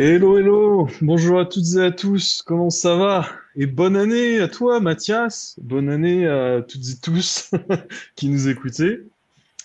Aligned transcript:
Hello, 0.00 0.38
hello, 0.38 0.86
bonjour 1.00 1.40
à 1.40 1.44
toutes 1.44 1.74
et 1.74 1.82
à 1.82 1.90
tous, 1.90 2.42
comment 2.42 2.70
ça 2.70 2.94
va? 2.94 3.26
Et 3.56 3.66
bonne 3.66 3.96
année 3.96 4.38
à 4.38 4.46
toi, 4.46 4.78
Mathias, 4.78 5.58
bonne 5.60 5.88
année 5.88 6.24
à 6.28 6.62
toutes 6.62 6.88
et 6.88 7.00
tous 7.02 7.50
qui 8.14 8.28
nous 8.28 8.48
écoutez. 8.48 9.08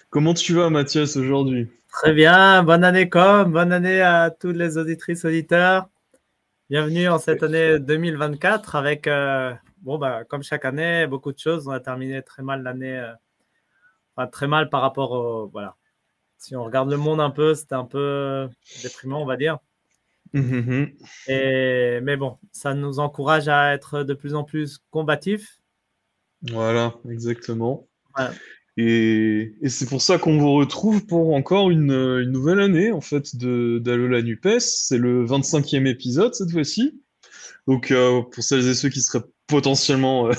Comment 0.09 0.33
tu 0.33 0.55
vas, 0.55 0.71
Mathias, 0.71 1.17
aujourd'hui? 1.17 1.69
Très 1.87 2.13
bien, 2.13 2.63
bonne 2.63 2.83
année 2.83 3.09
comme, 3.09 3.51
bonne 3.51 3.71
année 3.71 4.01
à 4.01 4.31
toutes 4.31 4.55
les 4.55 4.79
auditrices, 4.79 5.23
auditeurs. 5.23 5.87
Bienvenue 6.67 7.07
en 7.09 7.19
cette 7.19 7.43
année 7.43 7.77
2024 7.77 8.75
avec, 8.75 9.05
euh, 9.05 9.53
bon, 9.83 9.99
bah, 9.99 10.23
comme 10.23 10.41
chaque 10.41 10.65
année, 10.65 11.05
beaucoup 11.05 11.31
de 11.31 11.37
choses. 11.37 11.67
On 11.67 11.71
a 11.71 11.79
terminé 11.79 12.23
très 12.23 12.41
mal 12.41 12.63
l'année, 12.63 12.97
euh, 12.97 13.13
enfin, 14.15 14.25
très 14.25 14.47
mal 14.47 14.71
par 14.71 14.81
rapport 14.81 15.11
au, 15.11 15.47
voilà. 15.49 15.75
Si 16.39 16.55
on 16.55 16.63
regarde 16.63 16.89
le 16.89 16.97
monde 16.97 17.21
un 17.21 17.29
peu, 17.29 17.53
c'était 17.53 17.75
un 17.75 17.85
peu 17.85 18.49
déprimant, 18.81 19.21
on 19.21 19.27
va 19.27 19.37
dire. 19.37 19.59
Et, 20.33 21.99
mais 22.01 22.17
bon, 22.17 22.37
ça 22.51 22.73
nous 22.73 22.99
encourage 22.99 23.47
à 23.47 23.73
être 23.73 24.03
de 24.03 24.13
plus 24.13 24.33
en 24.33 24.43
plus 24.43 24.79
combatifs. 24.89 25.59
Voilà, 26.51 26.95
exactement. 27.09 27.87
Voilà. 28.15 28.33
Et, 28.75 29.53
et 29.61 29.69
c'est 29.69 29.87
pour 29.87 30.01
ça 30.01 30.17
qu'on 30.17 30.37
vous 30.39 30.53
retrouve 30.53 31.05
pour 31.05 31.35
encore 31.35 31.69
une, 31.69 31.91
une 31.91 32.31
nouvelle 32.31 32.59
année 32.59 32.91
en 32.91 33.01
fait 33.01 33.35
de 33.35 33.79
d'Alola 33.79 34.21
Nupes. 34.21 34.59
C'est 34.59 34.97
le 34.97 35.25
25e 35.25 35.85
épisode 35.85 36.33
cette 36.33 36.51
fois-ci. 36.51 36.99
Donc 37.67 37.91
euh, 37.91 38.21
pour 38.23 38.43
celles 38.43 38.67
et 38.67 38.73
ceux 38.73 38.89
qui 38.89 39.01
seraient 39.01 39.23
potentiellement 39.47 40.27
euh, 40.27 40.33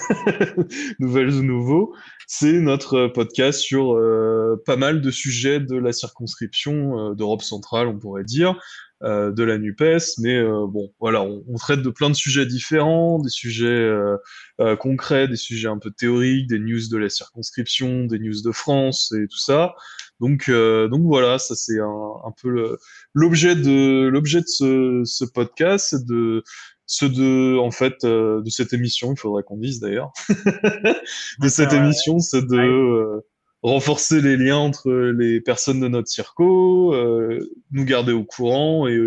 nouvelles 0.98 1.30
ou 1.30 1.42
nouveaux, 1.42 1.94
c'est 2.26 2.58
notre 2.60 3.06
podcast 3.06 3.60
sur 3.60 3.94
euh, 3.94 4.60
pas 4.66 4.76
mal 4.76 5.00
de 5.00 5.10
sujets 5.10 5.60
de 5.60 5.76
la 5.76 5.92
circonscription 5.92 7.14
d'Europe 7.14 7.42
centrale, 7.42 7.86
on 7.86 7.98
pourrait 7.98 8.24
dire, 8.24 8.60
euh, 9.04 9.30
de 9.32 9.42
la 9.42 9.58
NUPES, 9.58 10.18
mais 10.18 10.36
euh, 10.36 10.66
bon, 10.66 10.92
voilà, 10.98 11.22
on, 11.22 11.44
on, 11.48 11.54
traite 11.56 11.82
de 11.82 11.90
plein 11.90 12.10
de 12.10 12.14
sujets 12.14 12.46
différents, 12.46 13.18
des 13.18 13.28
sujets 13.28 13.66
euh, 13.66 14.76
concrets, 14.76 15.28
des 15.28 15.36
sujets 15.36 15.68
un 15.68 15.78
peu 15.78 15.90
théoriques, 15.90 16.48
des 16.48 16.58
news 16.58 16.88
de 16.90 16.96
la 16.96 17.08
circonscription, 17.08 18.04
des 18.04 18.18
news 18.18 18.42
de 18.42 18.52
France 18.52 19.12
et 19.12 19.26
tout 19.28 19.38
ça. 19.38 19.74
Donc, 20.20 20.48
donc 20.48 21.02
voilà, 21.02 21.38
ça 21.38 21.54
c'est 21.56 21.80
un, 21.80 22.12
un, 22.24 22.32
peu 22.40 22.78
l'objet 23.14 23.56
de 23.56 24.06
l'objet 24.06 24.40
de 24.40 24.46
ce, 24.46 25.02
ce 25.04 25.24
podcast, 25.24 26.06
de 26.06 26.44
ceux 26.86 27.08
de 27.08 27.58
en 27.58 27.70
fait 27.70 28.04
euh, 28.04 28.42
de 28.42 28.50
cette 28.50 28.72
émission 28.72 29.12
il 29.12 29.18
faudrait 29.18 29.42
qu'on 29.42 29.56
dise 29.56 29.80
d'ailleurs. 29.80 30.12
De 31.40 31.48
cette 31.48 31.72
émission 31.72 32.18
c'est 32.18 32.46
de 32.46 32.56
euh, 32.56 33.20
renforcer 33.64 34.20
les 34.20 34.36
liens 34.36 34.58
entre 34.58 34.92
les 34.92 35.40
personnes 35.40 35.80
de 35.80 35.88
notre 35.88 36.08
circo 36.08 36.94
euh, 36.94 37.40
nous 37.72 37.84
garder 37.84 38.12
au 38.12 38.24
courant 38.24 38.86
et 38.86 38.98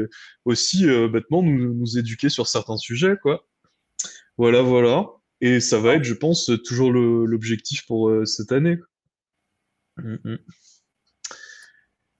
aussi 0.46 0.88
bêtement 1.14 1.44
nous, 1.44 1.74
nous 1.74 1.98
éduquer 1.98 2.30
sur 2.30 2.48
certains 2.48 2.78
sujets 2.78 3.16
quoi. 3.22 3.48
Voilà 4.38 4.62
voilà. 4.62 5.06
Et 5.42 5.60
ça 5.60 5.80
va 5.80 5.94
être 5.94 6.04
je 6.04 6.16
pense 6.16 6.52
toujours 6.66 6.92
l'objectif 6.92 7.86
pour 7.86 8.12
cette 8.26 8.52
année 8.52 8.78
mm 9.98 10.16
-hmm. 10.16 10.40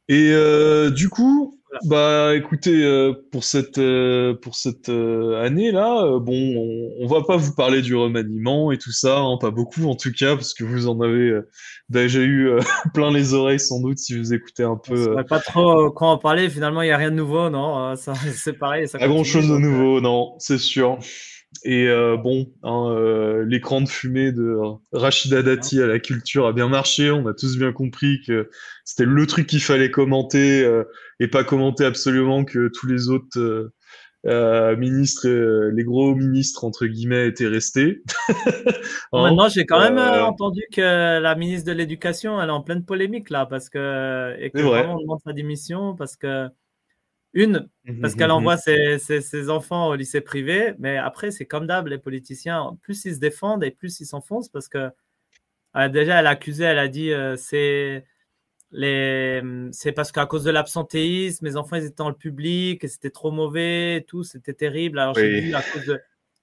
et 0.10 0.92
du 0.92 1.10
coup 1.10 1.57
bah 1.86 2.34
écoutez, 2.36 2.84
euh, 2.84 3.14
pour 3.32 3.44
cette, 3.44 3.78
euh, 3.78 4.34
pour 4.34 4.56
cette 4.56 4.90
euh, 4.90 5.44
année-là, 5.44 6.18
bon, 6.20 6.34
on, 6.34 7.04
on, 7.04 7.08
va 7.08 7.24
pas 7.24 7.36
vous 7.36 7.54
parler 7.56 7.82
du 7.82 7.96
remaniement 7.96 8.72
et 8.72 8.78
tout 8.78 8.92
ça, 8.92 9.20
hein, 9.20 9.38
pas 9.40 9.52
beaucoup 9.52 9.86
en 9.86 9.96
tout 9.96 10.12
cas, 10.12 10.36
parce 10.36 10.54
que 10.54 10.64
vous 10.64 10.88
en 10.88 11.02
avez 11.02 11.40
déjà 11.90 12.20
eu 12.20 12.52
plein 12.94 13.12
les 13.12 13.34
oreilles 13.34 13.60
sans 13.60 13.82
doute 13.82 13.98
si 14.00 14.18
vous 14.18 14.34
écoutez 14.34 14.64
un 14.64 14.78
peu. 14.78 15.16
On 15.18 15.24
pas 15.24 15.40
trop 15.40 15.92
quoi 15.92 16.10
en 16.10 16.18
parler, 16.18 16.50
finalement 16.50 16.82
il 16.82 16.86
n'y 16.86 16.92
a 16.92 16.98
rien 16.98 17.12
de 17.12 17.16
nouveau, 17.16 17.50
non 17.50 17.96
C'est 18.34 18.58
pareil. 18.58 18.88
Ça 18.88 18.98
pas 18.98 19.08
grand-chose 19.08 19.50
de 19.50 19.58
nouveau, 19.58 20.00
non, 20.00 20.36
c'est 20.40 20.60
sûr. 20.60 21.00
Et 21.64 21.88
euh, 21.88 22.18
bon, 22.18 22.52
hein, 22.64 22.90
euh, 22.92 23.46
l'écran 23.46 23.82
de 23.82 23.88
fumée 23.88 24.32
de 24.32 24.58
Rachida 24.92 25.42
Dati 25.42 25.82
à 25.82 25.88
la 25.88 26.00
culture 26.00 26.48
a 26.48 26.54
bien 26.54 26.68
marché. 26.68 27.12
On 27.12 27.28
a 27.28 27.34
tous 27.34 27.58
bien 27.58 27.72
compris 27.72 28.22
que 28.26 28.50
c'était 28.86 29.06
le 29.06 29.28
truc 29.28 29.48
qu'il 29.48 29.62
fallait 29.62 29.92
commenter 29.92 30.64
euh, 30.64 30.84
et 31.20 31.28
pas 31.28 31.44
commenter 31.44 31.86
absolument 31.86 32.46
que 32.46 32.70
tous 32.70 32.88
les 32.88 33.10
autres 33.10 33.72
ministres, 34.78 35.30
les 35.30 35.84
gros 35.86 36.14
ministres 36.14 36.66
entre 36.66 36.86
guillemets, 36.86 37.28
étaient 37.28 37.48
restés. 37.48 38.04
hein 38.30 38.34
Maintenant, 39.14 39.48
j'ai 39.48 39.66
quand 39.66 39.80
même 39.80 39.98
entendu 39.98 40.64
que 40.74 41.20
la 41.20 41.36
ministre 41.36 41.68
de 41.68 41.72
l'Éducation, 41.72 42.42
elle 42.42 42.50
est 42.50 42.52
en 42.52 42.62
pleine 42.62 42.84
polémique 42.84 43.30
là, 43.30 43.46
parce 43.46 43.70
que 43.70 44.36
et 44.40 44.52
que 44.52 44.60
vraiment 44.60 44.96
on 44.96 45.02
demande 45.02 45.20
sa 45.26 45.34
démission 45.34 45.96
parce 45.96 46.18
que 46.18 46.50
une, 47.38 47.70
mmh 47.86 48.02
parce 48.02 48.16
qu'elle 48.16 48.32
envoie 48.32 48.58
ses, 48.58 48.98
ses, 48.98 49.22
ses, 49.22 49.50
enfants 49.50 49.90
au 49.90 49.96
lycée 49.96 50.22
privé, 50.22 50.74
mais 50.80 50.98
après, 50.98 51.30
c'est 51.30 51.46
comme 51.46 51.68
d'hab, 51.68 51.88
les 51.88 52.00
politiciens, 52.00 52.78
plus 52.82 53.06
ils 53.06 53.14
se 53.14 53.20
défendent 53.20 53.64
et 53.64 53.70
plus 53.70 54.00
ils 54.00 54.08
s'enfoncent 54.08 54.50
parce 54.50 54.68
que 54.68 54.90
euh, 55.76 55.88
déjà, 55.88 56.20
elle 56.20 56.26
a 56.26 56.32
accusé, 56.32 56.64
elle 56.64 56.80
a 56.80 56.88
dit 56.88 57.12
euh, 57.12 57.36
c'est 57.38 58.06
les 58.72 59.42
c'est 59.72 59.92
parce 59.92 60.12
qu'à 60.12 60.26
cause 60.26 60.44
de 60.44 60.52
l'absentéisme, 60.52 61.46
mes 61.46 61.56
enfants 61.56 61.76
ils 61.76 61.86
étaient 61.86 61.96
dans 61.98 62.10
le 62.10 62.16
public 62.16 62.84
et 62.84 62.88
c'était 62.88 63.12
trop 63.12 63.32
mauvais, 63.32 63.98
et 63.98 64.04
tout, 64.04 64.24
c'était 64.24 64.54
terrible. 64.54 64.98
Alors, 64.98 65.14
j'ai 65.14 65.42
vu 65.42 65.54
à 65.54 65.62
cause 65.62 65.86
de, 65.86 66.02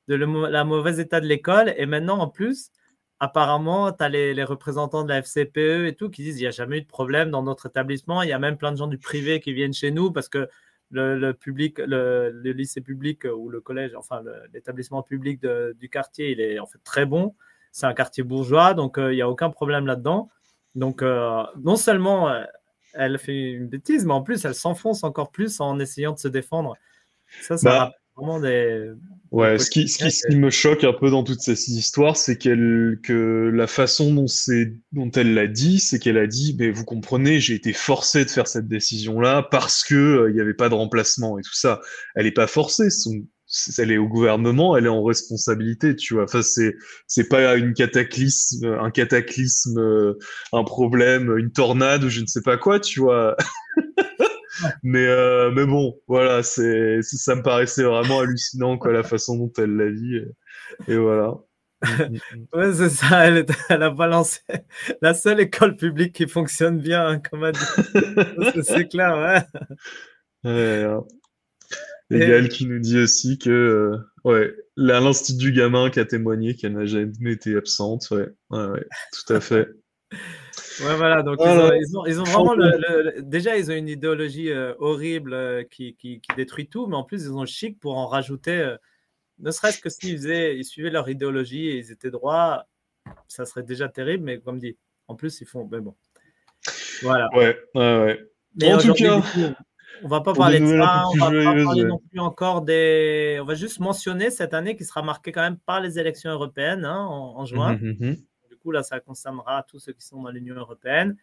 de 0.09 0.15
le, 0.15 0.49
la 0.49 0.65
mauvaise 0.65 1.01
état 1.01 1.21
de 1.21 1.27
l'école 1.27 1.75
et 1.77 1.87
maintenant, 1.87 2.19
en 2.21 2.29
plus, 2.29 2.71
apparemment, 3.19 3.93
tu 3.93 4.05
as 4.05 4.09
les, 4.09 4.35
les, 4.35 4.45
représentants 4.45 5.03
de 5.03 5.09
la 5.09 5.23
FCPE 5.23 5.87
et 5.89 5.95
tout 5.99 6.11
qui 6.11 6.23
disent 6.23 6.39
il 6.39 6.43
n'y 6.43 6.47
a 6.47 6.53
jamais 6.53 6.79
eu 6.79 6.83
de 6.83 6.87
problème 6.87 7.31
dans 7.31 7.43
notre 7.43 7.67
établissement. 7.67 8.23
Il 8.23 8.29
y 8.29 8.33
a 8.33 8.39
même 8.39 8.57
plein 8.57 8.71
de 8.71 8.77
gens 8.77 8.87
du 8.87 8.99
privé 8.99 9.41
qui 9.41 9.53
viennent 9.53 9.75
chez 9.75 9.91
nous 9.91 10.13
parce 10.13 10.29
que 10.29 10.49
le, 10.91 11.19
le 11.19 11.35
public, 11.35 11.79
le, 11.79 12.31
le, 12.31 12.53
lycée 12.53 12.81
public 12.81 13.25
ou 13.25 13.49
le 13.49 13.61
collège, 13.61 13.95
enfin 13.97 14.23
l'établissement 14.53 15.03
public 15.03 15.41
de, 15.41 15.77
du 15.79 15.89
quartier, 15.89 16.31
il 16.31 16.41
est 16.41 16.59
en 16.59 16.67
fait 16.67 16.79
très 16.85 17.07
bon. 17.07 17.35
C'est 17.73 17.87
un 17.87 17.95
quartier 17.95 18.23
bourgeois, 18.23 18.75
donc 18.75 18.99
euh, 18.99 19.13
il 19.13 19.17
n'y 19.17 19.23
a 19.23 19.29
aucun 19.29 19.51
problème 19.51 19.87
là-dedans. 19.87 20.31
Donc 20.75 21.03
euh, 21.03 21.43
non 21.63 21.77
seulement 21.77 22.29
euh, 22.29 22.45
elle 22.93 23.19
fait 23.19 23.51
une 23.51 23.67
bêtise, 23.67 24.05
mais 24.07 24.13
en 24.13 24.23
plus 24.23 24.45
elle 24.45 24.55
s'enfonce 24.55 25.03
encore 25.03 25.31
plus 25.31 25.61
en 25.61 25.79
essayant 25.81 26.13
de 26.13 26.19
se 26.19 26.29
défendre. 26.29 26.77
Ça, 27.43 27.57
ça 27.57 27.71
bah, 27.71 27.93
vraiment 28.17 28.41
des. 28.41 28.93
Ouais, 29.31 29.59
ce 29.59 29.69
qui, 29.69 29.89
ce, 29.89 29.99
qui, 29.99 30.11
ce 30.13 30.29
qui, 30.29 30.37
me 30.37 30.51
choque 30.51 30.85
un 30.85 30.93
peu 30.93 31.11
dans 31.11 31.25
toute 31.25 31.41
cette 31.41 31.67
histoire, 31.67 32.17
c'est 32.17 32.39
qu'elle, 32.39 33.01
que 33.03 33.51
la 33.53 33.67
façon 33.67 34.15
dont, 34.15 34.27
dont 34.93 35.11
elle 35.11 35.35
l'a 35.35 35.49
dit, 35.49 35.81
c'est 35.81 35.99
qu'elle 35.99 36.19
a 36.19 36.29
dit, 36.29 36.55
mais 36.57 36.71
vous 36.71 36.85
comprenez, 36.85 37.41
j'ai 37.41 37.55
été 37.55 37.73
forcée 37.73 38.25
de 38.25 38.31
faire 38.31 38.47
cette 38.47 38.69
décision-là 38.69 39.49
parce 39.51 39.83
que 39.83 39.95
euh, 39.95 40.31
il 40.31 40.35
n'y 40.35 40.41
avait 40.41 40.55
pas 40.55 40.69
de 40.69 40.75
remplacement 40.75 41.37
et 41.37 41.43
tout 41.43 41.55
ça. 41.55 41.81
Elle 42.15 42.27
n'est 42.27 42.33
pas 42.33 42.47
forcée, 42.47 42.91
son, 42.91 43.25
elle 43.79 43.91
est 43.91 43.99
au 43.99 44.09
gouvernement, 44.09 44.77
elle 44.77 44.87
est 44.87 44.89
en 44.89 45.03
responsabilité, 45.03 45.97
tu 45.97 46.15
vois. 46.15 46.25
Enfin, 46.25 46.43
c'est 46.43 46.77
c'est 47.09 47.29
pas 47.29 47.57
une 47.57 47.75
cataclysme, 47.75 48.67
un 48.81 48.91
cataclysme, 48.91 49.79
euh, 49.79 50.19
un 50.53 50.63
problème, 50.63 51.37
une 51.37 51.51
tornade 51.51 52.05
ou 52.05 52.09
je 52.09 52.21
ne 52.21 52.27
sais 52.27 52.43
pas 52.43 52.57
quoi, 52.57 52.79
tu 52.79 53.01
vois. 53.01 53.37
mais 54.83 55.07
euh, 55.07 55.51
mais 55.53 55.67
bon, 55.67 55.99
voilà, 56.07 56.43
c'est 56.43 57.01
ça 57.03 57.35
me 57.35 57.43
paraissait 57.43 57.83
vraiment 57.83 58.21
hallucinant 58.21 58.79
quoi 58.79 58.93
la 58.93 59.03
façon 59.03 59.37
dont 59.37 59.53
elle 59.59 59.77
l'a 59.77 59.91
dit 59.91 60.17
et, 60.17 60.93
et 60.93 60.97
voilà. 60.97 61.35
ouais, 62.55 62.73
c'est 62.73 62.89
ça, 62.89 63.27
elle, 63.27 63.45
elle, 63.69 63.83
a 63.83 63.91
balancé 63.91 64.41
la 65.03 65.13
seule 65.13 65.41
école 65.41 65.77
publique 65.77 66.15
qui 66.15 66.27
fonctionne 66.27 66.79
bien, 66.79 67.07
hein, 67.07 67.19
comme 67.19 67.53
c'est 68.63 68.89
clair, 68.89 69.45
ouais. 70.45 70.91
Et, 72.11 72.17
et 72.17 72.19
Gaël 72.19 72.49
qui 72.49 72.67
nous 72.67 72.79
dit 72.79 72.99
aussi 72.99 73.39
que 73.39 73.51
euh, 73.51 73.99
ouais, 74.25 74.55
l'Institut 74.77 75.39
du 75.39 75.53
gamin 75.53 75.91
qui 75.91 76.01
a 76.01 76.05
témoigné 76.05 76.55
qu'elle 76.55 76.75
n'a 76.75 76.87
jamais 76.87 77.33
été 77.33 77.57
absente, 77.57 78.09
ouais, 78.11 78.29
ouais, 78.51 78.67
ouais 78.67 78.87
tout 79.13 79.33
à 79.33 79.41
fait. 79.41 79.69
Ouais, 80.81 80.97
voilà, 80.97 81.23
donc 81.23 81.37
voilà. 81.39 81.77
Ils, 81.77 81.97
ont, 81.97 82.07
ils, 82.07 82.21
ont, 82.21 82.21
ils, 82.21 82.21
ont, 82.21 82.25
vraiment 82.25 82.55
le, 82.55 82.71
le, 82.77 83.23
déjà 83.23 83.57
ils 83.57 83.71
ont 83.71 83.75
une 83.75 83.89
idéologie 83.89 84.51
euh, 84.51 84.75
horrible 84.79 85.33
euh, 85.33 85.63
qui, 85.63 85.95
qui, 85.95 86.21
qui, 86.21 86.35
détruit 86.37 86.69
tout, 86.69 86.87
mais 86.87 86.97
en 86.97 87.05
plus 87.05 87.25
ils 87.25 87.33
ont 87.33 87.41
le 87.41 87.47
chic 87.47 87.79
pour 87.79 87.97
en 87.97 88.07
rajouter, 88.07 88.59
euh, 88.59 88.77
ne 89.39 89.51
serait-ce 89.51 89.81
que 89.81 89.89
s'ils 89.89 90.17
faisaient, 90.17 90.57
ils 90.57 90.65
suivaient 90.65 90.91
leur 90.91 91.09
idéologie 91.09 91.69
et 91.69 91.79
ils 91.79 91.93
étaient 91.93 92.11
droits, 92.11 92.67
ça 93.29 93.45
serait 93.45 93.63
déjà 93.63 93.89
terrible, 93.89 94.25
mais 94.25 94.41
comme 94.41 94.59
dit, 94.59 94.77
en 95.07 95.15
plus 95.15 95.41
ils 95.41 95.47
font, 95.47 95.69
mais 95.71 95.81
bon, 95.81 95.95
voilà. 97.03 97.29
Ouais, 97.35 97.57
ouais, 97.75 98.05
ouais. 98.05 98.31
Mais 98.57 98.73
en 98.73 98.79
tout 98.79 98.95
cas, 98.95 99.23
On 100.03 100.09
va 100.09 100.21
pas 100.21 100.35
parler 100.35 100.61
de 100.61 100.67
ça, 100.67 101.05
on 101.13 101.17
va 101.17 101.31
pas 101.31 101.65
parler 101.65 101.85
non 101.85 101.99
plus 101.99 102.21
encore 102.21 102.63
des. 102.63 103.39
On 103.41 103.45
va 103.45 103.55
juste 103.55 103.79
mentionner 103.79 104.31
cette 104.31 104.53
année 104.53 104.77
qui 104.77 104.85
sera 104.85 105.03
marquée 105.03 105.31
quand 105.31 105.43
même 105.43 105.59
par 105.59 105.81
les 105.81 105.99
élections 105.99 106.31
européennes 106.31 106.85
hein, 106.85 107.07
en, 107.07 107.45
juin. 107.45 107.75
Du 107.75 108.19
coup, 108.65 108.73
là, 108.73 108.83
ça 108.83 108.99
concernera 109.01 109.63
tous 109.63 109.79
ceux 109.79 109.93
qui 109.93 110.05
sont 110.05 110.23
dans 110.23 110.31
l'Union 110.31 110.55
européenne. 110.57 111.17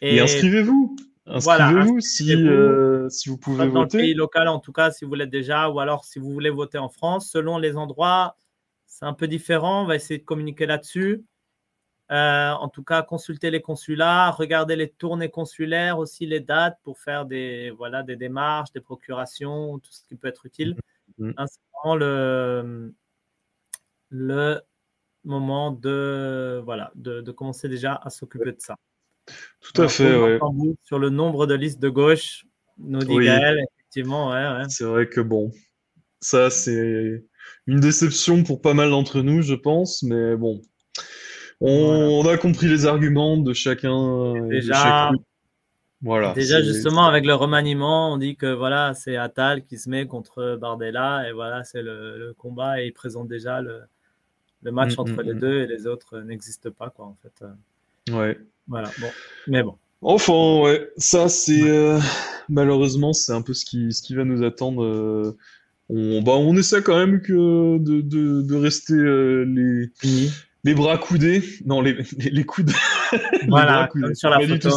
Et, 0.00 0.20
inscrivez-vous. 0.20 0.96
Inscrivez-vous 1.26 2.00
si, 2.00 2.34
euh, 2.34 3.08
si 3.08 3.28
vous 3.28 3.38
pouvez 3.38 3.66
voter. 3.66 3.72
Dans 3.72 3.82
le 3.82 3.88
pays 3.88 4.14
local, 4.14 4.48
en 4.48 4.58
tout 4.58 4.72
cas, 4.72 4.90
si 4.90 5.04
vous 5.04 5.14
l'êtes 5.14 5.30
déjà, 5.30 5.70
ou 5.70 5.80
alors 5.80 6.04
si 6.04 6.18
vous 6.18 6.30
voulez 6.30 6.50
voter 6.50 6.78
en 6.78 6.88
France, 6.88 7.30
selon 7.30 7.58
les 7.58 7.76
endroits, 7.76 8.36
c'est 8.86 9.06
un 9.06 9.14
peu 9.14 9.26
différent. 9.26 9.82
On 9.82 9.86
va 9.86 9.96
essayer 9.96 10.18
de 10.18 10.24
communiquer 10.24 10.66
là-dessus. 10.66 11.24
Euh, 12.10 12.50
en 12.50 12.68
tout 12.68 12.82
cas, 12.82 13.02
consulter 13.02 13.50
les 13.50 13.62
consulats, 13.62 14.30
regarder 14.32 14.76
les 14.76 14.90
tournées 14.90 15.30
consulaires, 15.30 15.98
aussi 15.98 16.26
les 16.26 16.40
dates 16.40 16.78
pour 16.82 16.98
faire 16.98 17.24
des, 17.24 17.70
voilà, 17.70 18.02
des 18.02 18.16
démarches, 18.16 18.72
des 18.72 18.80
procurations, 18.80 19.78
tout 19.78 19.92
ce 19.92 20.04
qui 20.04 20.16
peut 20.16 20.28
être 20.28 20.44
utile. 20.44 20.76
Mm-hmm. 21.18 21.30
Mm-hmm. 21.30 21.34
Hein, 21.38 21.46
c'est 21.46 21.60
vraiment 21.72 21.96
le, 21.96 22.94
le 24.10 24.60
moment 25.24 25.72
de, 25.72 26.60
voilà, 26.64 26.92
de, 26.94 27.30
commencer 27.30 27.68
déjà 27.68 28.00
à 28.02 28.10
s'occuper 28.10 28.52
de 28.52 28.60
ça. 28.60 28.76
Tout 29.60 29.82
à 29.82 29.88
fait, 29.88 30.16
ouais. 30.16 30.38
Sur 30.84 30.98
le 30.98 31.10
nombre 31.10 31.46
de 31.46 31.54
listes 31.54 31.80
de 31.80 31.88
gauche, 31.88 32.44
nous 32.78 32.98
dit 33.00 33.16
Gaël, 33.18 33.58
effectivement. 33.78 34.30
Ouais, 34.30 34.64
C'est 34.68 34.84
vrai 34.84 35.08
que 35.08 35.20
bon, 35.20 35.52
ça 36.20 36.50
c'est 36.50 37.24
une 37.66 37.80
déception 37.80 38.42
pour 38.42 38.60
pas 38.60 38.74
mal 38.74 38.90
d'entre 38.90 39.22
nous, 39.22 39.42
je 39.42 39.54
pense, 39.54 40.02
mais 40.02 40.36
bon, 40.36 40.60
on, 41.60 42.26
a 42.26 42.36
compris 42.36 42.66
les 42.66 42.86
arguments 42.86 43.36
de 43.36 43.52
chacun. 43.52 44.48
Déjà, 44.48 45.12
voilà, 46.00 46.32
déjà 46.34 46.60
justement 46.60 47.06
avec 47.06 47.24
le 47.24 47.34
remaniement, 47.34 48.12
on 48.12 48.16
dit 48.16 48.36
que 48.36 48.52
voilà, 48.52 48.92
c'est 48.94 49.16
Attal 49.16 49.64
qui 49.64 49.78
se 49.78 49.88
met 49.88 50.06
contre 50.06 50.58
Bardella 50.60 51.28
et 51.28 51.32
voilà, 51.32 51.62
c'est 51.62 51.82
le, 51.82 52.34
combat 52.36 52.82
et 52.82 52.86
il 52.86 52.92
présente 52.92 53.28
déjà 53.28 53.60
le, 53.60 53.82
match 54.70 54.96
mm, 54.96 55.00
entre 55.00 55.22
mm, 55.22 55.26
les 55.26 55.34
mm. 55.34 55.38
deux 55.38 55.60
et 55.62 55.66
les 55.66 55.86
autres 55.86 56.20
n'existent 56.20 56.70
pas 56.70 56.90
quoi 56.90 57.06
en 57.06 57.16
fait. 57.22 58.12
Ouais. 58.12 58.38
Voilà. 58.68 58.90
Bon, 59.00 59.08
mais 59.48 59.62
bon. 59.62 59.76
Enfin, 60.02 60.60
ouais, 60.62 60.90
ça 60.96 61.28
c'est 61.28 61.62
euh, 61.62 61.98
malheureusement 62.48 63.12
c'est 63.12 63.32
un 63.32 63.42
peu 63.42 63.54
ce 63.54 63.64
qui, 63.64 63.92
ce 63.92 64.02
qui 64.02 64.14
va 64.14 64.24
nous 64.24 64.42
attendre. 64.44 64.84
Euh, 64.84 65.36
on, 65.88 66.22
bah, 66.22 66.32
on 66.32 66.56
essaie 66.56 66.82
quand 66.82 66.96
même 66.96 67.22
que 67.22 67.78
de, 67.78 68.00
de, 68.00 68.56
rester 68.56 68.94
euh, 68.94 69.44
les, 69.44 69.90
les 70.64 70.74
bras 70.74 70.98
coudés. 70.98 71.42
Non, 71.66 71.80
les, 71.80 71.96
les, 72.18 72.44
coudes. 72.44 72.72
Voilà, 73.48 73.88
comme 73.92 74.14
sur 74.14 74.30
la 74.30 74.40
photo. 74.40 74.70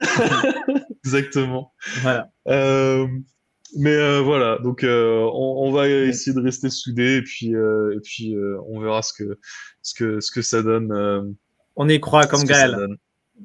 Exactement. 1.04 1.72
Voilà. 2.02 2.28
Euh, 3.72 3.78
mais 3.78 3.94
euh, 3.94 4.20
voilà, 4.20 4.58
donc 4.58 4.84
euh, 4.84 5.28
on, 5.32 5.66
on, 5.66 5.72
va 5.72 5.88
essayer 5.88 6.34
de 6.34 6.40
rester 6.40 6.70
soudés 6.70 7.16
et 7.16 7.22
puis, 7.22 7.54
euh, 7.54 7.94
et 7.96 8.00
puis 8.00 8.34
on 8.68 8.80
verra 8.80 9.02
ce 9.02 9.12
que, 9.12 9.38
ce 9.82 9.94
que, 9.94 10.20
ce 10.20 10.30
que 10.30 10.42
ça 10.42 10.62
donne. 10.62 11.36
on 11.76 11.88
y 11.88 12.00
croit 12.00 12.26
comme 12.26 12.44
Gaël. 12.44 12.88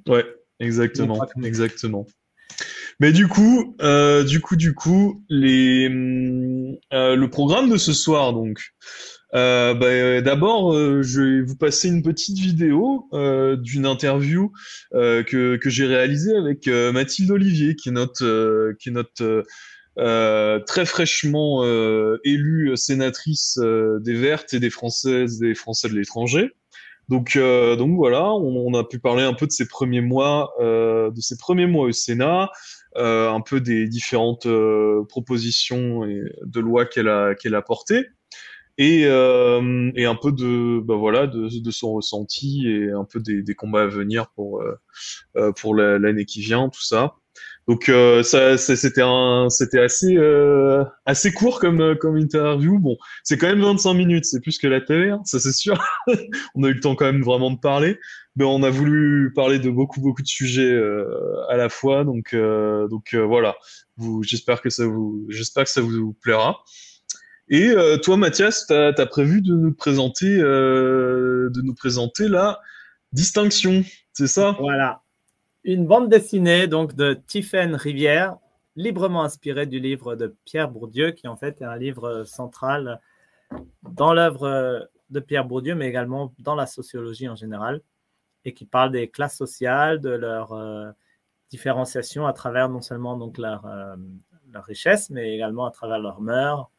Ouais, 0.08 0.26
exactement. 0.60 1.26
Exactement. 1.44 2.06
Mais 3.00 3.12
du 3.12 3.28
coup, 3.28 3.76
euh, 3.82 4.24
du 4.24 4.40
coup, 4.40 4.56
du 4.56 4.74
coup, 4.74 5.24
les, 5.30 5.90
euh, 6.94 7.16
le 7.16 7.30
programme 7.30 7.70
de 7.70 7.78
ce 7.78 7.92
soir, 7.92 8.32
donc, 8.34 8.74
euh, 9.34 9.74
bah, 9.74 10.22
d'abord, 10.22 10.74
euh, 10.74 11.02
je 11.02 11.22
vais 11.22 11.42
vous 11.42 11.58
passer 11.58 11.90
une 11.90 12.02
petite 12.02 12.38
vidéo 12.38 13.10
euh, 13.12 13.58
d'une 13.58 13.86
interview 13.86 14.54
que, 14.94 15.58
que 15.58 15.70
j'ai 15.70 15.86
réalisée 15.86 16.38
avec 16.38 16.68
Mathilde 16.68 17.32
Olivier, 17.32 17.76
qui 17.76 17.90
est 17.90 17.94
notre, 17.94 18.72
qui 18.80 18.90
est 18.90 18.94
notre 18.94 19.44
très 19.98 20.86
fraîchement 20.86 21.64
élue 22.24 22.76
sénatrice 22.76 23.60
des 23.60 24.14
Vertes 24.14 24.54
et 24.54 24.60
des 24.60 24.70
Françaises, 24.70 25.40
des 25.40 25.56
Français 25.56 25.90
de 25.90 25.96
l'étranger. 25.96 26.52
Donc, 27.08 27.38
donc 27.38 27.96
voilà, 27.96 28.32
on, 28.34 28.68
on, 28.68 28.74
a 28.74 28.84
pu 28.84 29.00
parler 29.00 29.24
un 29.24 29.34
peu 29.34 29.46
de 29.46 29.52
ses 29.52 29.68
premiers 29.68 30.02
mois, 30.02 30.54
de 30.60 31.22
ses 31.22 31.38
premiers 31.38 31.68
mois 31.68 31.86
au 31.88 31.92
Sénat, 31.92 32.50
euh, 32.98 33.30
un 33.30 33.42
peu 33.42 33.60
des 33.60 33.88
différentes 33.88 34.46
euh, 34.46 35.04
propositions 35.10 36.06
et 36.06 36.22
de 36.46 36.60
loi 36.62 36.86
qu'elle 36.86 37.10
a 37.10 37.36
qu'elle 37.36 37.56
a 37.56 37.62
portées 37.62 38.06
et, 38.78 39.02
euh, 39.06 39.92
et 39.96 40.06
un 40.06 40.16
peu 40.16 40.32
de 40.32 40.80
bah 40.80 40.96
voilà 40.96 41.28
de, 41.28 41.50
de, 41.62 41.72
son 41.72 41.92
ressenti 41.92 42.66
et 42.70 42.92
un 42.92 43.04
peu 43.04 43.20
des, 43.20 43.42
des 43.42 43.54
combats 43.54 43.82
à 43.82 43.88
venir 43.88 44.28
pour 44.34 44.62
euh, 44.62 45.52
pour 45.58 45.76
l'année 45.76 46.24
qui 46.24 46.40
vient 46.40 46.70
tout 46.70 46.84
ça 46.84 47.16
donc 47.68 47.90
euh, 47.90 48.22
ça, 48.22 48.58
c'était 48.58 49.02
un 49.02 49.48
c'était 49.50 49.80
assez 49.80 50.16
euh, 50.18 50.84
assez 51.06 51.32
court 51.32 51.60
comme 51.60 51.96
comme 51.98 52.18
interview. 52.18 52.80
Bon 52.80 52.96
c'est 53.24 53.38
quand 53.38 53.48
même 53.48 53.62
25 53.62 53.94
minutes. 53.94 54.26
C'est 54.26 54.40
plus 54.40 54.58
que 54.58 54.68
la 54.68 54.82
télé 54.82 55.10
hein, 55.10 55.22
ça 55.26 55.40
c'est 55.40 55.52
sûr. 55.52 55.84
On 56.56 56.64
a 56.64 56.70
eu 56.70 56.74
le 56.74 56.80
temps 56.80 56.96
quand 56.96 57.06
même 57.06 57.24
vraiment 57.24 57.52
de 57.52 57.60
parler. 57.60 57.98
Mais 58.38 58.44
on 58.44 58.64
a 58.64 58.70
voulu 58.70 59.32
parler 59.34 59.60
de 59.60 59.70
beaucoup 59.70 60.02
beaucoup 60.02 60.22
de 60.22 60.28
sujets 60.28 60.70
euh, 60.70 61.06
à 61.50 61.56
la 61.56 61.70
fois, 61.70 62.04
donc 62.04 62.34
euh, 62.34 62.88
donc 62.90 63.14
euh, 63.14 63.24
voilà. 63.24 63.56
J'espère 64.24 64.62
que 64.62 64.70
ça 64.70 64.86
vous 64.86 65.26
j'espère 65.30 65.64
que 65.64 65.70
ça 65.70 65.82
vous 65.82 66.14
plaira. 66.22 66.62
Et 67.48 67.74
toi, 68.04 68.18
Mathias, 68.18 68.66
tu 68.68 68.74
as, 68.74 69.06
prévu 69.06 69.42
de 69.42 69.54
nous 69.54 69.72
présenter 69.72 70.36
de 70.36 71.62
nous 71.62 71.76
présenter 71.76 72.28
la 72.28 72.60
distinction, 73.14 73.86
c'est 74.14 74.28
ça? 74.28 74.58
Voilà, 74.60 75.04
une 75.66 75.88
bande 75.88 76.10
dessinée 76.10 76.68
donc 76.68 76.96
de 76.96 77.16
Tiphaine 77.26 77.74
Rivière, 77.74 78.38
librement 78.76 79.24
inspirée 79.24 79.66
du 79.66 79.80
livre 79.80 80.16
de 80.16 80.36
Pierre 80.46 80.70
Bourdieu, 80.70 81.12
qui 81.12 81.28
en 81.28 81.36
fait 81.36 81.62
est 81.62 81.66
un 81.66 81.76
livre 81.76 82.24
central 82.24 83.02
dans 83.82 84.14
l'œuvre 84.14 84.90
de 85.10 85.20
Pierre 85.20 85.46
Bourdieu, 85.46 85.74
mais 85.74 85.88
également 85.88 86.34
dans 86.40 86.56
la 86.56 86.68
sociologie 86.68 87.28
en 87.28 87.36
général 87.36 87.82
et 88.46 88.54
qui 88.54 88.66
parle 88.66 88.92
des 88.92 89.10
classes 89.10 89.36
sociales, 89.36 90.00
de 90.00 90.12
leur 90.12 90.54
euh, 90.54 90.92
différenciation 91.50 92.28
à 92.28 92.34
travers 92.34 92.70
non 92.70 92.82
seulement 92.82 93.18
donc 93.18 93.40
leur, 93.40 93.66
euh, 93.66 93.96
leur, 94.52 94.66
richesse, 94.66 95.10
mais 95.10 95.34
également 95.34 95.66
à 95.66 95.72
travers 95.72 95.98
leurs 95.98 96.22
mœurs 96.22 96.70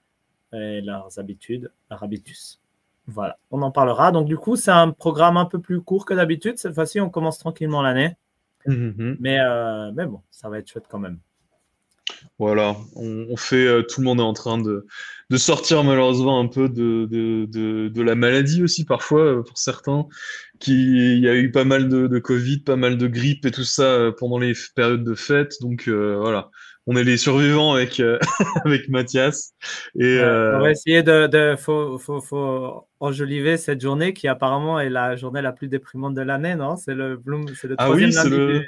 et 0.53 0.81
leurs 0.81 1.19
habitudes, 1.19 1.73
leur 1.91 2.05
habitus. 2.05 2.61
Voilà, 3.09 3.37
on 3.51 3.63
en 3.63 3.73
parlera. 3.73 4.13
Donc 4.13 4.27
du 4.29 4.37
coup, 4.37 4.55
c'est 4.55 4.71
un 4.71 4.93
programme 4.93 5.37
un 5.37 5.45
peu 5.45 5.61
plus 5.61 5.81
court 5.81 6.07
que 6.07 6.15
d'habitude. 6.15 6.59
Cette 6.59 6.75
fois-ci, 6.75 7.01
on 7.01 7.11
commence 7.11 7.39
tranquillement 7.39 7.83
l'année. 7.83 8.17
Mm-hmm. 8.67 9.17
mais, 9.21 9.41
euh, 9.41 9.93
mais 9.95 10.07
bon, 10.07 10.21
ça 10.31 10.49
va 10.49 10.59
être 10.59 10.69
chouette 10.69 10.87
quand 10.89 10.99
même. 10.99 11.19
Voilà, 12.39 12.77
on, 12.95 13.37
fait, 13.37 13.85
tout 13.89 14.01
le 14.01 14.05
monde 14.05 14.21
est 14.21 14.23
en 14.23 14.33
train 14.33 14.59
de, 14.59 14.87
de 15.31 15.37
sortir 15.37 15.83
malheureusement 15.85 16.39
un 16.39 16.47
peu 16.47 16.69
de, 16.69 17.07
de, 17.11 17.47
de, 17.47 17.89
de, 17.89 18.03
la 18.03 18.15
maladie 18.15 18.63
aussi 18.63 18.85
parfois 18.85 19.43
pour 19.43 19.59
certains 19.59 20.07
il 20.67 21.19
y 21.19 21.29
a 21.29 21.35
eu 21.35 21.51
pas 21.51 21.65
mal 21.65 21.89
de, 21.89 22.07
de, 22.07 22.19
Covid, 22.19 22.61
pas 22.61 22.77
mal 22.77 22.97
de 22.97 23.07
grippe 23.07 23.45
et 23.47 23.51
tout 23.51 23.65
ça 23.65 23.85
euh, 23.85 24.13
pendant 24.17 24.39
les 24.39 24.53
périodes 24.75 25.05
de 25.05 25.15
fête. 25.15 25.55
Donc 25.61 25.89
euh, 25.89 26.17
voilà, 26.19 26.51
on 26.87 26.97
est 26.97 27.05
les 27.05 27.17
survivants 27.17 27.75
avec 27.75 28.01
euh, 28.01 28.19
avec 28.65 28.89
Mathias. 28.89 29.55
Et 29.99 30.19
on 30.21 30.61
va 30.61 30.71
essayer 30.71 31.03
de, 31.03 31.27
de 31.27 31.57
faut, 31.57 31.99
faut, 31.99 32.21
faut, 32.21 32.87
enjoliver 33.01 33.57
cette 33.57 33.81
journée 33.81 34.13
qui 34.13 34.29
apparemment 34.29 34.81
est 34.81 34.91
la 34.91 35.17
journée 35.17 35.43
la 35.43 35.53
plus 35.53 35.69
déprimante 35.69 36.15
de 36.15 36.23
l'année, 36.23 36.55
non? 36.55 36.77
C'est 36.77 36.95
le 36.95 37.17
Bloom, 37.17 37.47
c'est 37.55 37.69
le 37.69 37.75
ah 37.79 37.85
troisième 37.85 38.11
lundi 38.11 38.67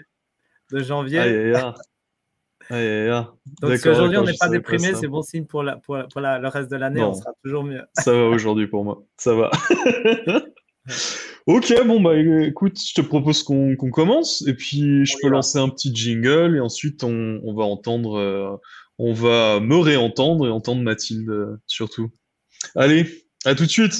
de 0.71 0.81
janvier. 0.81 1.55
Ah, 1.55 1.75
ah, 2.71 3.33
Donc 3.63 3.77
si 3.77 3.89
aujourd'hui 3.89 4.19
on 4.19 4.25
n'est 4.25 4.37
pas 4.39 4.49
déprimé, 4.49 4.95
c'est 4.95 5.09
bon 5.09 5.23
signe 5.23 5.47
pour, 5.47 5.63
la, 5.63 5.77
pour, 5.77 5.99
pour 6.13 6.21
la, 6.21 6.39
le 6.39 6.49
reste 6.49 6.71
de 6.71 6.77
l'année, 6.77 7.03
on 7.03 7.15
sera 7.15 7.33
toujours 7.43 7.65
mieux. 7.65 7.83
ça 7.95 8.13
va 8.13 8.25
aujourd'hui 8.25 8.67
pour 8.67 8.85
moi, 8.85 9.03
ça 9.17 9.35
va. 9.35 9.51
Ok, 11.49 11.73
bon 11.87 11.99
bah 11.99 12.13
écoute, 12.47 12.79
je 12.79 12.93
te 12.93 13.01
propose 13.01 13.43
qu'on 13.43 13.75
commence 13.91 14.47
et 14.47 14.53
puis 14.53 15.07
je 15.07 15.17
peux 15.23 15.31
lancer 15.31 15.57
un 15.57 15.71
petit 15.71 15.91
jingle 15.95 16.55
et 16.55 16.61
ensuite 16.61 17.03
on, 17.05 17.41
on 17.43 17.55
va 17.55 17.65
entendre, 17.65 18.19
euh, 18.19 18.55
on 18.99 19.15
va 19.15 19.59
me 19.59 19.79
réentendre 19.79 20.47
et 20.47 20.51
entendre 20.51 20.83
Mathilde 20.83 21.31
euh, 21.31 21.57
surtout. 21.67 22.11
Allez, 22.77 23.25
à 23.47 23.55
tout 23.55 23.65
de 23.65 23.71
suite. 23.71 23.95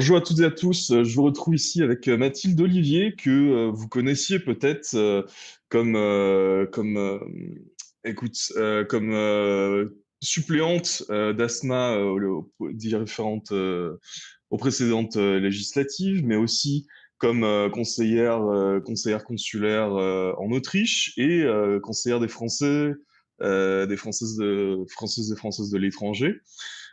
Bonjour 0.00 0.16
à 0.16 0.22
toutes 0.22 0.40
et 0.40 0.46
à 0.46 0.50
tous. 0.50 1.04
Je 1.04 1.14
vous 1.14 1.24
retrouve 1.24 1.54
ici 1.54 1.82
avec 1.82 2.08
euh, 2.08 2.16
Mathilde 2.16 2.58
Olivier, 2.58 3.14
que 3.14 3.28
euh, 3.28 3.70
vous 3.70 3.86
connaissiez 3.86 4.38
peut-être 4.38 4.94
euh, 4.94 5.24
comme, 5.68 5.92
comme, 6.72 7.20
écoute, 8.02 8.50
comme 8.88 9.90
suppléante 10.22 11.02
d'Asma 11.10 11.98
aux 11.98 12.50
précédentes 14.56 15.16
législatives, 15.16 16.24
mais 16.24 16.36
aussi 16.36 16.86
comme 17.18 17.70
conseillère, 17.70 18.40
conseillère 18.86 19.22
consulaire 19.22 19.92
en 19.92 20.50
Autriche 20.50 21.12
et 21.18 21.44
conseillère 21.82 22.20
des 22.20 22.28
Français, 22.28 22.94
des 23.42 23.96
Françaises, 23.98 24.38
de, 24.38 24.82
Françaises 24.88 25.30
et 25.30 25.36
Françaises 25.36 25.68
de 25.68 25.76
l'étranger. 25.76 26.40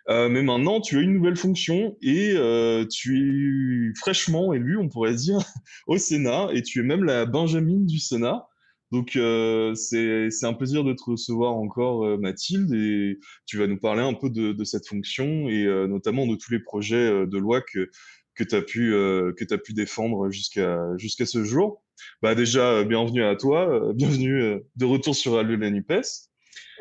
Euh, 0.10 0.30
mais 0.30 0.42
maintenant, 0.42 0.80
tu 0.80 0.98
as 0.98 1.02
une 1.02 1.14
nouvelle 1.14 1.36
fonction 1.36 1.98
et 2.02 2.34
euh, 2.36 2.86
tu 2.86 3.92
es 3.92 4.00
fraîchement 4.00 4.54
élu, 4.54 4.78
on 4.78 4.88
pourrait 4.88 5.16
dire, 5.16 5.40
au 5.88 5.98
Sénat 5.98 6.48
et 6.54 6.62
tu 6.62 6.80
es 6.80 6.84
même 6.84 7.04
la 7.04 7.26
Benjamine 7.26 7.86
du 7.86 8.00
Sénat. 8.00 8.48
Donc 8.92 9.18
euh, 9.18 9.76
c'est 9.76 10.30
un 10.44 10.54
plaisir 10.54 10.84
de 10.84 10.94
te 10.94 11.04
recevoir 11.04 11.56
encore, 11.56 12.06
euh, 12.06 12.18
Mathilde, 12.18 12.74
et 12.74 13.20
tu 13.46 13.58
vas 13.58 13.68
nous 13.68 13.78
parler 13.78 14.02
un 14.02 14.14
peu 14.14 14.30
de, 14.30 14.54
de 14.54 14.64
cette 14.64 14.88
fonction 14.88 15.50
et 15.50 15.66
euh, 15.66 15.88
notamment 15.88 16.26
de 16.26 16.36
tous 16.36 16.52
les 16.52 16.60
projets 16.60 17.28
de 17.28 17.38
loi 17.38 17.62
que, 17.62 17.90
que 18.36 18.46
tu 18.46 18.56
as, 18.56 18.62
pu, 18.62 18.92
que 18.92 19.54
as 19.54 19.58
pu 19.58 19.74
défendre 19.74 20.30
jusqu'à 20.30 20.80
jusqu'à 20.98 21.26
ce 21.26 21.44
jour. 21.44 21.84
Bah 22.22 22.36
déjà, 22.36 22.84
bienvenue 22.84 23.24
à 23.24 23.36
toi, 23.36 23.92
bienvenue 23.94 24.62
de 24.76 24.86
retour 24.86 25.16
sur 25.16 25.36
la 25.36 25.44
NUPES, 25.44 26.02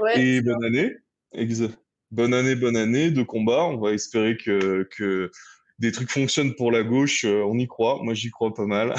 ouais, 0.01 0.21
et 0.21 0.43
bonne 0.43 0.65
année. 0.65 0.93
Exact 1.33 1.86
bonne 2.11 2.35
année, 2.35 2.55
bonne 2.55 2.77
année 2.77 3.11
de 3.11 3.23
combat. 3.23 3.65
On 3.65 3.79
va 3.79 3.93
espérer 3.93 4.37
que, 4.37 4.89
que 4.97 5.31
des 5.79 5.93
trucs 5.93 6.11
fonctionnent 6.11 6.55
pour 6.55 6.73
la 6.73 6.83
gauche. 6.83 7.25
Euh, 7.25 7.45
on 7.45 7.59
y 7.59 7.67
croit. 7.67 7.99
Moi, 8.03 8.15
j'y 8.15 8.31
crois 8.31 8.55
pas 8.55 8.65
mal. 8.65 8.95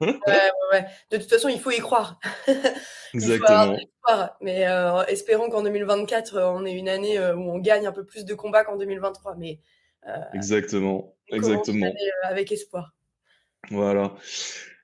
ouais, 0.00 0.50
ouais, 0.72 0.86
De 1.10 1.16
toute 1.16 1.28
façon, 1.28 1.48
il 1.48 1.60
faut 1.60 1.70
y 1.70 1.78
croire. 1.78 2.18
Exactement. 3.14 3.76
Mais 4.40 4.66
euh, 4.68 5.04
espérons 5.06 5.48
qu'en 5.50 5.62
2024, 5.62 6.36
euh, 6.36 6.50
on 6.50 6.64
ait 6.64 6.72
une 6.72 6.88
année 6.88 7.18
où 7.18 7.50
on 7.50 7.58
gagne 7.58 7.86
un 7.86 7.92
peu 7.92 8.04
plus 8.04 8.24
de 8.24 8.34
combats 8.34 8.64
qu'en 8.64 8.76
2023. 8.76 9.36
Mais 9.36 9.58
Exactement. 10.34 11.16
Exactement. 11.28 11.92
Avec 12.22 12.52
espoir. 12.52 12.92
Voilà. 13.70 14.14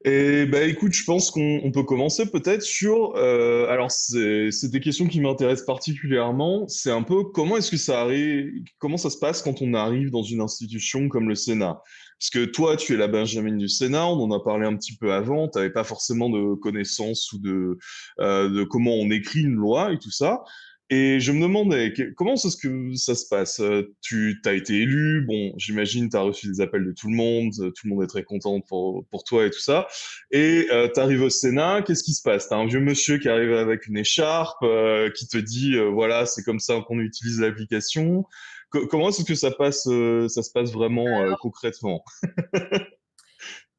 Et 0.04 0.46
bah 0.46 0.64
écoute, 0.64 0.92
je 0.92 1.04
pense 1.04 1.30
qu'on 1.30 1.70
peut 1.72 1.84
commencer 1.84 2.28
peut-être 2.28 2.62
sur. 2.62 3.14
Euh, 3.16 3.68
alors 3.68 3.92
c'est 3.92 4.50
des 4.68 4.80
questions 4.80 5.06
qui 5.06 5.20
m'intéressent 5.20 5.64
particulièrement. 5.64 6.66
C'est 6.66 6.90
un 6.90 7.04
peu 7.04 7.22
comment 7.24 7.56
est-ce 7.56 7.70
que 7.70 7.76
ça 7.76 8.00
arrive, 8.00 8.50
comment 8.78 8.96
ça 8.96 9.10
se 9.10 9.18
passe 9.18 9.42
quand 9.42 9.62
on 9.62 9.74
arrive 9.74 10.10
dans 10.10 10.24
une 10.24 10.40
institution 10.40 11.08
comme 11.08 11.28
le 11.28 11.36
Sénat? 11.36 11.80
Parce 12.18 12.30
que 12.30 12.44
toi, 12.44 12.76
tu 12.76 12.94
es 12.94 12.96
la 12.96 13.06
Benjamin 13.06 13.56
du 13.56 13.68
Sénat, 13.68 14.06
on 14.06 14.20
en 14.20 14.32
a 14.32 14.40
parlé 14.40 14.66
un 14.66 14.76
petit 14.76 14.96
peu 14.96 15.12
avant. 15.12 15.48
Tu 15.48 15.58
n'avais 15.58 15.72
pas 15.72 15.84
forcément 15.84 16.30
de 16.30 16.54
connaissances 16.54 17.32
ou 17.32 17.38
de 17.38 17.78
euh, 18.18 18.48
de 18.48 18.64
comment 18.64 18.94
on 18.94 19.08
écrit 19.10 19.42
une 19.42 19.54
loi 19.54 19.92
et 19.92 19.98
tout 19.98 20.10
ça. 20.10 20.42
Et 20.94 21.20
je 21.20 21.32
me 21.32 21.40
demandais, 21.40 21.94
comment 22.16 22.34
est-ce 22.34 22.54
que 22.54 22.94
ça 22.96 23.14
se 23.14 23.26
passe? 23.26 23.60
Euh, 23.60 23.94
Tu 24.02 24.38
as 24.44 24.52
été 24.52 24.74
élu, 24.74 25.24
bon, 25.26 25.54
j'imagine 25.56 26.10
tu 26.10 26.18
as 26.18 26.20
reçu 26.20 26.48
des 26.48 26.60
appels 26.60 26.84
de 26.84 26.92
tout 26.92 27.08
le 27.08 27.16
monde, 27.16 27.50
euh, 27.60 27.70
tout 27.70 27.86
le 27.86 27.94
monde 27.94 28.04
est 28.04 28.08
très 28.08 28.24
content 28.24 28.60
pour, 28.60 29.06
pour 29.06 29.24
toi 29.24 29.46
et 29.46 29.50
tout 29.50 29.58
ça. 29.58 29.86
Et 30.32 30.66
euh, 30.70 30.90
tu 30.92 31.00
arrives 31.00 31.22
au 31.22 31.30
Sénat, 31.30 31.80
qu'est-ce 31.80 32.02
qui 32.02 32.12
se 32.12 32.20
passe? 32.20 32.48
Tu 32.48 32.52
as 32.52 32.58
un 32.58 32.66
vieux 32.66 32.80
monsieur 32.80 33.16
qui 33.16 33.30
arrive 33.30 33.54
avec 33.54 33.86
une 33.86 33.96
écharpe, 33.96 34.62
qui 35.14 35.26
te 35.28 35.38
dit, 35.38 35.78
voilà, 35.78 36.26
c'est 36.26 36.42
comme 36.42 36.60
ça 36.60 36.78
qu'on 36.86 37.00
utilise 37.00 37.40
l'application. 37.40 38.26
comment 38.90 39.08
est-ce 39.08 39.24
que 39.24 39.34
ça, 39.34 39.50
passe, 39.50 39.84
ça 39.84 40.42
se 40.42 40.50
passe 40.52 40.72
vraiment 40.72 41.34
concrètement? 41.40 42.04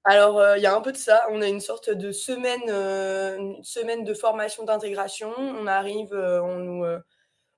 Alors, 0.06 0.58
il 0.58 0.62
y 0.62 0.66
a 0.66 0.76
un 0.76 0.82
peu 0.82 0.92
de 0.92 0.98
ça. 0.98 1.26
On 1.32 1.42
a 1.42 1.48
une 1.48 1.62
sorte 1.62 1.90
de 1.90 2.12
semaine, 2.12 3.64
semaine 3.64 4.04
de 4.04 4.14
formation 4.14 4.66
d'intégration. 4.66 5.32
On 5.38 5.66
arrive, 5.66 6.14
on 6.14 6.58
nous, 6.58 6.86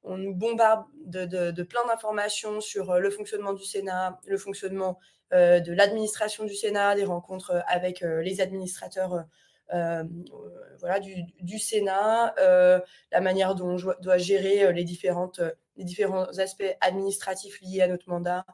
on 0.04 0.18
nous 0.18 0.34
bombarde 0.34 0.86
de, 1.06 1.64
plein 1.64 1.86
d'informations 1.88 2.62
sur 2.62 3.00
le 3.00 3.10
fonctionnement 3.10 3.54
du 3.54 3.64
Sénat, 3.66 4.20
le 4.28 4.38
fonctionnement 4.38 5.00
de 5.32 5.74
l'administration 5.74 6.46
du 6.46 6.56
Sénat, 6.56 6.96
des 6.96 7.06
rencontres 7.06 7.64
avec 7.68 8.02
les 8.02 8.42
administrateurs 8.42 9.26
du, 11.42 11.60
Sénat, 11.60 12.36
la 12.38 13.22
manière 13.22 13.56
dont 13.56 13.76
on 13.76 13.94
doit 14.02 14.18
gérer 14.18 14.72
les 14.72 14.84
différents 14.84 15.32
aspects 16.38 16.78
administratifs 16.80 17.60
liés 17.62 17.82
à 17.82 17.88
notre 17.88 18.08
mandat. 18.08 18.46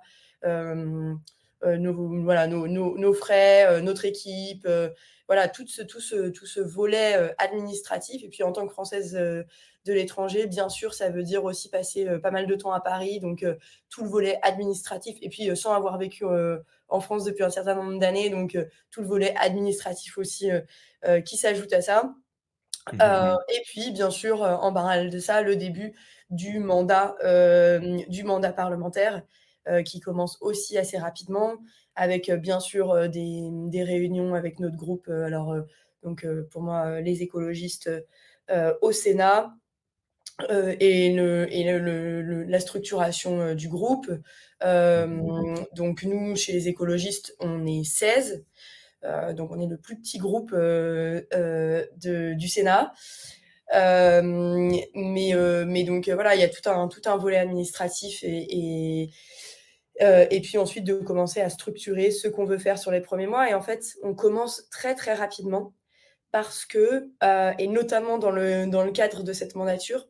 Euh, 1.63 1.77
nos, 1.77 1.93
voilà, 2.23 2.47
nos, 2.47 2.67
nos, 2.67 3.13
frais, 3.13 3.67
euh, 3.67 3.81
notre 3.81 4.05
équipe, 4.05 4.65
euh, 4.65 4.89
voilà, 5.27 5.47
tout 5.47 5.67
ce, 5.67 5.83
tout 5.83 5.99
ce, 5.99 6.29
tout 6.29 6.47
ce 6.47 6.59
volet 6.59 7.33
administratif. 7.37 8.23
Et 8.23 8.29
puis 8.29 8.43
en 8.43 8.51
tant 8.51 8.65
que 8.67 8.73
Française 8.73 9.13
de 9.13 9.93
l'étranger, 9.93 10.45
bien 10.47 10.67
sûr, 10.67 10.93
ça 10.93 11.09
veut 11.09 11.23
dire 11.23 11.45
aussi 11.45 11.69
passer 11.69 12.05
pas 12.19 12.31
mal 12.31 12.47
de 12.47 12.55
temps 12.55 12.73
à 12.73 12.81
Paris, 12.81 13.21
donc 13.21 13.45
tout 13.89 14.03
le 14.03 14.09
volet 14.09 14.39
administratif. 14.41 15.17
Et 15.21 15.29
puis 15.29 15.55
sans 15.55 15.73
avoir 15.73 15.97
vécu 15.97 16.25
en 16.89 16.99
France 16.99 17.23
depuis 17.23 17.45
un 17.45 17.49
certain 17.49 17.75
nombre 17.75 17.97
d'années, 17.97 18.29
donc 18.29 18.57
tout 18.89 18.99
le 18.99 19.07
volet 19.07 19.33
administratif 19.37 20.17
aussi 20.17 20.49
qui 21.23 21.37
s'ajoute 21.37 21.71
à 21.71 21.81
ça. 21.81 22.13
Mmh 22.91 23.37
et 23.47 23.61
puis, 23.67 23.91
bien 23.91 24.09
sûr, 24.09 24.41
en 24.41 24.73
parallèle 24.73 25.11
de 25.11 25.19
ça, 25.19 25.41
le 25.41 25.55
début 25.55 25.93
du 26.29 26.59
mandat, 26.59 27.15
du 28.09 28.25
mandat 28.25 28.51
parlementaire 28.51 29.21
qui 29.85 29.99
commence 29.99 30.37
aussi 30.41 30.77
assez 30.77 30.97
rapidement, 30.97 31.57
avec 31.95 32.29
euh, 32.29 32.37
bien 32.37 32.59
sûr 32.59 32.91
euh, 32.91 33.07
des, 33.07 33.83
réunions 33.83 34.35
avec 34.35 34.59
notre 34.59 34.75
groupe. 34.75 35.09
alors, 35.09 35.55
donc 36.03 36.25
pour 36.49 36.61
moi, 36.61 37.01
les 37.01 37.21
écologistes 37.21 37.89
au 38.81 38.91
Sénat, 38.91 39.53
et, 40.49 41.13
la 41.13 42.59
structuration 42.59 43.53
du 43.53 43.69
groupe. 43.69 44.11
donc 44.61 46.03
nous, 46.03 46.35
chez 46.35 46.53
les 46.53 46.67
écologistes, 46.67 47.35
on 47.39 47.67
est 47.67 47.83
16. 47.83 48.43
donc 49.35 49.51
on 49.51 49.59
est 49.59 49.67
le 49.67 49.77
plus 49.77 49.97
petit 49.97 50.17
groupe 50.17 50.55
du 50.55 52.47
Sénat. 52.47 52.93
mais, 53.71 55.83
donc 55.85 56.09
voilà, 56.09 56.35
il 56.35 56.41
y 56.41 56.43
a 56.43 56.49
tout 56.49 56.67
un, 56.67 56.87
tout 56.87 57.01
un 57.05 57.17
volet 57.17 57.37
administratif 57.37 58.23
et, 58.23 59.11
euh, 60.01 60.25
et 60.31 60.41
puis 60.41 60.58
ensuite 60.58 60.84
de 60.84 60.96
commencer 60.96 61.41
à 61.41 61.50
structurer 61.50 62.12
ce 62.12 62.27
qu'on 62.27 62.46
veut 62.46 62.58
faire 62.58 62.79
sur 62.79 62.91
les 62.91 63.01
premiers 63.01 63.27
mois. 63.27 63.50
Et 63.50 63.53
en 63.53 63.62
fait, 63.62 63.98
on 64.03 64.15
commence 64.15 64.67
très 64.70 64.96
très 64.96 65.13
rapidement 65.13 65.74
parce 66.31 66.65
que, 66.65 67.10
euh, 67.24 67.51
et 67.60 67.67
notamment 67.67 68.17
dans 68.17 68.31
le, 68.31 68.65
dans 68.65 68.84
le 68.84 68.91
cadre 68.91 69.24
de 69.24 69.34
cette 69.34 69.55
mandature, 69.55 70.08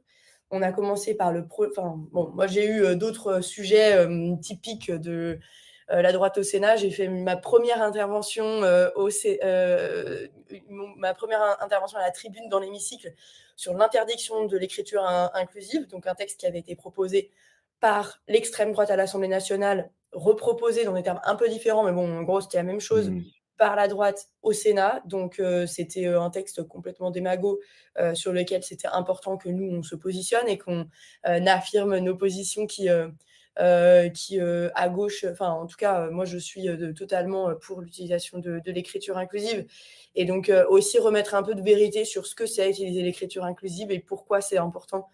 on 0.50 0.62
a 0.62 0.72
commencé 0.72 1.16
par 1.16 1.32
le... 1.32 1.48
Pro... 1.48 1.66
Enfin, 1.68 1.96
bon, 2.12 2.30
moi 2.34 2.48
j'ai 2.48 2.66
eu 2.66 2.84
euh, 2.84 2.96
d'autres 2.96 3.42
sujets 3.42 4.08
typiques 4.42 4.92
de 4.92 5.40
la 5.90 6.14
droite 6.14 6.38
au 6.38 6.44
Sénat. 6.44 6.78
J'ai 6.78 6.90
fait 6.90 7.10
ma 7.10 7.36
première 7.36 7.82
intervention 7.82 8.62
au 8.96 9.10
ma 10.70 11.14
première 11.14 11.62
intervention 11.62 11.98
à 11.98 12.02
la 12.02 12.12
tribune 12.12 12.48
dans 12.48 12.60
l'hémicycle 12.60 13.14
sur 13.58 13.74
l'interdiction 13.74 14.46
de 14.46 14.58
l'écriture 14.58 15.04
inclusive, 15.34 15.88
donc 15.88 16.08
un 16.08 16.16
texte 16.16 16.40
qui 16.40 16.46
avait 16.46 16.60
été 16.60 16.78
proposé 16.78 17.30
par 17.82 18.22
l'extrême 18.28 18.72
droite 18.72 18.92
à 18.92 18.96
l'Assemblée 18.96 19.28
nationale, 19.28 19.92
reproposé 20.14 20.86
dans 20.86 20.94
des 20.94 21.04
termes 21.04 21.20
un 21.26 21.36
peu 21.36 21.50
différents, 21.50 21.84
mais 21.84 21.92
bon, 21.92 22.20
en 22.20 22.24
gros, 22.24 22.40
c'était 22.40 22.58
la 22.58 22.64
même 22.64 22.80
chose, 22.80 23.10
mmh. 23.10 23.24
par 23.58 23.76
la 23.76 23.88
droite 23.88 24.30
au 24.44 24.54
Sénat. 24.54 25.02
Donc, 25.06 25.40
euh, 25.40 25.66
c'était 25.66 26.06
euh, 26.06 26.22
un 26.22 26.30
texte 26.30 26.64
complètement 26.64 27.10
démago 27.12 27.60
euh, 27.98 28.14
sur 28.14 28.34
lequel 28.34 28.64
c'était 28.64 28.88
important 28.88 29.36
que 29.36 29.50
nous, 29.50 29.66
on 29.66 29.84
se 29.84 29.96
positionne 29.96 30.48
et 30.48 30.60
qu'on 30.60 30.88
affirme 31.24 31.98
nos 31.98 32.16
positions 32.16 32.68
qui, 32.68 32.88
qui 34.14 34.40
à 34.40 34.90
gauche, 34.90 35.26
enfin, 35.30 35.50
en 35.50 35.66
tout 35.66 35.78
cas, 35.78 36.12
moi, 36.12 36.26
je 36.26 36.38
suis 36.38 36.68
totalement 36.96 37.56
pour 37.56 37.82
l'utilisation 37.82 38.38
de, 38.38 38.62
de 38.64 38.72
l'écriture 38.72 39.18
inclusive. 39.18 39.66
Et 40.14 40.26
donc, 40.26 40.52
aussi 40.70 41.00
remettre 41.00 41.34
un 41.34 41.42
peu 41.42 41.56
de 41.56 41.64
vérité 41.64 42.06
sur 42.06 42.28
ce 42.28 42.36
que 42.36 42.46
c'est 42.46 42.70
utiliser 42.70 43.02
l'écriture 43.02 43.44
inclusive 43.44 43.92
et 43.92 44.00
pourquoi 44.00 44.40
c'est 44.40 44.58
important 44.58 45.08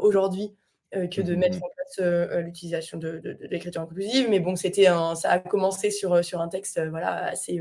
aujourd'hui 0.00 0.56
euh, 0.94 1.08
que 1.08 1.20
de 1.20 1.34
mmh 1.34 1.38
mettre 1.38 1.56
en 1.56 1.68
place 1.74 1.98
euh, 1.98 2.28
euh, 2.30 2.40
l'utilisation 2.42 2.96
de, 2.96 3.20
l'écriture 3.50 3.80
inclusive. 3.80 4.28
Mais 4.30 4.38
bon, 4.38 4.54
c'était 4.54 4.84
ça 4.84 5.30
a 5.30 5.38
commencé 5.40 5.90
sur, 5.90 6.24
sur 6.24 6.40
un 6.40 6.48
texte 6.48 6.80
voilà, 6.88 7.24
assez, 7.24 7.60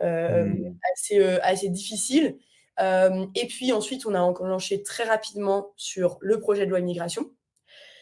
mmh. 0.00 0.74
assez, 0.92 1.24
assez 1.42 1.68
difficile. 1.68 2.36
et 2.80 3.46
puis 3.48 3.72
ensuite, 3.72 4.04
on 4.06 4.14
a 4.14 4.20
enclenché 4.20 4.82
très 4.82 5.04
rapidement 5.04 5.72
sur 5.76 6.18
le 6.20 6.40
projet 6.40 6.66
de 6.66 6.70
loi 6.70 6.80
immigration. 6.80 7.30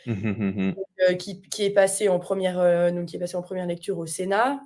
Mmh 0.06 0.72
qui, 1.18 1.42
qui, 1.42 1.64
est 1.64 1.70
passé 1.70 2.08
en 2.08 2.20
première, 2.20 2.92
donc 2.92 3.06
qui 3.06 3.16
est 3.16 3.18
passé 3.18 3.36
en 3.36 3.42
première 3.42 3.66
lecture 3.66 3.98
au 3.98 4.06
Sénat. 4.06 4.60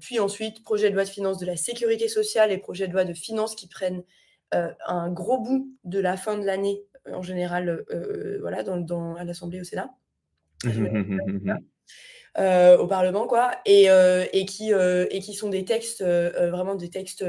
puis 0.00 0.20
ensuite, 0.20 0.62
projet 0.62 0.90
de 0.90 0.94
loi 0.94 1.04
de 1.04 1.08
finances 1.08 1.38
de 1.38 1.46
la 1.46 1.56
sécurité 1.56 2.08
sociale 2.08 2.52
et 2.52 2.58
projet 2.58 2.88
de 2.88 2.92
loi 2.92 3.04
de 3.04 3.14
finances 3.14 3.54
qui 3.54 3.68
prennent 3.68 4.04
un 4.50 5.10
gros 5.10 5.38
bout 5.38 5.72
de 5.84 5.98
la 5.98 6.18
fin 6.18 6.36
de 6.36 6.44
l'année 6.44 6.84
en 7.10 7.22
général 7.22 7.84
euh, 7.90 8.38
voilà, 8.40 8.62
dans, 8.62 9.14
à 9.16 9.24
l'Assemblée 9.24 9.60
au 9.60 9.64
Sénat. 9.64 9.90
Mmh, 10.64 10.70
mmh, 10.70 11.56
mmh, 12.36 12.76
au 12.78 12.86
Parlement, 12.86 13.26
quoi, 13.26 13.52
et, 13.66 13.88
et, 14.32 14.46
qui, 14.46 14.70
et 14.70 15.20
qui 15.20 15.34
sont 15.34 15.48
des 15.48 15.64
textes, 15.64 16.02
vraiment 16.02 16.76
des 16.76 16.88
textes 16.88 17.24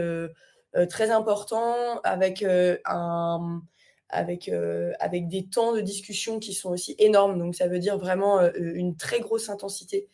très 0.89 1.12
importants, 1.12 2.00
avec, 2.03 2.46
un, 2.86 3.62
avec, 4.10 4.51
avec 5.00 5.27
des 5.27 5.48
temps 5.48 5.74
de 5.74 5.82
discussion 5.82 6.39
qui 6.39 6.53
sont 6.53 6.70
aussi 6.70 6.96
énormes. 7.00 7.39
Donc, 7.39 7.56
ça 7.56 7.68
veut 7.68 7.80
dire 7.80 7.98
vraiment 7.98 8.39
une 8.56 8.96
très 8.96 9.20
grosse 9.20 9.50
intensité 9.50 10.08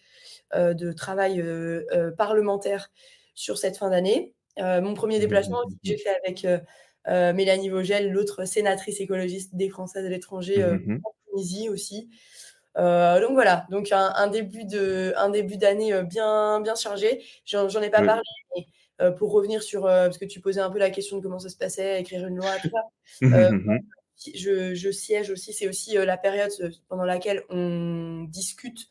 de 0.55 0.91
travail 0.93 1.43
parlementaire 2.17 2.89
sur 3.35 3.57
cette 3.57 3.77
fin 3.77 3.89
d'année. 3.89 4.33
mon 4.57 4.93
premier 4.93 5.19
déplacement, 5.19 5.59
mmh, 5.67 5.75
j'ai 5.83 5.97
fait 5.97 6.15
avec 6.25 6.47
euh, 7.09 7.33
Mélanie 7.33 7.69
Vogel, 7.69 8.11
l'autre 8.11 8.45
sénatrice 8.45 9.01
écologiste 9.01 9.55
des 9.55 9.69
Français 9.69 10.03
de 10.03 10.07
l'étranger 10.07 10.61
euh, 10.61 10.77
mmh 10.77 11.01
en 11.03 11.13
Tunisie 11.31 11.69
aussi. 11.69 12.09
Euh, 12.77 13.19
donc 13.19 13.33
voilà, 13.33 13.65
donc 13.71 13.89
un, 13.91 14.27
début 14.27 14.65
de, 14.65 15.13
un 15.17 15.29
début 15.29 15.57
d'année 15.57 16.03
bien, 16.03 16.61
bien 16.61 16.75
chargé. 16.75 17.23
J'en 17.45 17.67
ai 17.81 17.89
pas 17.89 18.01
parlé, 18.01 18.21
mais 18.55 19.11
pour 19.15 19.31
revenir 19.31 19.61
sur, 19.63 19.83
parce 19.83 20.17
que 20.17 20.25
tu 20.25 20.39
posais 20.39 20.61
un 20.61 20.69
peu 20.69 20.79
la 20.79 20.89
question 20.89 21.17
de 21.17 21.21
comment 21.21 21.39
ça 21.39 21.49
se 21.49 21.57
passait, 21.57 21.99
écrire 21.99 22.27
une 22.27 22.37
loi, 22.37 22.51
tout 22.61 22.69
ça. 22.69 23.27
Mmh 23.51 23.79
je, 24.35 24.73
je, 24.75 24.91
siège 24.91 25.29
aussi, 25.29 25.53
c'est 25.53 25.67
aussi 25.67 25.93
la 25.93 26.17
période 26.17 26.51
pendant 26.89 27.05
laquelle 27.05 27.43
on 27.49 28.25
discute, 28.27 28.87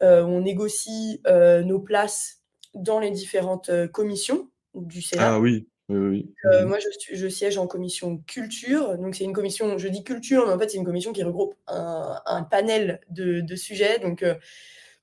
on 0.00 0.40
négocie 0.40 1.20
nos 1.26 1.80
places 1.80 2.42
dans 2.74 2.98
les 2.98 3.10
différentes 3.10 3.70
commissions 3.92 4.50
du 4.74 5.00
Sénat. 5.00 5.34
Ah 5.34 5.40
oui. 5.40 5.66
Oui, 5.88 6.34
euh, 6.44 6.64
mmh 6.64 6.68
moi, 6.68 6.78
je, 7.12 7.28
siège 7.28 7.58
en 7.58 7.68
commission 7.68 8.18
culture. 8.26 8.98
Donc, 8.98 9.14
c'est 9.14 9.22
une 9.22 9.32
commission, 9.32 9.78
je 9.78 9.86
dis 9.86 10.02
culture, 10.02 10.46
mais 10.46 10.52
en 10.52 10.58
fait, 10.58 10.68
c'est 10.68 10.78
une 10.78 10.84
commission 10.84 11.12
qui 11.12 11.22
regroupe 11.22 11.54
un, 11.68 12.42
panel 12.50 13.00
de, 13.08 13.54
sujets. 13.54 14.00
Donc, 14.00 14.24
euh, 14.24 14.34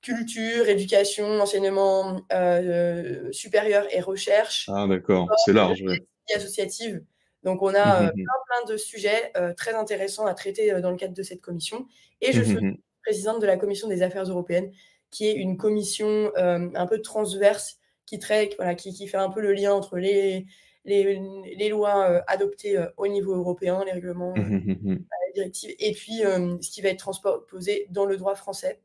culture, 0.02 0.68
éducation, 0.68 1.40
enseignement 1.40 2.22
euh, 2.34 3.32
supérieur 3.32 3.86
et 3.92 4.02
recherche. 4.02 4.70
Ah, 4.74 4.86
d'accord, 4.88 5.30
c'est 5.46 5.54
large. 5.54 5.82
Oui. 5.86 6.00
Associative. 6.36 7.02
Donc, 7.44 7.62
on 7.62 7.74
a 7.74 8.02
mmh, 8.02 8.06
mmh, 8.08 8.12
plein, 8.13 8.34
plein 8.48 8.74
de 8.74 8.78
sujets 8.78 9.32
très 9.56 9.74
intéressants 9.74 10.25
à 10.25 10.34
traiter 10.34 10.82
dans 10.82 10.92
le 10.92 10.98
cadre 10.98 11.13
de 11.13 11.24
cette 11.24 11.42
commission. 11.42 11.88
Et 12.20 12.34
je 12.34 12.42
suis 12.42 12.58
présidente 13.04 13.42
de 13.42 13.46
la 13.46 13.58
commission 13.58 13.88
des 13.88 14.02
affaires 14.02 14.24
européennes, 14.24 14.72
qui 15.12 15.28
est 15.28 15.34
une 15.34 15.56
commission 15.56 16.34
un 16.36 16.88
peu 16.88 17.02
transverse 17.02 17.78
qui, 18.06 18.20
traite, 18.20 18.56
voilà, 18.58 18.75
qui, 18.75 18.94
qui 18.94 19.08
fait 19.08 19.18
un 19.18 19.30
peu 19.30 19.40
le 19.40 19.54
lien 19.54 19.74
entre 19.74 19.98
les 19.98 20.46
les, 20.86 21.70
lois 21.70 22.10
euh, 22.10 22.22
adoptées 22.28 22.78
euh, 22.78 22.88
au 22.98 23.08
niveau 23.08 23.36
européen, 23.36 23.84
les 23.86 23.92
règlements, 23.92 24.34
mmh, 24.36 24.42
mmh, 24.42 24.78
mmh, 24.82 24.98
les 25.28 25.34
directives, 25.34 25.75
et 25.80 25.92
puis 25.94 26.25
euh, 26.25 26.58
ce 26.62 26.70
qui 26.70 26.82
va 26.82 26.90
être 26.90 27.00
transposé 27.00 27.88
dans 27.90 28.06
le 28.06 28.18
droit 28.18 28.36
français, 28.36 28.80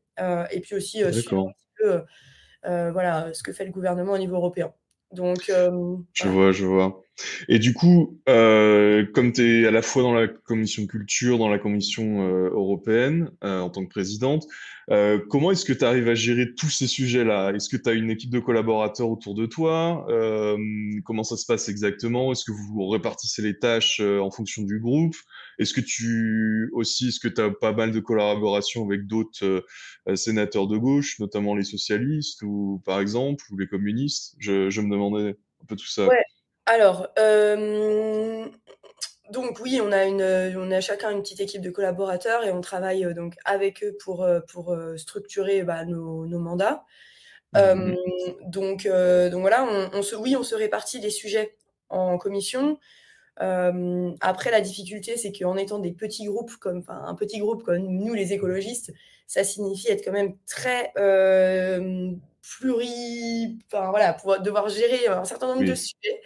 et 0.50 0.61
puis 0.61 0.75
aussi 0.75 1.02
sur 1.12 1.52
voilà, 2.64 3.33
ce 3.33 3.43
que 3.43 3.52
fait 3.52 3.64
le 3.64 3.71
gouvernement 3.71 4.12
au 4.12 4.19
niveau 4.19 4.37
européen. 4.37 4.73
Donc, 5.12 5.45
je 5.47 6.28
vois, 6.28 6.52
je 6.52 6.67
vois. 6.67 7.02
Et 7.48 7.58
du 7.58 7.75
coup, 7.75 8.20
comme 8.26 9.32
tu 9.32 9.62
es 9.62 9.66
à 9.66 9.70
la 9.70 9.82
fois 9.82 10.02
dans 10.02 10.14
la 10.14 10.28
commission 10.28 10.87
culture, 10.87 11.38
dans 11.38 11.48
la 11.48 11.58
commission 11.58 12.26
européenne, 12.48 13.30
en 13.42 13.70
tant 13.70 13.84
que 13.84 13.90
présidente, 13.90 14.46
euh, 14.90 15.18
comment 15.28 15.50
est-ce 15.50 15.64
que 15.64 15.72
tu 15.72 15.84
arrives 15.84 16.08
à 16.08 16.14
gérer 16.14 16.54
tous 16.54 16.70
ces 16.70 16.87
sujets-là? 16.87 17.52
Est-ce 17.52 17.68
que 17.68 17.76
tu 17.76 17.88
as 17.88 17.92
une 17.92 18.10
équipe 18.10 18.30
de 18.30 18.38
collaborateurs 18.38 19.10
autour 19.10 19.34
de 19.34 19.46
toi? 19.46 20.06
Euh, 20.08 20.56
Comment 21.04 21.25
ça 21.25 21.37
se 21.37 21.44
passe 21.44 21.68
exactement? 21.68 22.32
Est-ce 22.32 22.44
que 22.44 22.52
vous 22.52 22.88
répartissez 22.88 23.42
les 23.42 23.58
tâches 23.58 24.00
euh, 24.00 24.20
en 24.20 24.30
fonction 24.30 24.62
du 24.62 24.80
groupe? 24.80 25.14
Est-ce 25.58 25.75
que 25.75 25.80
tu 25.80 26.70
aussi, 26.72 27.08
est-ce 27.08 27.20
que 27.20 27.28
tu 27.28 27.40
as 27.40 27.50
pas 27.50 27.72
mal 27.72 27.90
de 27.90 28.00
collaboration 28.00 28.84
avec 28.84 29.06
d'autres 29.06 29.64
sénateurs 30.14 30.68
de 30.68 30.78
gauche, 30.78 31.18
notamment 31.18 31.54
les 31.54 31.64
socialistes 31.64 32.42
ou 32.42 32.80
par 32.84 33.00
exemple 33.00 33.44
ou 33.50 33.58
les 33.58 33.66
communistes? 33.66 34.37
Je, 34.38 34.70
je, 34.70 34.80
me 34.80 34.90
demandais 34.90 35.30
un 35.30 35.66
peu 35.66 35.76
tout 35.76 35.87
ça. 35.87 36.06
Ouais. 36.06 36.22
Alors, 36.68 37.08
donc 39.30 39.60
oui, 39.60 39.80
on 39.82 39.92
a, 39.92 40.04
une, 40.04 40.22
on 40.56 40.70
a 40.70 40.80
chacun 40.80 41.10
une 41.10 41.20
petite 41.20 41.40
équipe 41.40 41.60
de 41.60 41.70
collaborateurs 41.70 42.44
et 42.44 42.50
on 42.50 42.60
travaille 42.60 43.04
euh, 43.04 43.12
donc 43.12 43.34
avec 43.45 43.84
eux 43.84 43.97
pour, 44.02 44.23
euh, 44.25 44.40
pour 44.40 44.73
euh, 44.73 44.97
structurer 44.97 45.62
bah, 45.62 45.84
nos, 45.84 46.26
mandats. 46.38 46.84
Mmh 47.54 47.95
donc, 48.47 48.86
donc 48.86 49.40
voilà, 49.40 49.66
on, 49.95 50.02
se, 50.02 50.14
oui, 50.14 50.36
on 50.36 50.43
se 50.43 50.54
répartit 50.54 51.00
les 51.00 51.10
sujets 51.10 51.56
en 51.88 52.19
commission. 52.19 52.78
après, 53.38 54.50
la 54.50 54.60
difficulté, 54.60 55.16
c'est 55.16 55.32
qu'en 55.32 55.56
étant 55.56 55.78
des 55.78 55.93
petits 55.93 56.26
groupes, 56.26 56.56
comme 56.56 56.84
un 56.88 57.14
petit 57.14 57.38
groupe 57.38 57.62
comme 57.62 57.78
nous, 57.78 58.12
les 58.12 58.34
écologistes, 58.34 58.93
ça 59.26 59.45
signifie 59.45 59.90
être 59.90 60.04
quand 60.04 60.12
même 60.12 60.36
très 60.47 60.93
pluri... 62.56 63.58
Enfin 63.67 63.91
voilà, 63.91 64.17
devoir 64.41 64.69
gérer 64.69 65.06
un 65.06 65.25
certain 65.25 65.49
nombre 65.49 65.65
de 65.65 65.75
sujets. 65.75 66.21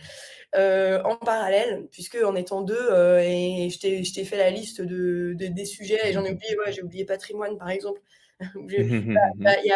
Euh, 0.55 1.03
en 1.05 1.17
parallèle, 1.17 1.89
puisque 1.91 2.19
en 2.23 2.35
étant 2.35 2.61
deux, 2.61 2.77
euh, 2.91 3.23
et 3.25 3.71
je 3.71 3.79
t'ai 4.13 4.25
fait 4.25 4.37
la 4.37 4.51
liste 4.51 4.83
de, 4.83 5.35
des 5.35 5.65
sujets, 5.65 5.99
et 6.05 6.13
j'en 6.13 6.27
ai 6.27 6.33
oublié, 6.33 6.59
ouais, 6.59 6.73
j'ai 6.73 6.83
oublié 6.83 7.07
patrimoine 7.07 7.57
par 7.57 7.71
exemple. 7.71 8.03
Il 8.55 9.17
bah, 9.39 9.57
y, 9.65 9.71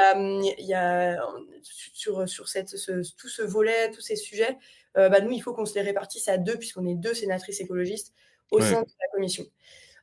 a, 0.74 1.18
sur, 1.62 2.28
sur 2.28 2.48
cette, 2.48 2.74
tout 3.16 3.28
ce 3.28 3.42
volet, 3.42 3.90
tous 3.90 4.02
ces 4.02 4.16
sujets, 4.16 4.58
euh, 4.98 5.08
bah, 5.08 5.20
nous, 5.20 5.30
il 5.30 5.40
faut 5.40 5.54
qu'on 5.54 5.64
se 5.64 5.74
les 5.74 5.82
répartisse 5.82 6.28
à 6.28 6.36
deux, 6.36 6.58
puisqu'on 6.58 6.86
est 6.86 6.94
deux 6.94 7.14
sénatrices 7.14 7.60
écologistes 7.60 8.12
au 8.50 8.60
sein 8.60 8.82
de 8.82 8.88
la 9.00 9.08
commission. 9.14 9.44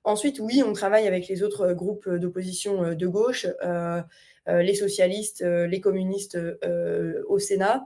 Ensuite, 0.05 0.39
oui, 0.39 0.63
on 0.65 0.73
travaille 0.73 1.07
avec 1.07 1.27
les 1.27 1.43
autres 1.43 1.73
groupes 1.73 2.09
d'opposition 2.09 2.93
de 2.93 3.07
gauche, 3.07 3.45
les 4.47 4.75
socialistes, 4.75 5.43
les 5.43 5.81
communistes 5.81 6.37
au 7.27 7.39
Sénat. 7.39 7.85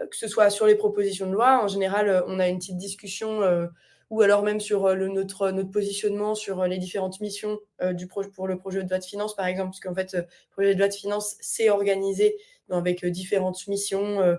Euh, 0.00 0.06
que 0.06 0.16
ce 0.16 0.28
soit 0.28 0.50
sur 0.50 0.66
les 0.66 0.74
propositions 0.74 1.26
de 1.26 1.32
loi. 1.32 1.62
En 1.62 1.68
général, 1.68 2.08
euh, 2.08 2.22
on 2.26 2.40
a 2.40 2.48
une 2.48 2.58
petite 2.58 2.76
discussion 2.76 3.42
euh, 3.42 3.66
ou 4.10 4.20
alors 4.22 4.42
même 4.42 4.60
sur 4.60 4.94
notre, 4.96 5.52
positionnement 5.62 6.34
sur 6.34 6.64
les 6.66 6.78
différentes 6.78 7.20
missions 7.20 7.58
du 7.94 8.06
pour 8.06 8.46
le 8.46 8.58
projet 8.58 8.82
de 8.82 8.88
loi 8.88 8.98
de 8.98 9.04
finances, 9.04 9.34
par 9.34 9.46
exemple, 9.46 9.70
parce 9.70 9.80
qu'en 9.80 9.94
fait, 9.94 10.12
le 10.12 10.26
projet 10.52 10.74
de 10.74 10.78
loi 10.78 10.88
de 10.88 10.94
finances, 10.94 11.36
c'est 11.40 11.70
organisé 11.70 12.36
avec 12.68 13.04
différentes 13.06 13.66
missions, 13.66 14.36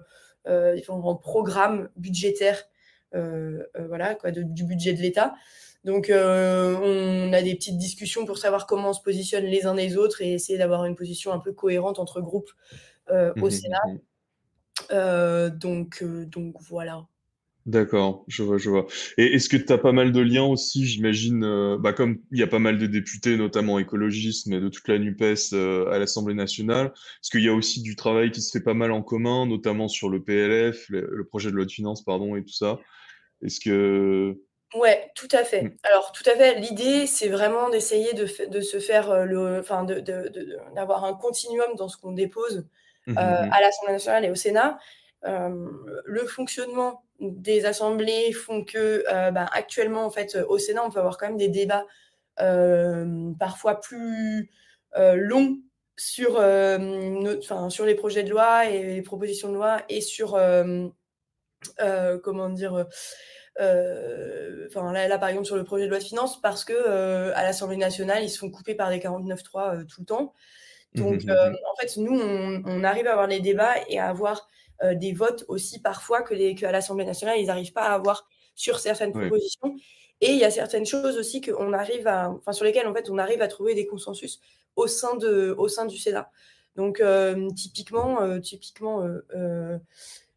différents 0.75 1.15
programmes 1.15 1.89
budgétaires 1.97 2.69
voilà, 3.11 4.15
du 4.33 4.63
budget 4.63 4.93
de 4.93 5.01
l'État. 5.01 5.33
Donc, 5.85 6.11
on 6.11 7.33
a 7.33 7.41
des 7.41 7.55
petites 7.55 7.77
discussions 7.77 8.25
pour 8.25 8.37
savoir 8.37 8.67
comment 8.67 8.89
on 8.89 8.93
se 8.93 9.01
positionne 9.01 9.45
les 9.45 9.65
uns 9.65 9.75
les 9.75 9.95
autres 9.95 10.21
et 10.21 10.33
essayer 10.33 10.57
d'avoir 10.57 10.85
une 10.85 10.95
position 10.95 11.31
un 11.31 11.39
peu 11.39 11.53
cohérente 11.53 11.99
entre 11.99 12.21
groupes 12.21 12.51
au 13.09 13.47
mmh 13.47 13.51
Sénat. 13.51 13.81
Mmh 13.87 13.99
euh, 14.91 15.49
donc, 15.49 16.01
euh, 16.01 16.25
donc 16.25 16.55
voilà. 16.61 17.07
D'accord, 17.65 18.25
je 18.27 18.43
vois, 18.43 18.59
je 18.59 18.69
vois. 18.69 18.85
Et 19.17 19.33
est-ce 19.33 19.49
que 19.49 19.57
tu 19.57 19.73
as 19.73 19.79
pas 19.79 19.91
mal 19.91 20.11
de 20.11 20.21
liens 20.21 20.43
aussi, 20.43 20.85
j'imagine, 20.85 21.43
euh, 21.43 21.77
bah 21.79 21.93
comme 21.93 22.19
il 22.31 22.37
y 22.37 22.43
a 22.43 22.47
pas 22.47 22.59
mal 22.59 22.77
de 22.77 22.85
députés, 22.85 23.37
notamment 23.37 23.79
écologistes, 23.79 24.45
mais 24.45 24.59
de 24.59 24.69
toute 24.69 24.87
la 24.87 24.99
NUPES 24.99 25.53
à 25.91 25.97
l'Assemblée 25.97 26.35
nationale, 26.35 26.93
est-ce 26.95 27.31
qu'il 27.31 27.43
y 27.43 27.49
a 27.49 27.55
aussi 27.55 27.81
du 27.81 27.95
travail 27.95 28.29
qui 28.29 28.43
se 28.43 28.55
fait 28.55 28.63
pas 28.63 28.75
mal 28.75 28.91
en 28.91 29.01
commun, 29.01 29.47
notamment 29.47 29.87
sur 29.87 30.09
le 30.09 30.23
PLF, 30.23 30.87
le, 30.89 31.25
projet 31.25 31.49
de 31.49 31.55
loi 31.55 31.65
de 31.65 31.71
finances, 31.71 32.03
pardon, 32.03 32.35
et 32.35 32.43
tout 32.43 32.53
ça? 32.53 32.79
Est-ce 33.41 33.59
que... 33.59 34.39
Ouais, 34.75 35.11
tout 35.15 35.27
à 35.31 35.43
fait. 35.43 35.63
Mmh. 35.63 35.77
Alors, 35.83 36.11
tout 36.11 36.23
à 36.29 36.35
fait. 36.35 36.55
L'idée, 36.55 37.07
c'est 37.07 37.29
vraiment 37.29 37.69
d'essayer 37.69 38.13
de, 38.13 38.27
de, 38.47 38.61
se 38.61 38.79
faire 38.79 39.25
le, 39.25 39.59
enfin, 39.59 39.83
d'avoir 39.83 41.03
de, 41.03 41.07
un 41.07 41.13
continuum 41.13 41.75
dans 41.75 41.87
ce 41.87 41.97
qu'on 41.97 42.11
dépose 42.11 42.65
Mmh, 43.07 43.11
mmh, 43.11 43.17
euh, 43.17 43.45
mmh. 43.45 43.53
à 43.53 43.61
l'Assemblée 43.61 43.93
nationale 43.93 44.25
et 44.25 44.31
au 44.31 44.35
Sénat. 44.35 44.79
Euh, 45.25 45.71
le 46.05 46.25
fonctionnement 46.25 47.03
des 47.19 47.65
assemblées 47.65 48.31
font 48.31 48.63
que 48.63 49.03
euh, 49.09 49.31
bah, 49.31 49.47
actuellement, 49.53 50.05
en 50.05 50.09
fait, 50.09 50.37
au 50.47 50.57
Sénat, 50.57 50.83
on 50.85 50.91
peut 50.91 50.99
avoir 50.99 51.17
quand 51.17 51.27
même 51.27 51.37
des 51.37 51.49
débats 51.49 51.85
parfois 53.39 53.79
plus 53.79 54.51
longs 54.97 55.57
sur, 55.95 56.43
sur 57.69 57.85
les 57.85 57.95
projets 57.95 58.23
de 58.23 58.29
loi 58.29 58.65
et 58.65 58.83
les 58.83 59.01
propositions 59.01 59.49
de 59.49 59.53
loi 59.53 59.77
et 59.87 60.01
sur, 60.01 60.37
comment 62.23 62.49
dire, 62.49 62.85
enfin 63.59 64.91
là, 64.91 65.17
par 65.17 65.29
exemple 65.29 65.45
sur 65.45 65.55
le 65.55 65.63
projet 65.63 65.85
de 65.85 65.89
loi 65.89 65.99
de 65.99 66.03
finances 66.03 66.41
parce 66.41 66.65
que 66.65 67.31
à 67.33 67.43
l'Assemblée 67.43 67.77
nationale 67.77 68.23
ils 68.23 68.29
se 68.29 68.37
font 68.37 68.49
couper 68.49 68.75
par 68.75 68.89
des 68.89 68.99
49.3 68.99 69.85
tout 69.85 70.01
le 70.01 70.05
temps 70.05 70.33
donc, 70.95 71.23
mmh, 71.23 71.27
mmh, 71.27 71.29
euh, 71.29 71.49
mmh. 71.51 71.55
en 71.71 71.75
fait, 71.75 71.97
nous, 71.97 72.19
on, 72.65 72.83
arrive 72.83 73.07
à 73.07 73.11
avoir 73.11 73.27
les 73.27 73.41
débats 73.41 73.75
et 73.89 73.99
à 73.99 74.07
avoir 74.07 74.47
euh, 74.81 74.95
des 74.95 75.11
votes 75.11 75.45
aussi 75.47 75.81
parfois 75.81 76.21
que 76.21 76.33
les, 76.33 76.55
qu'à 76.55 76.71
l'Assemblée 76.71 77.05
nationale, 77.05 77.37
ils 77.39 77.47
n'arrivent 77.47 77.73
pas 77.73 77.83
à 77.83 77.93
avoir 77.93 78.27
sur 78.55 78.79
certaines 78.79 79.11
propositions. 79.11 79.75
Et 80.21 80.31
il 80.31 80.37
y 80.37 80.45
a 80.45 80.51
certaines 80.51 80.85
choses 80.85 81.17
aussi 81.17 81.41
qu'on 81.41 81.73
arrive 81.73 82.07
à, 82.07 82.31
enfin, 82.31 82.53
sur 82.53 82.63
lesquelles 82.63 82.87
en 82.87 82.93
fait, 82.93 83.09
on 83.09 83.17
arrive 83.17 83.41
à 83.41 83.49
trouver 83.49 83.75
des 83.75 83.85
consensus 83.85 84.39
au 84.77 84.87
sein, 84.87 85.15
de, 85.17 85.53
au 85.57 85.67
sein 85.67 85.85
du 85.85 85.97
Sénat. 85.97 86.31
Donc, 86.77 87.01
euh, 87.01 87.49
typiquement, 87.51 88.39
typiquement 88.39 89.05
euh, 89.35 89.77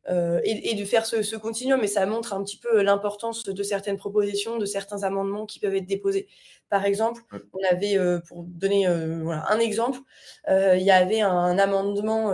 et, 0.07 0.75
de 0.75 0.85
faire 0.85 1.07
ce, 1.07 1.37
continuum. 1.37 1.81
Mais 1.81 1.87
ça 1.87 2.07
montre 2.07 2.33
un 2.33 2.43
petit 2.43 2.59
peu 2.59 2.83
l'importance 2.83 3.45
de 3.45 3.63
certaines 3.63 3.97
propositions, 3.97 4.59
de 4.59 4.67
certains 4.67 5.03
amendements 5.03 5.47
qui 5.47 5.61
peuvent 5.61 5.75
être 5.75 5.87
déposés. 5.87 6.29
Par 6.71 6.85
exemple, 6.85 7.23
on 7.33 7.75
avait, 7.75 7.97
euh, 7.97 8.21
pour 8.21 8.43
donner 8.43 8.87
un 8.87 9.59
exemple, 9.59 10.01
il 10.49 10.83
y 10.83 10.91
avait 10.91 11.21
un 11.21 11.59
amendement, 11.59 12.29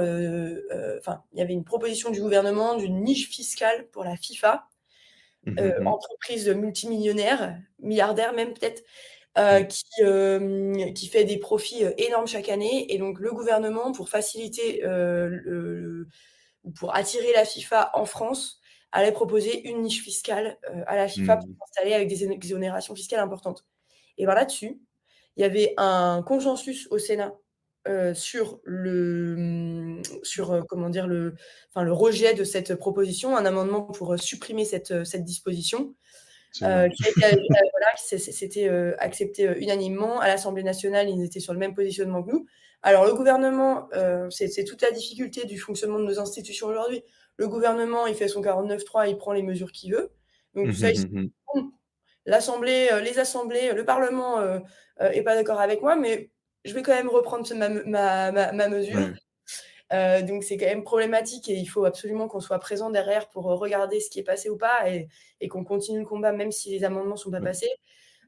enfin, 0.99 1.23
il 1.33 1.39
y 1.39 1.43
avait 1.43 1.53
une 1.53 1.65
proposition 1.65 2.11
du 2.11 2.21
gouvernement 2.21 2.77
d'une 2.77 3.03
niche 3.03 3.29
fiscale 3.29 3.87
pour 3.93 4.05
la 4.05 4.17
FIFA, 4.17 4.67
mmh, 5.47 5.53
mmh, 5.53 5.81
mmh. 5.81 5.87
entreprise 5.87 6.49
multimillionnaire, 6.49 7.57
milliardaire 7.81 8.33
même 8.33 8.55
peut-être, 8.55 8.83
qui, 9.69 10.95
qui 10.95 11.09
fait 11.09 11.25
des 11.25 11.39
profits 11.39 11.85
énormes 11.99 12.27
chaque 12.27 12.49
année. 12.49 12.93
Et 12.93 12.99
donc, 12.99 13.21
le 13.21 13.33
gouvernement, 13.33 13.93
pour 13.93 14.09
faciliter 14.09 14.81
le, 14.83 16.09
pour 16.77 16.95
attirer 16.95 17.33
la 17.33 17.45
FIFA 17.45 17.91
en 17.95 18.05
France, 18.05 18.61
allait 18.93 19.13
proposer 19.13 19.69
une 19.69 19.83
niche 19.83 20.03
fiscale 20.03 20.59
à 20.87 20.97
la 20.97 21.09
FIFA 21.09 21.39
pour 21.39 21.49
s'installer 21.67 21.95
avec 21.95 22.09
des 22.09 22.25
exonérations 22.25 22.95
fiscales 22.95 23.21
importantes. 23.21 23.67
Et 24.19 24.25
bien 24.25 24.35
là-dessus, 24.35 24.81
il 25.37 25.41
y 25.41 25.45
avait 25.45 25.75
un 25.77 26.23
consensus 26.23 26.87
au 26.91 26.99
Sénat 26.99 27.35
sur 28.15 28.61
le 28.65 30.01
sur 30.23 30.65
comment 30.69 30.89
dire 30.89 31.07
le 31.07 31.35
enfin 31.71 31.83
le 31.83 31.93
rejet 31.93 32.35
de 32.35 32.45
cette 32.45 32.77
proposition, 32.77 33.37
un 33.37 33.45
amendement 33.45 33.83
pour 33.83 34.19
supprimer 34.19 34.65
cette, 34.65 35.05
cette 35.05 35.25
disposition. 35.25 35.95
Euh, 36.63 36.89
qui 36.89 37.05
c'était 38.07 38.69
accepté 38.99 39.51
unanimement 39.59 40.21
à 40.21 40.29
l'Assemblée 40.29 40.63
nationale, 40.63 41.09
ils 41.09 41.25
étaient 41.25 41.41
sur 41.41 41.53
le 41.53 41.59
même 41.59 41.75
positionnement 41.75 42.23
que 42.23 42.31
nous. 42.31 42.47
Alors 42.83 43.07
le 43.07 43.15
gouvernement, 43.15 43.89
c'est 44.31 44.65
toute 44.65 44.83
la 44.83 44.91
difficulté 44.91 45.47
du 45.47 45.59
fonctionnement 45.59 45.99
de 45.99 46.05
nos 46.05 46.21
institutions 46.21 46.67
aujourd'hui. 46.67 47.03
Le 47.37 47.49
gouvernement, 47.49 48.07
il 48.07 48.15
fait 48.15 48.29
son 48.29 48.43
49-3, 48.43 49.09
il 49.09 49.17
prend 49.17 49.33
les 49.33 49.43
mesures 49.43 49.73
qu'il 49.73 49.95
veut. 49.95 50.13
Donc 50.55 50.73
ça, 50.73 50.93
mmh 50.93 51.31
mmh 51.55 51.61
l'Assemblée, 52.27 52.89
les 53.03 53.19
assemblées, 53.19 53.73
le 53.73 53.85
Parlement 53.85 54.41
est 55.01 55.23
pas 55.23 55.35
d'accord 55.35 55.61
avec 55.61 55.83
moi, 55.83 55.97
mais 55.97 56.31
je 56.65 56.73
vais 56.73 56.83
quand 56.83 56.95
même 56.95 57.09
reprendre 57.09 57.47
ma, 57.55 58.33
ma, 58.53 58.69
mesure. 58.69 58.99
Euh, 59.93 60.23
donc 60.23 60.45
c'est 60.45 60.57
quand 60.57 60.67
même 60.67 60.83
problématique 60.83 61.49
et 61.49 61.55
il 61.55 61.67
faut 61.67 61.85
absolument 61.85 62.27
qu'on 62.27 62.41
soit 62.41 62.59
présent 62.59 62.91
derrière 62.91 63.29
pour 63.29 63.51
euh, 63.51 63.55
regarder 63.55 64.01
ce 64.01 64.09
qui 64.09 64.19
est 64.19 64.25
passé 64.25 64.49
ou 64.49 64.57
pas 64.57 64.89
et, 64.91 65.09
qu'on 65.49 65.63
continue 65.63 66.01
le 66.01 66.07
combat 66.07 66.33
même 66.33 66.51
si 66.51 66.71
les 66.71 66.85
amendements 66.85 67.15
ne 67.15 67.19
sont 67.19 67.31
pas 67.31 67.41
passés. 67.41 67.71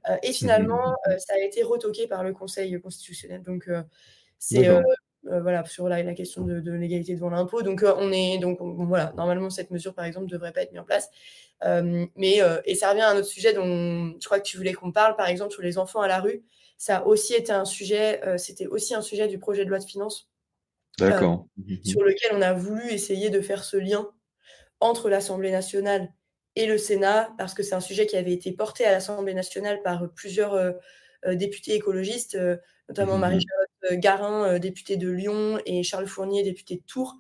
Euh, 0.09 0.17
et 0.23 0.33
finalement, 0.33 0.95
ça 1.19 1.35
a 1.35 1.39
été 1.39 1.63
retoqué 1.63 2.07
par 2.07 2.23
le 2.23 2.33
Conseil 2.33 2.79
constitutionnel. 2.81 3.43
Donc 3.43 3.69
c'est 4.39 4.69
voilà 5.23 5.65
sur 5.65 5.89
la, 5.89 6.15
question 6.15 6.43
de, 6.45 6.71
l'égalité 6.71 7.15
devant 7.15 7.31
l'impôt. 7.31 7.63
Donc 7.63 7.83
on 7.85 8.13
est 8.13 8.39
donc 8.39 8.59
voilà 8.61 9.13
normalement 9.17 9.51
cette 9.51 9.71
mesure 9.71 9.95
par 9.95 10.05
exemple 10.05 10.27
ne 10.27 10.31
devrait 10.31 10.53
pas 10.53 10.63
être 10.63 10.73
mise 10.73 10.81
en 10.81 10.85
place. 10.85 11.11
mais 12.15 12.41
et 12.67 12.75
ça 12.75 12.91
revient 12.91 13.01
à 13.01 13.11
un 13.11 13.17
autre 13.17 13.27
sujet 13.27 13.55
dont 13.55 14.15
je 14.21 14.27
crois 14.27 14.39
que 14.39 14.47
tu 14.47 14.59
voulais 14.59 14.75
qu'on 14.75 14.93
parle 14.93 15.17
par 15.17 15.29
exemple 15.29 15.53
sur 15.53 15.63
les 15.63 15.79
enfants 15.79 16.03
à 16.03 16.09
la 16.09 16.21
rue. 16.21 16.45
Ça 16.77 16.99
a 16.99 17.05
aussi 17.07 17.35
été 17.35 17.51
un 17.53 17.65
sujet, 17.65 18.21
c'était 18.37 18.67
aussi 18.67 18.95
un 18.95 19.03
sujet 19.03 19.27
du 19.27 19.39
projet 19.39 19.65
de 19.65 19.71
loi 19.71 19.79
de 19.79 19.85
finances 19.85 20.29
D'accord. 20.99 21.47
Mmh 21.57 21.75
sur 21.85 22.03
lequel 22.03 22.31
on 22.35 22.43
a 22.43 22.53
voulu 22.53 22.89
essayer 22.91 23.31
de 23.31 23.41
faire 23.41 23.65
ce 23.65 23.77
lien 23.77 24.11
entre 24.81 25.09
l'Assemblée 25.09 25.51
nationale 25.51 26.13
et 26.55 26.67
le 26.67 26.79
Sénat, 26.79 27.35
parce 27.39 27.55
que 27.55 27.63
c'est 27.63 27.75
un 27.75 27.81
sujet 27.81 28.07
qui 28.07 28.17
avait 28.17 28.33
été 28.33 28.53
porté 28.53 28.85
à 28.85 28.93
l'Assemblée 28.93 29.35
nationale 29.35 29.83
par 29.83 30.11
plusieurs 30.15 30.75
députés 31.27 31.75
écologistes, 31.75 32.39
notamment 32.89 33.19
mmh 33.19 33.21
Marie-Charlotte 33.21 34.01
Garin, 34.01 34.59
députée 34.59 34.97
de 34.97 35.11
Lyon, 35.11 35.61
et 35.67 35.83
Charles 35.83 36.07
Fournier, 36.07 36.43
député 36.43 36.77
de 36.77 36.83
Tours, 36.87 37.17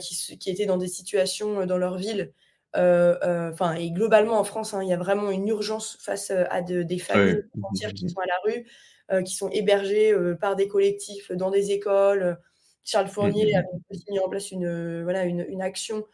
qui, 0.00 0.38
qui, 0.38 0.50
étaient 0.50 0.66
dans 0.66 0.76
des 0.76 0.88
situations 0.88 1.66
dans 1.66 1.78
leur 1.78 1.96
ville. 1.96 2.32
Enfin, 2.74 3.74
et 3.74 3.92
globalement 3.92 4.40
en 4.40 4.44
France, 4.44 4.74
hein, 4.74 4.82
il 4.82 4.88
y 4.88 4.92
a 4.92 4.96
vraiment 4.98 5.30
une 5.30 5.46
urgence 5.46 5.96
face 6.00 6.30
à 6.32 6.62
des 6.62 6.98
familles 6.98 7.44
entières 7.62 7.94
qui 7.94 8.08
sont 8.08 8.20
à 8.20 8.26
la 8.26 8.38
rue, 8.44 9.22
qui 9.24 9.34
sont 9.34 9.50
hébergées 9.50 10.14
par 10.40 10.56
des 10.56 10.66
collectifs 10.66 11.30
dans 11.30 11.50
des 11.50 11.70
écoles. 11.70 12.38
Charles 12.84 13.08
Fournier 13.08 13.46
mmh, 13.46 13.58
mmh, 13.58 13.62
mmh. 13.62 13.64
a 13.64 13.94
aussi 13.94 14.04
mis 14.10 14.18
en 14.20 14.28
place 14.28 14.50
une, 14.50 15.02
voilà, 15.02 15.24
une, 15.24 15.62
action 15.62 16.04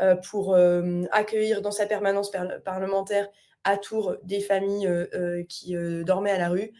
euh, 0.00 0.16
pour 0.16 0.54
euh, 0.54 1.04
accueillir 1.12 1.62
dans 1.62 1.70
sa 1.70 1.86
permanence 1.86 2.30
parlementaire 2.64 3.28
à 3.64 3.78
Tours 3.78 4.16
des 4.24 4.40
familles 4.40 4.86
euh, 4.86 5.42
qui 5.48 5.74
dormaient 6.04 6.30
à 6.30 6.38
la 6.38 6.48
rue. 6.48 6.72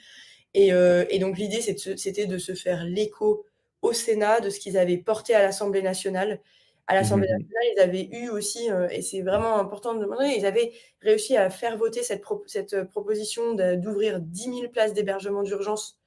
Et, 0.55 0.71
donc 1.19 1.37
l'idée, 1.39 1.61
c'était 1.61 2.27
de 2.27 2.39
se 2.39 2.55
faire 2.55 2.85
l'écho 2.85 3.45
au 3.83 3.93
Sénat 3.93 4.41
de 4.41 4.51
ce 4.51 4.59
qu'ils 4.59 4.79
avaient 4.79 4.97
porté 4.97 5.35
à 5.35 5.43
l'Assemblée 5.43 5.83
nationale. 5.83 6.41
À 6.87 6.95
l'Assemblée 6.95 7.29
nationale, 7.29 7.65
ils 7.75 7.81
avaient 7.81 8.09
eu 8.13 8.31
aussi, 8.31 8.69
et 8.91 9.03
c'est 9.03 9.21
vraiment 9.21 9.59
important 9.59 9.95
de 9.95 10.01
demander, 10.01 10.29
ils 10.29 10.47
avaient 10.47 10.73
réussi 11.03 11.37
à 11.37 11.51
faire 11.51 11.77
voter 11.77 12.03
cette, 12.03 12.23
cette 12.47 12.85
proposition 12.85 13.55
d'ouvrir 13.55 14.21
10 14.21 14.43
000 14.43 14.69
places 14.73 14.95
d'hébergement 14.95 15.43
d'urgence 15.43 15.99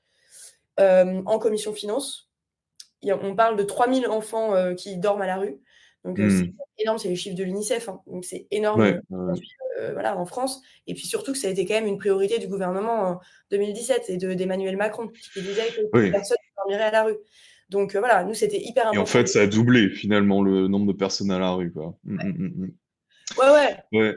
en 0.77 1.37
commission 1.37 1.73
finance 1.73 2.28
on 3.03 3.35
parle 3.35 3.55
de 3.55 3.63
3000 3.63 4.07
enfants 4.07 4.53
euh, 4.53 4.73
qui 4.73 4.97
dorment 4.97 5.21
à 5.21 5.27
la 5.27 5.37
rue. 5.37 5.57
Donc, 6.05 6.19
euh, 6.19 6.29
c'est 6.29 6.45
hmm. 6.45 6.53
énorme, 6.77 6.97
c'est 6.97 7.09
les 7.09 7.15
chiffres 7.15 7.35
de 7.35 7.43
l'UNICEF. 7.43 7.89
Hein. 7.89 7.99
Donc, 8.07 8.23
c'est 8.23 8.47
énorme 8.51 8.81
euh, 8.81 9.93
voilà, 9.93 10.17
en 10.17 10.25
France. 10.25 10.61
Et 10.87 10.93
puis 10.93 11.05
surtout 11.05 11.33
que 11.33 11.37
ça 11.37 11.47
a 11.47 11.51
été 11.51 11.65
quand 11.65 11.73
même 11.73 11.87
une 11.87 11.97
priorité 11.97 12.39
du 12.39 12.47
gouvernement 12.47 13.09
en 13.09 13.19
2017 13.51 14.09
et 14.09 14.17
d'Emmanuel 14.17 14.77
Macron, 14.77 15.09
qui 15.33 15.41
disait 15.41 15.67
que 15.67 16.09
personne 16.09 16.37
ne 16.41 16.55
dormirait 16.57 16.87
à 16.87 16.91
la 16.91 17.03
rue. 17.03 17.17
Donc, 17.69 17.95
voilà, 17.95 18.23
nous, 18.23 18.33
c'était 18.33 18.59
hyper 18.59 18.87
important. 18.87 18.99
Et 18.99 19.03
en 19.03 19.05
fait, 19.05 19.27
ça 19.27 19.41
a 19.41 19.47
doublé 19.47 19.89
finalement 19.89 20.41
le 20.41 20.67
nombre 20.67 20.87
de 20.91 20.97
personnes 20.97 21.31
à 21.31 21.37
la 21.37 21.51
rue. 21.51 21.71
Quoi. 21.71 21.95
Mmh, 22.03 22.17
ouais, 22.17 22.25
mmh, 22.25 22.47
mmh, 22.47 22.71
ouais. 23.37 23.99
ouais. 23.99 24.15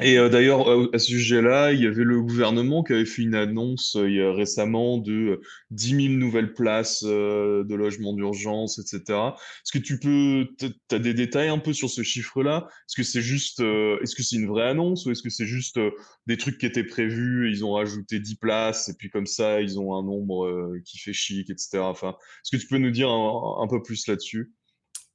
Et 0.00 0.16
euh, 0.16 0.28
d'ailleurs, 0.28 0.70
euh, 0.70 0.88
à 0.92 0.98
ce 1.00 1.08
sujet-là, 1.08 1.72
il 1.72 1.82
y 1.82 1.86
avait 1.86 2.04
le 2.04 2.20
gouvernement 2.22 2.84
qui 2.84 2.92
avait 2.92 3.04
fait 3.04 3.22
une 3.22 3.34
annonce 3.34 3.96
euh, 3.96 4.08
il 4.08 4.14
y 4.14 4.22
a 4.22 4.32
récemment 4.32 4.98
de 4.98 5.40
10 5.72 5.88
000 5.88 6.14
nouvelles 6.14 6.54
places 6.54 7.02
de 7.02 7.74
logement 7.74 8.12
d'urgence, 8.12 8.78
etc. 8.78 9.34
Est-ce 9.64 9.72
que 9.76 9.82
tu 9.82 9.98
peux, 9.98 10.46
tu 10.56 10.94
as 10.94 11.00
des 11.00 11.14
détails 11.14 11.48
un 11.48 11.58
peu 11.58 11.72
sur 11.72 11.90
ce 11.90 12.04
chiffre-là? 12.04 12.68
Est-ce 12.68 12.96
que 12.96 13.02
c'est 13.02 13.22
juste, 13.22 13.58
est-ce 13.60 14.14
que 14.14 14.22
c'est 14.22 14.36
une 14.36 14.46
vraie 14.46 14.68
annonce 14.68 15.04
ou 15.06 15.10
est-ce 15.10 15.22
que 15.22 15.30
c'est 15.30 15.46
juste 15.46 15.80
des 16.26 16.36
trucs 16.36 16.58
qui 16.58 16.66
étaient 16.66 16.84
prévus, 16.84 17.50
ils 17.50 17.64
ont 17.64 17.72
rajouté 17.72 18.20
10 18.20 18.36
places 18.36 18.88
et 18.88 18.94
puis 18.94 19.10
comme 19.10 19.26
ça, 19.26 19.60
ils 19.60 19.80
ont 19.80 19.96
un 19.96 20.02
nombre 20.04 20.78
qui 20.84 20.98
fait 20.98 21.12
chic, 21.12 21.50
etc. 21.50 21.78
Enfin, 21.78 22.10
est-ce 22.44 22.56
que 22.56 22.60
tu 22.60 22.68
peux 22.68 22.78
nous 22.78 22.92
dire 22.92 23.10
un 23.10 23.66
peu 23.68 23.82
plus 23.82 24.06
là-dessus? 24.06 24.52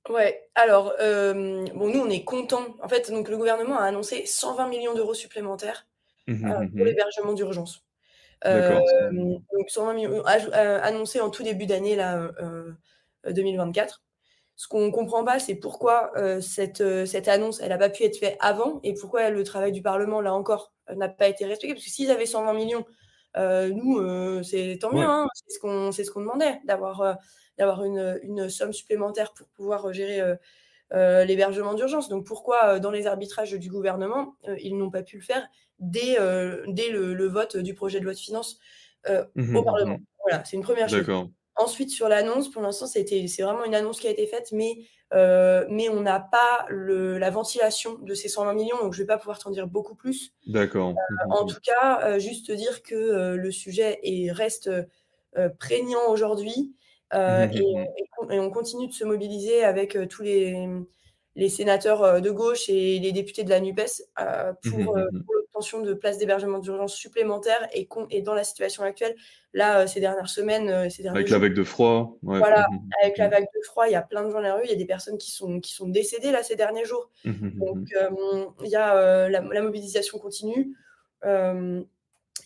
Ouais, 0.09 0.49
alors, 0.55 0.93
euh, 0.99 1.65
bon, 1.73 1.87
nous, 1.87 1.99
on 2.01 2.09
est 2.09 2.23
contents. 2.23 2.75
En 2.81 2.89
fait, 2.89 3.09
donc, 3.09 3.29
le 3.29 3.37
gouvernement 3.37 3.77
a 3.77 3.83
annoncé 3.85 4.25
120 4.25 4.67
millions 4.67 4.93
d'euros 4.93 5.13
supplémentaires 5.13 5.87
mmh 6.27 6.45
euh, 6.45 6.59
mmh 6.59 6.71
pour 6.71 6.85
l'hébergement 6.85 7.33
d'urgence. 7.33 7.85
Euh, 8.45 8.79
donc, 9.11 9.69
120 9.69 9.93
millions 9.93 10.23
annoncés 10.25 11.21
en 11.21 11.29
tout 11.29 11.43
début 11.43 11.65
d'année, 11.65 11.95
là, 11.95 12.31
2024. 13.29 14.03
Ce 14.55 14.67
qu'on 14.67 14.85
ne 14.85 14.91
comprend 14.91 15.23
pas, 15.23 15.39
c'est 15.39 15.55
pourquoi 15.55 16.11
cette, 16.41 16.83
cette 17.05 17.27
annonce, 17.29 17.61
elle 17.61 17.69
n'a 17.69 17.77
pas 17.77 17.89
pu 17.89 18.03
être 18.03 18.17
faite 18.17 18.37
avant 18.41 18.81
et 18.83 18.93
pourquoi 18.93 19.29
le 19.29 19.43
travail 19.43 19.71
du 19.71 19.81
Parlement, 19.81 20.19
là 20.19 20.33
encore, 20.33 20.73
n'a 20.93 21.07
pas 21.07 21.29
été 21.29 21.45
respecté. 21.45 21.73
Parce 21.73 21.85
que 21.85 21.91
s'ils 21.91 22.11
avaient 22.11 22.25
120 22.25 22.53
millions, 22.53 22.85
nous, 23.37 24.43
c'est 24.43 24.79
tant 24.81 24.91
mieux. 24.91 25.05
Hein, 25.05 25.27
c'est 25.33 25.55
ce 25.55 25.59
qu'on 25.59 25.93
ce 25.93 26.11
qu'on 26.11 26.21
demandait, 26.21 26.59
d'avoir 26.65 27.17
d'avoir 27.57 27.83
une, 27.83 28.19
une, 28.23 28.49
somme 28.49 28.73
supplémentaire 28.73 29.33
pour 29.33 29.47
pouvoir 29.47 29.87
euh, 29.87 29.93
gérer 29.93 30.21
euh, 30.21 30.35
euh, 30.93 31.25
l'hébergement 31.25 31.73
d'urgence. 31.73 32.09
Donc 32.09 32.25
pourquoi 32.25 32.79
dans 32.79 32.91
les 32.91 33.07
arbitrages 33.07 33.53
du 33.53 33.69
gouvernement, 33.69 34.35
ils 34.59 34.77
n'ont 34.77 34.91
pas 34.91 35.03
pu 35.03 35.17
le 35.17 35.23
faire 35.23 35.47
dès, 35.79 36.17
dès 36.67 36.89
le, 36.89 37.27
vote 37.27 37.57
du 37.57 37.73
projet 37.73 37.99
de 37.99 38.05
loi 38.05 38.13
de 38.13 38.19
finances 38.19 38.59
mmh 39.35 39.55
au 39.55 39.63
Parlement 39.63 39.97
mmh 39.97 40.05
Voilà, 40.23 40.45
c'est 40.45 40.55
une 40.55 40.63
première 40.63 40.89
chose. 40.89 41.05
Ensuite, 41.55 41.91
sur 41.91 42.09
l'annonce, 42.09 42.49
pour 42.49 42.63
l'instant, 42.63 42.87
c'est 42.87 43.03
vraiment 43.39 43.63
une 43.63 43.75
annonce 43.75 43.99
qui 43.99 44.07
a 44.07 44.11
été 44.11 44.25
faite, 44.27 44.51
mais, 44.51 44.75
mais 45.11 45.89
on 45.89 46.01
n'a 46.01 46.19
pas 46.19 46.65
le, 46.69 47.17
la 47.17 47.31
ventilation 47.31 47.97
de 47.99 48.13
ces 48.13 48.29
120 48.29 48.53
millions, 48.53 48.77
donc 48.79 48.93
je 48.93 48.99
ne 48.99 49.03
vais 49.03 49.07
pas 49.07 49.17
pouvoir 49.17 49.39
t'en 49.39 49.49
dire 49.49 49.67
beaucoup 49.67 49.95
plus. 49.95 50.33
D'accord. 50.45 50.91
Mmh 50.91 51.31
en 51.31 51.45
tout 51.45 51.59
cas, 51.63 52.19
juste 52.19 52.51
dire 52.51 52.83
que 52.83 53.35
le 53.35 53.51
sujet 53.51 53.99
est, 54.03 54.31
reste 54.31 54.69
prégnant 55.57 56.07
aujourd'hui 56.09 56.75
mmh, 57.13 57.45
mmh, 57.45 57.85
mmh. 58.27 58.31
et, 58.31 58.39
on 58.39 58.49
continue 58.49 58.87
de 58.87 58.93
se 58.93 59.03
mobiliser 59.03 59.63
avec 59.63 59.95
euh, 59.95 60.05
tous 60.05 60.23
les, 60.23 60.67
les, 61.35 61.49
sénateurs 61.49 62.03
euh, 62.03 62.19
de 62.19 62.31
gauche 62.31 62.69
et 62.69 62.99
les 62.99 63.11
députés 63.11 63.43
de 63.43 63.49
la 63.49 63.59
NUPES 63.59 64.03
pour, 64.63 64.97
l'obtention 64.97 65.81
de 65.81 65.93
places 65.93 66.17
d'hébergement 66.17 66.57
d'urgence 66.57 66.95
supplémentaires 66.95 67.67
et, 67.73 67.87
et, 68.09 68.21
dans 68.21 68.33
la 68.33 68.43
situation 68.43 68.83
actuelle, 68.83 69.15
là, 69.53 69.85
ces 69.85 69.99
dernières 69.99 70.29
semaines. 70.29 70.89
Ces 70.89 71.07
avec 71.07 71.29
la 71.29 71.37
vague 71.37 71.53
de 71.53 71.63
froid. 71.63 72.17
Voilà, 72.23 72.67
avec 73.03 73.17
la 73.17 73.27
vague 73.27 73.45
de 73.45 73.61
froid, 73.65 73.87
il 73.87 73.91
y 73.91 73.95
a 73.95 74.01
plein 74.01 74.23
de 74.23 74.29
gens 74.29 74.33
dans 74.33 74.41
la 74.41 74.55
rue, 74.55 74.63
il 74.65 74.69
y 74.71 74.73
a 74.73 74.77
des 74.77 74.85
personnes 74.85 75.17
qui 75.17 75.31
sont, 75.31 75.59
qui 75.59 75.73
sont 75.73 75.87
décédées 75.87 76.31
là 76.31 76.41
ces 76.41 76.55
derniers 76.55 76.85
jours. 76.85 77.09
Donc, 77.25 77.89
il 78.63 78.69
y 78.69 78.75
a 78.75 79.29
la, 79.29 79.41
la, 79.41 79.61
mobilisation 79.61 80.17
continue. 80.17 80.75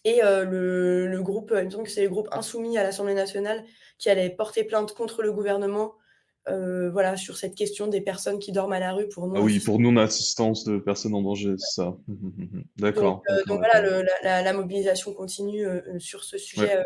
Et 0.07 0.21
le, 0.21 1.07
le, 1.07 1.21
groupe, 1.21 1.53
il 1.55 1.65
me 1.65 1.69
semble 1.69 1.83
que 1.83 1.91
c'est 1.91 2.03
le 2.03 2.09
groupe 2.09 2.29
insoumis 2.31 2.77
à 2.77 2.83
l'Assemblée 2.83 3.13
nationale 3.13 3.63
qui 3.97 4.09
allait 4.09 4.29
porter 4.29 4.63
plainte 4.63 4.93
contre 4.93 5.21
le 5.21 5.31
gouvernement 5.31 5.95
voilà, 6.47 7.17
sur 7.17 7.35
cette 7.35 7.55
question 7.55 7.87
des 7.87 7.99
personnes 7.99 8.39
qui 8.39 8.53
dorment 8.53 8.73
à 8.73 8.79
la 8.79 8.93
rue 8.93 9.09
pour 9.09 9.27
nous. 9.27 9.35
Ah 9.35 9.41
oui, 9.41 9.59
pour 9.59 9.79
non-assistance 9.79 10.63
de 10.63 10.77
personnes 10.77 11.13
en 11.13 11.21
danger, 11.21 11.55
c'est 11.57 11.81
ça. 11.81 11.97
D'accord. 12.77 13.21
Donc, 13.47 13.59
voilà, 13.59 14.03
la, 14.23 14.53
mobilisation 14.53 15.13
continue 15.13 15.65
sur 15.99 16.23
ce 16.23 16.37
sujet 16.37 16.83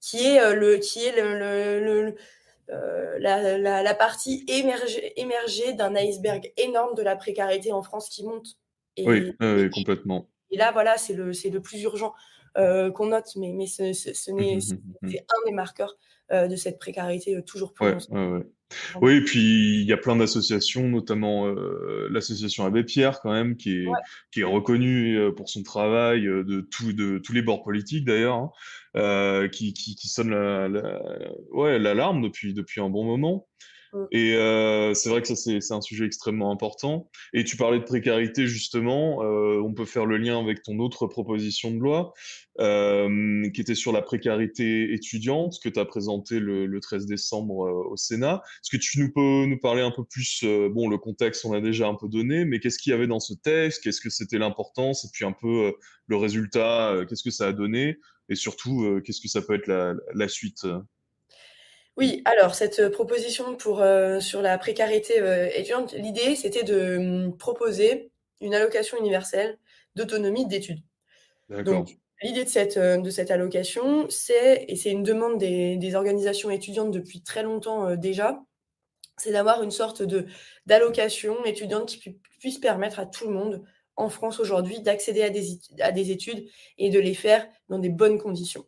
qui 0.00 0.24
est, 0.24 0.54
le, 0.54 0.76
qui 0.76 1.04
est 1.04 1.14
le, 1.16 2.14
la, 3.18 3.94
partie 3.94 4.44
émergée, 4.48 5.18
émergée 5.20 5.72
d'un 5.74 5.94
iceberg 5.96 6.52
énorme 6.56 6.94
de 6.94 7.02
la 7.02 7.16
précarité 7.16 7.72
en 7.72 7.82
France 7.82 8.08
qui 8.08 8.24
monte. 8.24 8.56
oui, 8.98 9.34
complètement. 9.72 10.28
Et 10.54 10.56
là, 10.56 10.70
voilà, 10.70 10.96
c'est 10.96 11.14
le, 11.14 11.32
le 11.32 11.60
plus 11.60 11.82
urgent. 11.82 12.14
Euh, 12.56 12.92
qu'on 12.92 13.06
note, 13.06 13.26
mais, 13.36 13.52
mais 13.52 13.66
ce, 13.66 13.92
ce, 13.92 14.30
n'est, 14.30 14.60
c'est 14.60 14.78
un 15.02 15.46
des 15.46 15.52
marqueurs 15.52 15.96
euh, 16.30 16.46
de 16.46 16.54
cette 16.54 16.78
précarité 16.78 17.34
euh, 17.34 17.42
toujours 17.42 17.74
plus. 17.74 18.08
Oui, 19.00 19.16
et 19.16 19.20
puis 19.22 19.80
il 19.80 19.86
y 19.86 19.92
a 19.92 19.96
plein 19.96 20.14
d'associations, 20.14 20.88
notamment 20.88 21.46
l'association 22.10 22.64
Abbé 22.64 22.84
Pierre, 22.84 23.20
quand 23.20 23.32
même, 23.32 23.56
qui 23.56 23.82
est, 23.82 23.86
qui 24.32 24.40
est 24.40 24.44
reconnue 24.44 25.32
pour 25.36 25.48
son 25.48 25.62
travail 25.62 26.22
de, 26.22 26.60
tout, 26.60 26.92
de 26.92 27.18
tous 27.18 27.32
les 27.32 27.42
bords 27.42 27.62
politiques 27.62 28.04
d'ailleurs, 28.04 28.52
hein, 28.94 29.48
qui, 29.52 29.74
qui, 29.74 29.94
qui, 29.96 30.08
sonne 30.08 30.30
la, 30.30 30.68
la, 30.68 31.00
ouais, 31.52 31.78
l'alarme 31.78 32.22
depuis, 32.22 32.52
depuis 32.52 32.80
un 32.80 32.88
bon 32.88 33.04
moment. 33.04 33.46
Mm. 33.94 34.04
Et 34.10 34.34
euh, 34.34 34.92
c'est 34.94 35.08
vrai 35.08 35.22
que 35.22 35.28
ça, 35.28 35.36
c'est 35.36 35.72
un 35.72 35.80
sujet 35.80 36.04
extrêmement 36.04 36.50
important. 36.50 37.08
Et 37.32 37.44
tu 37.44 37.56
parlais 37.56 37.78
de 37.78 37.84
précarité, 37.84 38.46
justement. 38.46 39.22
Euh, 39.22 39.60
on 39.62 39.72
peut 39.72 39.84
faire 39.84 40.06
le 40.06 40.18
lien 40.18 40.38
avec 40.38 40.62
ton 40.62 40.78
autre 40.78 41.06
proposition 41.06 41.70
de 41.70 41.78
loi, 41.78 42.12
euh, 42.60 43.48
qui 43.50 43.60
était 43.60 43.74
sur 43.74 43.92
la 43.92 44.02
précarité 44.02 44.92
étudiante, 44.92 45.58
que 45.62 45.68
tu 45.68 45.78
as 45.78 45.84
présenté 45.84 46.40
le, 46.40 46.66
le, 46.66 46.80
13 46.80 47.06
décembre 47.06 47.66
euh, 47.66 47.90
au 47.90 47.96
Sénat. 47.96 48.42
Est-ce 48.62 48.76
que 48.76 48.82
tu 48.82 49.00
nous 49.00 49.12
peux 49.12 49.46
nous 49.46 49.58
parler 49.58 49.82
un 49.82 49.92
peu 49.92 50.04
plus 50.04 50.42
euh, 50.44 50.68
Bon, 50.68 50.88
le 50.88 50.98
contexte, 50.98 51.44
on 51.44 51.52
a 51.52 51.60
déjà 51.60 51.88
un 51.88 51.94
peu 51.94 52.08
donné, 52.08 52.44
mais 52.44 52.60
qu'est-ce 52.60 52.78
qu'il 52.78 52.90
y 52.90 52.94
avait 52.94 53.06
dans 53.06 53.20
ce 53.20 53.34
texte? 53.34 53.82
Qu'est-ce 53.82 54.00
que 54.00 54.10
c'était 54.10 54.38
l'importance? 54.38 55.04
Et 55.04 55.08
puis 55.12 55.24
un 55.24 55.32
peu 55.32 55.66
euh, 55.66 55.72
le 56.06 56.16
résultat, 56.16 57.04
qu'est-ce 57.08 57.22
que 57.22 57.30
ça 57.30 57.48
a 57.48 57.52
donné? 57.52 57.98
Et 58.28 58.34
surtout, 58.34 59.00
qu'est-ce 59.04 59.20
que 59.20 59.28
ça 59.28 59.42
peut 59.42 59.54
être 59.54 59.66
la, 59.66 59.94
la 60.14 60.28
suite? 60.28 60.66
Oui, 61.96 62.22
alors 62.24 62.54
cette 62.54 62.80
euh, 62.80 62.90
proposition 62.90 63.54
pour, 63.56 63.80
euh, 63.80 64.18
sur 64.18 64.42
la 64.42 64.58
précarité 64.58 65.20
euh, 65.20 65.48
étudiante, 65.54 65.92
l'idée 65.92 66.34
c'était 66.34 66.64
de 66.64 66.96
hum, 66.96 67.36
proposer 67.36 68.10
une 68.40 68.54
allocation 68.54 68.98
universelle 68.98 69.58
d'autonomie 69.94 70.46
d'études. 70.46 70.82
Donc 71.48 71.96
l'idée 72.20 72.44
de 72.44 72.48
cette, 72.48 72.78
de 72.78 73.10
cette 73.10 73.30
allocation, 73.30 74.08
c'est, 74.08 74.64
et 74.66 74.76
c'est 74.76 74.90
une 74.90 75.04
demande 75.04 75.38
des, 75.38 75.94
organisations 75.94 76.50
étudiantes 76.50 76.90
depuis 76.90 77.22
très 77.22 77.42
longtemps 77.42 77.94
déjà, 77.94 78.42
c'est 79.18 79.30
d'avoir 79.30 79.62
une 79.62 79.70
sorte 79.70 80.02
de, 80.02 80.26
d'allocation 80.66 81.44
étudiante 81.44 81.96
qui 81.96 82.18
puisse 82.40 82.58
permettre 82.58 82.98
à 82.98 83.06
tout 83.06 83.28
le 83.28 83.34
monde 83.34 83.62
en 83.94 84.08
France 84.08 84.40
aujourd'hui 84.40 84.80
d'accéder 84.80 85.22
à 85.22 85.30
des, 85.30 85.58
à 85.80 85.92
des 85.92 86.10
études 86.10 86.48
et 86.78 86.90
de 86.90 86.98
les 86.98 87.14
faire 87.14 87.46
dans 87.68 87.78
des 87.78 87.90
bonnes 87.90 88.18
conditions. 88.18 88.66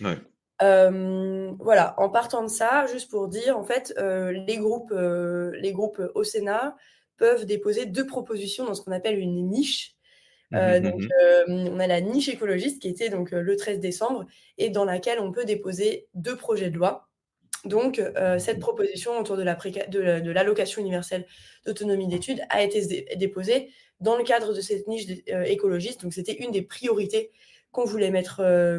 Ouais 0.00 0.18
voilà, 0.60 1.94
en 1.98 2.08
partant 2.08 2.42
de 2.42 2.48
ça, 2.48 2.86
juste 2.86 3.10
pour 3.10 3.28
dire, 3.28 3.58
en 3.58 3.64
fait, 3.64 3.94
les, 3.98 4.56
groupes, 4.56 4.92
les 4.92 5.72
groupes 5.72 6.02
au 6.14 6.24
Sénat 6.24 6.76
peuvent 7.16 7.46
déposer 7.46 7.86
deux 7.86 8.06
propositions 8.06 8.64
dans 8.64 8.74
ce 8.74 8.82
qu'on 8.82 8.92
appelle 8.92 9.18
une 9.18 9.48
niche. 9.48 9.92
Mmh 10.52 10.78
donc, 10.78 11.02
mmh 11.02 11.68
on 11.72 11.80
a 11.80 11.88
la 11.88 12.00
niche 12.00 12.28
écologiste 12.28 12.80
qui 12.80 12.88
était 12.88 13.08
donc 13.08 13.32
le 13.32 13.56
13 13.56 13.80
décembre 13.80 14.26
et 14.58 14.70
dans 14.70 14.84
laquelle 14.84 15.18
on 15.18 15.32
peut 15.32 15.44
déposer 15.44 16.06
deux 16.14 16.36
projets 16.36 16.70
de 16.70 16.76
loi. 16.76 17.08
Donc, 17.64 18.00
cette 18.38 18.60
proposition 18.60 19.18
autour 19.18 19.36
de 19.36 19.42
l'allocation 19.42 20.80
la, 20.80 20.86
universelle 20.86 21.26
d'autonomie 21.64 22.06
d'études 22.06 22.40
a 22.48 22.62
été 22.62 23.06
déposée 23.16 23.70
dans 24.00 24.16
le 24.16 24.24
cadre 24.24 24.54
de 24.54 24.60
cette 24.60 24.86
niche 24.86 25.06
écologiste. 25.46 26.02
Donc, 26.02 26.12
c'était 26.12 26.34
une 26.34 26.52
des 26.52 26.62
priorités 26.62 27.32
qu'on 27.76 27.84
voulait 27.84 28.10
mettre, 28.10 28.40
euh, 28.40 28.78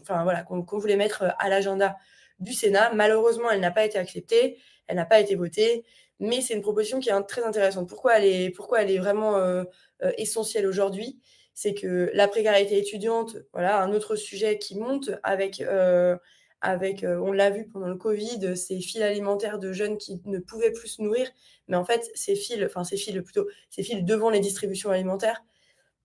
enfin 0.00 0.22
voilà, 0.24 0.44
qu'on 0.44 0.78
voulait 0.78 0.96
mettre 0.96 1.24
à 1.38 1.50
l'agenda 1.50 1.98
du 2.40 2.54
Sénat. 2.54 2.90
Malheureusement, 2.94 3.50
elle 3.50 3.60
n'a 3.60 3.70
pas 3.70 3.84
été 3.84 3.98
acceptée, 3.98 4.56
elle 4.86 4.96
n'a 4.96 5.04
pas 5.04 5.20
été 5.20 5.34
votée, 5.34 5.84
mais 6.20 6.40
c'est 6.40 6.54
une 6.54 6.62
proposition 6.62 7.00
qui 7.00 7.10
est 7.10 7.22
très 7.24 7.44
intéressante. 7.44 7.86
Pourquoi 7.86 8.16
elle 8.18 8.24
est, 8.24 8.50
pourquoi 8.50 8.80
elle 8.80 8.90
est 8.90 8.98
vraiment 8.98 9.36
euh, 9.36 9.64
euh, 10.02 10.10
essentielle 10.16 10.66
aujourd'hui? 10.66 11.20
C'est 11.52 11.74
que 11.74 12.10
la 12.14 12.26
précarité 12.26 12.78
étudiante, 12.78 13.36
voilà, 13.52 13.82
un 13.82 13.92
autre 13.92 14.16
sujet 14.16 14.58
qui 14.58 14.78
monte 14.78 15.10
avec 15.22 15.62
avec, 16.62 17.04
on 17.04 17.30
l'a 17.30 17.50
vu 17.50 17.68
pendant 17.68 17.88
le 17.88 17.96
Covid, 17.96 18.56
ces 18.56 18.80
fils 18.80 19.02
alimentaires 19.02 19.58
de 19.58 19.70
jeunes 19.70 19.98
qui 19.98 20.22
ne 20.24 20.38
pouvaient 20.38 20.72
plus 20.72 20.88
se 20.88 21.02
nourrir. 21.02 21.30
Mais 21.68 21.76
en 21.76 21.84
fait, 21.84 22.10
ces 22.14 22.34
fils, 22.34 22.64
enfin 22.64 22.84
ces 22.84 22.96
fils 22.96 23.20
plutôt, 23.22 23.46
ces 23.68 23.82
fils 23.82 24.02
devant 24.02 24.30
les 24.30 24.40
distributions 24.40 24.88
alimentaires, 24.88 25.44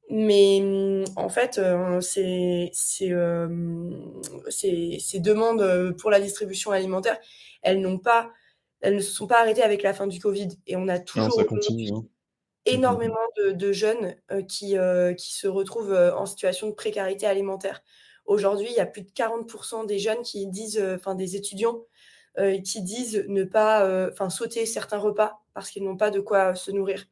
mais 0.09 1.03
en 1.15 1.29
fait, 1.29 1.59
euh, 1.59 2.01
ces, 2.01 2.71
euh, 3.03 3.89
ces, 4.49 5.19
demandes 5.19 5.61
euh, 5.61 5.93
pour 5.93 6.09
la 6.09 6.19
distribution 6.19 6.71
alimentaire, 6.71 7.19
elles 7.61 7.79
n'ont 7.79 7.99
pas, 7.99 8.31
elles 8.81 8.95
ne 8.95 9.01
se 9.01 9.11
sont 9.11 9.27
pas 9.27 9.41
arrêtées 9.41 9.61
avec 9.61 9.83
la 9.83 9.93
fin 9.93 10.07
du 10.07 10.19
Covid. 10.19 10.49
Et 10.65 10.75
on 10.75 10.87
a 10.87 10.97
toujours 10.97 11.39
hein. 11.39 12.05
énormément 12.65 13.17
de, 13.37 13.71
jeunes 13.71 14.15
qui, 14.47 14.75
qui 15.17 15.33
se 15.33 15.47
retrouvent 15.47 15.93
en 15.93 16.25
situation 16.25 16.67
de 16.67 16.73
précarité 16.73 17.27
alimentaire. 17.27 17.83
Aujourd'hui, 18.25 18.67
il 18.69 18.75
y 18.75 18.79
a 18.79 18.85
plus 18.87 19.03
de 19.03 19.11
40% 19.11 19.85
des 19.85 19.99
jeunes 19.99 20.21
qui 20.23 20.47
disent, 20.47 20.81
enfin 20.95 21.13
des 21.13 21.35
étudiants, 21.35 21.83
qui 22.37 22.81
disent 22.81 23.25
ne 23.27 23.43
pas, 23.43 24.07
enfin 24.11 24.29
sauter 24.29 24.65
certains 24.65 24.97
repas 24.97 25.41
parce 25.53 25.69
qu'ils 25.69 25.83
n'ont 25.83 25.97
pas 25.97 26.09
de 26.09 26.19
quoi 26.19 26.55
se 26.55 26.71
nourrir. 26.71 27.05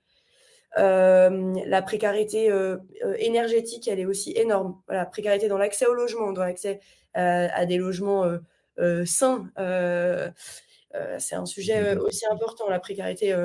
Euh, 0.78 1.54
la 1.66 1.82
précarité 1.82 2.52
euh, 2.52 2.78
euh, 3.04 3.16
énergétique, 3.18 3.88
elle 3.88 4.00
est 4.00 4.06
aussi 4.06 4.32
énorme. 4.36 4.80
Voilà, 4.88 5.06
précarité 5.06 5.48
dans 5.48 5.58
l'accès 5.58 5.88
au 5.88 5.94
logement, 5.94 6.32
dans 6.32 6.44
l'accès 6.44 6.80
à 7.14 7.66
des 7.66 7.78
logements 7.78 8.32
sains. 9.06 9.50
c'est 11.18 11.36
un 11.36 11.46
sujet 11.48 11.96
aussi 11.98 12.28
important, 12.28 12.70
la 12.70 12.80
précarité 12.80 13.36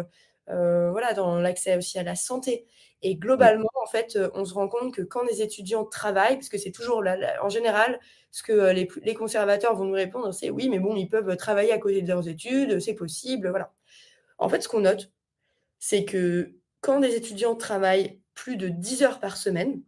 voilà, 0.46 1.14
dans 1.14 1.40
l'accès 1.40 1.78
aussi 1.78 1.98
à 1.98 2.02
la 2.02 2.14
santé. 2.14 2.66
Et 3.00 3.16
globalement, 3.16 3.70
en 3.82 3.86
fait, 3.86 4.18
on 4.34 4.44
se 4.44 4.52
rend 4.52 4.68
compte 4.68 4.94
que 4.94 5.00
quand 5.00 5.22
les 5.22 5.40
étudiants 5.40 5.86
travaillent, 5.86 6.34
parce 6.34 6.50
que 6.50 6.58
c'est 6.58 6.70
toujours 6.70 7.02
en 7.42 7.48
général 7.48 7.98
ce 8.30 8.42
que 8.42 8.72
les, 8.72 8.86
les, 9.02 9.14
conservateurs 9.14 9.74
vont 9.74 9.86
nous 9.86 9.94
répondre, 9.94 10.34
c'est 10.34 10.50
oui, 10.50 10.68
mais 10.68 10.78
bon, 10.78 10.94
ils 10.94 11.08
peuvent 11.08 11.34
travailler 11.38 11.72
à 11.72 11.78
côté 11.78 12.02
de 12.02 12.08
leurs 12.08 12.28
études, 12.28 12.78
c'est 12.78 12.94
possible, 12.94 13.48
voilà. 13.48 13.72
En 14.36 14.50
fait, 14.50 14.60
ce 14.60 14.68
qu'on 14.68 14.80
note, 14.80 15.10
c'est 15.78 16.04
que 16.04 16.52
quand 16.82 17.00
des 17.00 17.14
étudiants 17.14 17.54
travaillent 17.54 18.20
plus 18.34 18.56
de 18.56 18.68
10 18.68 19.04
heures 19.04 19.20
par 19.20 19.38
semaine, 19.38 19.80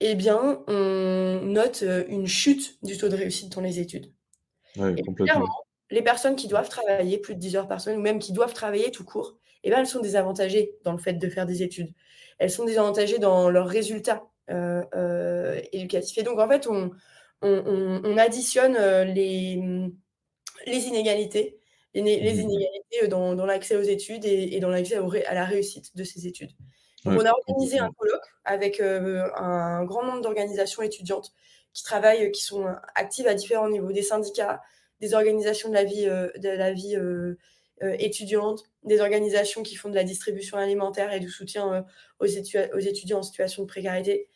eh 0.00 0.14
bien, 0.14 0.62
on 0.66 1.40
note 1.44 1.82
euh, 1.82 2.04
une 2.08 2.26
chute 2.26 2.78
du 2.82 2.98
taux 2.98 3.08
de 3.08 3.16
réussite 3.16 3.52
dans 3.52 3.60
les 3.60 3.78
études. 3.78 4.12
et 4.76 5.02
clairement, 5.14 5.48
les 5.90 6.02
personnes 6.02 6.36
qui 6.36 6.48
doivent 6.48 6.68
travailler 6.68 7.18
plus 7.18 7.34
de 7.34 7.40
10 7.40 7.56
heures 7.56 7.68
par 7.68 7.80
semaine, 7.80 7.98
ou 7.98 8.02
même 8.02 8.18
qui 8.18 8.32
doivent 8.32 8.54
travailler 8.54 8.90
tout 8.90 9.04
court, 9.04 9.38
eh 9.62 9.70
bien, 9.70 9.78
elles 9.78 9.86
sont 9.86 10.00
désavantagées 10.00 10.72
dans 10.84 10.92
le 10.92 10.98
fait 10.98 11.14
de 11.14 11.28
faire 11.28 11.46
des 11.46 11.62
études. 11.62 11.92
Elles 12.38 12.50
sont 12.50 12.64
désavantagées 12.64 13.18
dans 13.18 13.50
leurs 13.50 13.68
résultats 13.68 14.24
euh, 14.50 14.82
euh, 14.94 15.60
éducatifs. 15.72 16.16
Et 16.18 16.22
donc, 16.22 16.38
en 16.38 16.48
fait, 16.48 16.66
on, 16.66 16.90
additionne 18.18 18.74
les, 19.14 19.62
les 20.66 20.86
inégalités 20.86 21.59
les, 21.94 22.02
mmh. 22.02 22.40
inégalités 22.40 23.08
dans, 23.08 23.34
l'accès 23.46 23.76
aux 23.76 23.82
études 23.82 24.24
et, 24.24 24.60
dans 24.60 24.68
l'accès 24.68 24.96
à 25.26 25.34
la 25.34 25.44
réussite 25.44 25.96
de 25.96 26.04
ces 26.04 26.26
études. 26.26 26.50
Donc, 27.04 27.20
on 27.20 27.24
a 27.24 27.32
organisé 27.32 27.78
un 27.78 27.90
colloque 27.92 28.26
avec 28.44 28.80
un 28.80 29.84
grand 29.84 30.04
nombre 30.04 30.20
d'organisations 30.20 30.82
étudiantes 30.82 31.32
qui 31.72 31.82
travaillent, 31.82 32.30
qui 32.32 32.42
sont 32.42 32.66
actives 32.94 33.26
à 33.26 33.34
différents 33.34 33.68
niveaux, 33.68 33.92
des 33.92 34.02
syndicats, 34.02 34.60
des 35.00 35.14
organisations 35.14 35.70
de 35.70 35.74
la 35.74 35.84
vie, 35.84 36.04
de 36.04 36.48
la 36.48 36.72
vie 36.72 36.96
étudiante, 37.80 38.64
des 38.84 39.00
organisations 39.00 39.62
qui 39.62 39.76
font 39.76 39.88
de 39.88 39.94
la 39.94 40.04
distribution 40.04 40.58
alimentaire 40.58 41.12
et 41.12 41.20
du 41.20 41.30
soutien 41.30 41.86
aux, 42.20 42.26
aux, 42.26 42.78
étudiants 42.78 43.18
en 43.18 43.22
situation 43.22 43.62
de 43.62 43.68
précarité. 43.68 44.28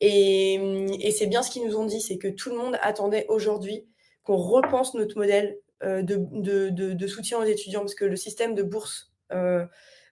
Et, 0.00 0.54
et 1.00 1.10
c'est 1.10 1.26
bien 1.26 1.42
ce 1.42 1.50
qu'ils 1.50 1.66
nous 1.66 1.76
ont 1.76 1.86
dit, 1.86 2.00
c'est 2.00 2.18
que 2.18 2.28
tout 2.28 2.50
le 2.50 2.56
monde 2.56 2.78
attendait 2.82 3.26
aujourd'hui 3.28 3.86
qu'on 4.22 4.36
repense 4.36 4.94
notre 4.94 5.16
modèle 5.16 5.58
euh, 5.82 6.02
de, 6.02 7.06
soutien 7.06 7.38
aux 7.38 7.44
étudiants, 7.44 7.80
parce 7.80 7.94
que 7.94 8.04
le 8.04 8.16
système 8.16 8.54
de 8.54 8.62
bourse 8.62 9.12
euh, 9.32 9.66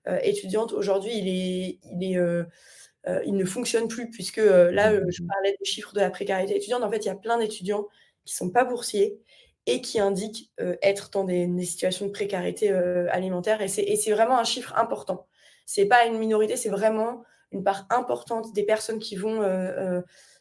euh, 0.07 0.19
étudiante, 0.23 0.73
aujourd'hui, 0.73 1.13
il, 1.17 1.29
est, 1.29 1.79
il, 1.85 2.05
est, 2.05 3.25
il 3.27 3.35
ne 3.35 3.45
fonctionne 3.45 3.89
plus, 3.89 4.11
puisque 4.11 4.39
là, 4.39 4.93
je 5.09 5.23
parlais 5.23 5.57
des 5.59 5.65
chiffres 5.65 5.95
de 5.95 6.01
la 6.01 6.11
précarité 6.11 6.57
étudiante. 6.57 6.83
En 6.83 6.91
fait, 6.91 6.99
il 6.99 7.07
y 7.07 7.11
a 7.11 7.15
plein 7.15 7.39
d'étudiants 7.39 7.87
qui 8.25 8.35
ne 8.35 8.37
sont 8.37 8.51
pas 8.51 8.65
boursiers 8.65 9.19
et 9.67 9.81
qui 9.81 9.99
indiquent 9.99 10.53
être 10.83 11.11
dans 11.11 11.25
des, 11.25 11.49
situations 11.65 12.07
de 12.07 12.11
précarité 12.11 12.71
alimentaire. 12.71 13.61
Et 13.63 13.69
c'est 13.69 14.11
vraiment 14.13 14.39
un 14.39 14.45
chiffre 14.45 14.75
important. 14.77 15.27
Ce 15.67 15.81
n'est 15.81 15.89
pas 15.89 16.05
une 16.07 16.19
minorité, 16.19 16.57
c'est 16.57 16.69
vraiment 16.69 17.25
une 17.53 17.63
part 17.63 17.87
importante 17.89 18.53
des 18.53 18.65
personnes 18.65 18.99
qui 18.99 19.17
vont 19.17 19.41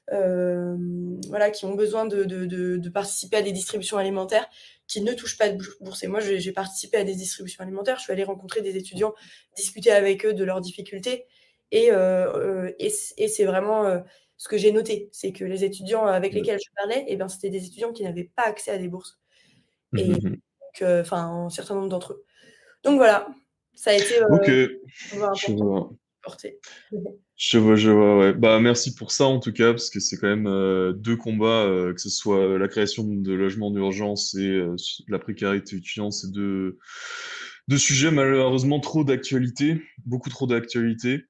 voilà, 0.10 1.50
qui 1.52 1.66
ont 1.66 1.76
besoin 1.76 2.06
de, 2.06 2.24
de, 2.24 2.46
de, 2.46 2.90
participer 2.90 3.38
à 3.38 3.42
des 3.42 3.52
distributions 3.52 3.98
alimentaires 3.98 4.48
qui 4.88 5.02
ne 5.02 5.14
touchent 5.14 5.38
pas 5.38 5.50
de 5.50 5.58
bourse. 5.82 6.04
Et 6.04 6.08
moi, 6.08 6.20
j'ai 6.20 6.52
participé 6.52 6.98
à 6.98 7.04
des 7.04 7.16
distributions 7.16 7.64
alimentaires. 7.64 7.98
Je 7.98 8.04
suis 8.04 8.14
allée 8.14 8.24
rencontrer 8.24 8.62
des 8.62 8.78
étudiants, 8.78 9.14
discuter 9.56 9.92
avec 9.92 10.26
eux 10.26 10.34
de 10.34 10.44
leurs 10.44 10.62
difficultés. 10.62 11.26
Et, 11.72 11.90
et, 12.80 12.94
et 13.18 13.28
c'est 13.28 13.46
vraiment 13.46 14.04
ce 14.38 14.50
que 14.50 14.58
j'ai 14.58 14.72
noté. 14.72 15.10
C'est 15.12 15.32
que 15.32 15.46
les 15.46 15.64
étudiants 15.64 16.06
avec 16.06 16.34
lesquels 16.34 16.60
je 16.60 16.70
parlais, 16.76 17.06
eh 17.08 17.16
ben, 17.16 17.30
c'était 17.30 17.50
des 17.50 17.66
étudiants 17.66 17.94
qui 17.94 18.04
n'avaient 18.04 18.30
pas 18.36 18.44
accès 18.44 18.72
à 18.72 18.78
des 18.78 18.90
bourses. 18.90 19.20
Et 19.98 20.10
mmh 20.10 20.38
donc, 20.82 20.90
enfin, 21.02 21.46
un 21.46 21.50
certain 21.50 21.76
nombre 21.76 21.90
d'entre 21.90 22.14
eux. 22.14 22.26
Donc 22.84 22.98
voilà, 22.98 23.28
ça 23.76 23.92
a 23.92 23.94
été. 23.94 24.24
ok, 24.24 24.48
je 24.48 25.16
vois. 25.16 25.90
Je 27.46 27.58
vois, 27.58 27.76
je 27.76 27.92
vois, 27.92 28.18
ouais. 28.20 28.34
Bah, 28.34 28.62
merci 28.62 28.96
pour 28.96 29.12
ça 29.12 29.26
en 29.26 29.38
tout 29.38 29.52
cas, 29.52 29.72
parce 29.74 29.90
que 29.90 30.00
c'est 30.00 30.16
quand 30.16 30.30
même 30.30 30.48
euh, 30.48 30.94
deux 30.94 31.18
combats, 31.18 31.66
euh, 31.66 31.94
que 31.94 32.00
ce 32.00 32.10
soit 32.10 32.58
la 32.58 32.70
création 32.70 33.04
de 33.04 33.34
logements 33.34 33.70
d'urgence 33.70 34.34
et 34.36 34.48
euh, 34.48 34.78
la 35.10 35.20
précarité 35.20 35.76
étudiante, 35.76 36.14
c'est 36.14 36.32
deux, 36.32 36.78
deux 37.68 37.78
sujets 37.78 38.12
malheureusement 38.12 38.80
trop 38.80 39.04
d'actualité, 39.04 39.82
beaucoup 40.06 40.30
trop 40.30 40.48
d'actualité. 40.48 41.26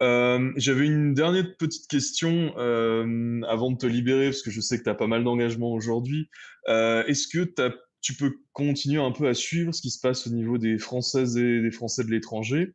J'avais 0.00 0.86
une 0.86 1.14
dernière 1.14 1.56
petite 1.58 1.88
question 1.88 2.56
avant 2.56 3.72
de 3.72 3.76
te 3.76 3.86
libérer, 3.86 4.26
parce 4.26 4.42
que 4.42 4.52
je 4.52 4.60
sais 4.60 4.78
que 4.78 4.84
tu 4.84 4.88
as 4.88 4.94
pas 4.94 5.08
mal 5.08 5.24
d'engagement 5.24 5.72
aujourd'hui. 5.72 6.30
Est-ce 6.68 7.26
que 7.26 7.52
tu 8.00 8.14
peux 8.14 8.36
continuer 8.52 9.02
un 9.02 9.10
peu 9.10 9.26
à 9.26 9.34
suivre 9.34 9.74
ce 9.74 9.82
qui 9.82 9.90
se 9.90 10.00
passe 10.00 10.28
au 10.28 10.30
niveau 10.30 10.58
des 10.58 10.78
Françaises 10.78 11.36
et 11.36 11.60
des 11.60 11.72
Français 11.72 12.04
de 12.04 12.10
l'étranger? 12.10 12.72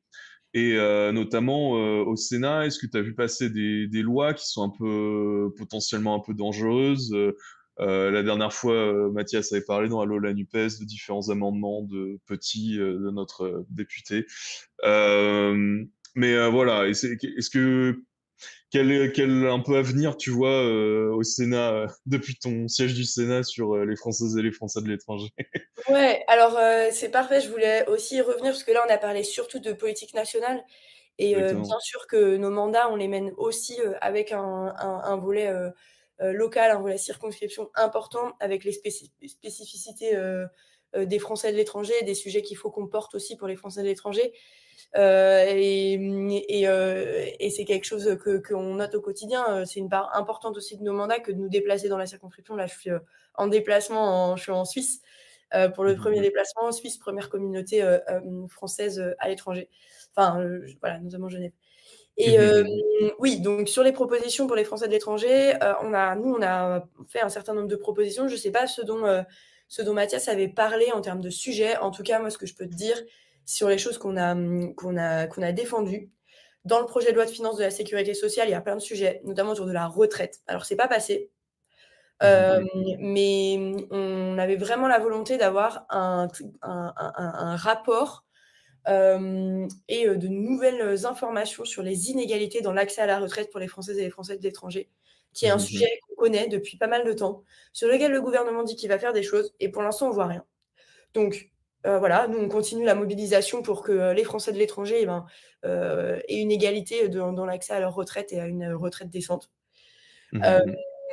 Et 0.56 0.78
euh, 0.78 1.12
notamment 1.12 1.78
euh, 1.78 2.02
au 2.06 2.16
Sénat, 2.16 2.66
est-ce 2.66 2.80
que 2.80 2.88
tu 2.88 2.98
as 2.98 3.02
vu 3.02 3.14
passer 3.14 3.50
des, 3.50 4.02
lois 4.02 4.34
qui 4.34 4.48
sont 4.48 4.64
un 4.64 4.70
peu 4.70 5.54
potentiellement 5.58 6.16
un 6.16 6.22
peu 6.26 6.34
dangereuses? 6.34 7.14
Euh, 7.14 8.10
La 8.10 8.24
dernière 8.24 8.54
fois, 8.54 9.12
Mathias 9.12 9.52
avait 9.52 9.66
parlé 9.66 9.90
dans 9.90 10.00
Allo 10.00 10.18
la 10.18 10.34
Nupes 10.34 10.54
de 10.54 10.86
différents 10.86 11.30
amendements 11.30 11.84
de 11.84 12.20
petits 12.26 12.78
de 12.78 13.12
notre 13.12 13.66
député. 13.70 14.26
mais 14.82 16.50
voilà, 16.50 16.88
est-ce 16.88 17.50
que 17.50 18.02
quel, 18.76 19.14
quel 19.14 19.48
un 19.48 19.60
peu 19.62 19.78
avenir 19.78 20.18
tu 20.18 20.32
vois 20.32 20.50
euh, 20.50 21.10
au 21.14 21.24
Sénat 21.24 21.72
euh, 21.72 21.88
depuis 22.06 22.36
ton 22.36 22.68
siège 22.68 22.94
du 22.94 23.06
Sénat 23.06 23.44
sur 23.44 23.76
euh, 23.76 23.86
les 23.86 23.96
Françaises 23.96 24.36
et 24.38 24.42
les 24.42 24.52
Français 24.52 24.82
de 24.82 24.90
l'étranger? 24.90 25.30
Ouais, 25.90 26.24
alors 26.28 26.58
c'est 26.92 27.10
parfait. 27.10 27.42
Je 27.42 27.50
voulais 27.50 27.88
aussi 27.88 28.16
y 28.16 28.22
revenir 28.22 28.54
parce 28.54 28.64
que 28.64 28.72
là 28.72 28.84
on 28.88 28.92
a 28.92 28.98
parlé 28.98 29.24
surtout 29.24 29.60
de 29.60 29.72
politique 29.72 30.16
nationale 30.16 30.64
et 31.20 31.36
bien 31.36 31.80
sûr 31.80 32.08
que 32.08 32.38
nos 32.38 32.50
mandats 32.50 32.90
on 32.90 32.96
les 32.96 33.08
mène 33.08 33.32
aussi 33.38 33.78
avec 34.02 34.32
un, 34.32 34.74
un, 34.80 35.18
volet 35.18 35.54
local, 36.20 36.72
un 36.72 36.80
volet 36.80 36.98
circonscription 36.98 37.70
important 37.76 38.34
avec 38.40 38.64
les 38.64 38.72
spécificités 38.72 40.18
des 40.98 41.20
Français 41.20 41.52
de 41.52 41.58
l'étranger, 41.58 41.94
des 42.04 42.16
sujets 42.16 42.42
qu'il 42.42 42.58
faut 42.58 42.72
qu'on 42.72 42.88
porte 42.88 43.14
aussi 43.14 43.38
pour 43.38 43.48
les 43.48 43.56
Français 43.56 43.84
de 43.84 43.88
l'étranger. 43.88 44.34
Euh, 44.96 45.44
et, 45.48 46.68
euh, 46.68 47.26
et, 47.40 47.50
c'est 47.50 47.66
quelque 47.66 47.84
chose 47.84 48.18
que 48.24 48.38
qu'on 48.38 48.76
note 48.76 48.96
au 48.96 49.02
quotidien. 49.02 49.46
Euh, 49.50 49.66
c'est 49.66 49.80
une 49.80 49.90
part 49.90 50.16
importante 50.16 50.56
aussi 50.56 50.78
de 50.78 50.84
nos 50.84 50.94
mandats 50.94 51.20
que 51.20 51.32
de 51.32 51.38
nous 51.38 51.50
déplacer 51.50 51.90
dans 51.90 51.98
la 51.98 52.06
circonscription. 52.06 52.56
Là, 52.56 52.66
je 52.66 52.78
suis 52.78 52.92
en 53.36 53.48
déplacement, 53.48 54.36
je 54.38 54.44
suis 54.44 54.52
en 54.52 54.66
Suisse 54.66 55.02
pour 55.74 55.86
le 55.86 55.96
premier 55.96 56.20
mmh 56.20 56.24
déplacement 56.24 56.64
en 56.64 56.72
Suisse, 56.72 56.98
première 56.98 57.30
communauté 57.30 57.82
française 58.50 59.16
à 59.20 59.30
l'étranger. 59.30 59.70
Enfin, 60.16 60.44
voilà, 60.82 61.00
notamment 61.00 61.30
Genève. 61.30 61.52
Et 62.18 62.38
oui, 63.20 63.40
donc 63.40 63.70
sur 63.70 63.84
les 63.84 63.92
propositions 63.92 64.48
pour 64.48 64.56
les 64.56 64.66
Français 64.66 64.88
de 64.88 64.92
l'étranger, 64.92 65.54
on 65.82 65.94
a, 65.94 66.16
nous, 66.16 66.34
on 66.34 66.42
a 66.42 66.86
fait 67.08 67.22
un 67.22 67.30
certain 67.30 67.54
nombre 67.54 67.68
de 67.68 67.76
propositions. 67.76 68.28
Je 68.28 68.34
ne 68.34 68.40
sais 68.40 68.52
pas 68.52 68.68
ce 68.68 68.82
dont, 68.82 69.24
ce 69.68 69.82
dont 69.82 69.94
Mathias 69.94 70.28
avait 70.28 70.50
parlé 70.50 70.92
en 70.92 71.02
termes 71.02 71.22
de 71.22 71.30
sujet. 71.30 71.78
En 71.78 71.92
tout 71.92 72.04
cas, 72.04 72.20
moi, 72.20 72.30
ce 72.30 72.38
que 72.38 72.46
je 72.46 72.56
peux 72.56 72.68
te 72.68 72.76
dire, 72.76 72.98
sur 73.46 73.70
les 73.70 73.78
choses 73.78 73.98
qu'on 73.98 74.18
a, 74.18 74.36
qu'on 74.76 74.98
a, 74.98 75.28
qu'on 75.28 75.42
a 75.42 75.52
défendues. 75.52 76.10
Dans 76.66 76.80
le 76.80 76.86
projet 76.86 77.12
de 77.12 77.16
loi 77.16 77.26
de 77.26 77.32
finances 77.32 77.58
de 77.58 77.64
la 77.64 77.70
sécurité 77.70 78.14
sociale, 78.14 78.48
il 78.48 78.52
y 78.52 78.56
a 78.56 78.62
plein 78.62 78.76
de 78.76 78.82
sujets, 78.82 79.22
notamment 79.24 79.52
autour 79.52 79.68
de 79.68 79.72
la 79.72 79.88
retraite. 79.88 80.42
Alors, 80.48 80.66
c'est 80.66 80.76
pas 80.76 80.88
passé, 80.88 81.30
euh, 82.24 82.64
mais 83.00 83.58
on 83.92 84.38
avait 84.38 84.56
vraiment 84.56 84.88
la 84.88 85.00
volonté 85.00 85.38
d'avoir 85.38 85.86
un, 85.90 86.28
un, 86.62 86.94
un, 86.98 87.56
rapport 87.58 88.26
euh, 88.88 89.68
et 89.90 90.08
euh, 90.08 90.16
de 90.16 90.28
nouvelles 90.28 91.06
informations 91.06 91.66
sur 91.66 91.84
les 91.84 92.12
inégalités 92.12 92.62
dans 92.62 92.72
l'accès 92.72 93.02
à 93.02 93.06
la 93.06 93.20
retraite 93.20 93.52
pour 93.52 93.60
les 93.60 93.68
Françaises 93.68 93.98
et 93.98 94.04
les 94.04 94.10
Français 94.10 94.38
de 94.38 94.44
l'étranger, 94.44 94.90
qui 95.34 95.46
est 95.46 95.50
un 95.50 95.60
sujet 95.60 96.00
qu'on 96.08 96.16
connaît 96.16 96.48
depuis 96.48 96.78
pas 96.78 96.88
mal 96.88 97.06
de 97.06 97.12
temps, 97.12 97.44
sur 97.74 97.90
lequel 97.90 98.12
le 98.12 98.22
gouvernement 98.22 98.64
dit 98.64 98.76
qu'il 98.76 98.90
va 98.90 98.98
faire 98.98 99.14
des 99.14 99.24
choses, 99.24 99.54
et 99.60 99.70
pour 99.70 99.82
l'instant, 99.82 100.08
on 100.08 100.12
voit 100.12 100.28
rien. 100.28 100.46
Donc, 101.14 101.52
euh, 101.86 102.00
voilà, 102.00 102.28
nous, 102.28 102.40
on 102.40 102.50
continue 102.50 102.86
la 102.86 102.96
mobilisation 102.96 103.62
pour 103.62 103.84
que 103.84 103.92
euh, 103.92 104.14
les 104.14 104.24
Français 104.24 104.52
de 104.52 104.58
l'étranger 104.58 104.98
eh 105.02 105.06
ben, 105.06 105.26
euh, 105.66 106.20
aient 106.28 106.42
une 106.42 106.52
égalité 106.52 107.10
dans 107.10 107.46
l'accès 107.46 107.74
à 107.74 107.80
leur 107.80 107.94
retraite 107.94 108.34
et 108.34 108.40
à 108.40 108.48
une 108.48 108.74
retraite 108.74 109.10
décente. 109.10 109.52
Mmh 110.32 110.42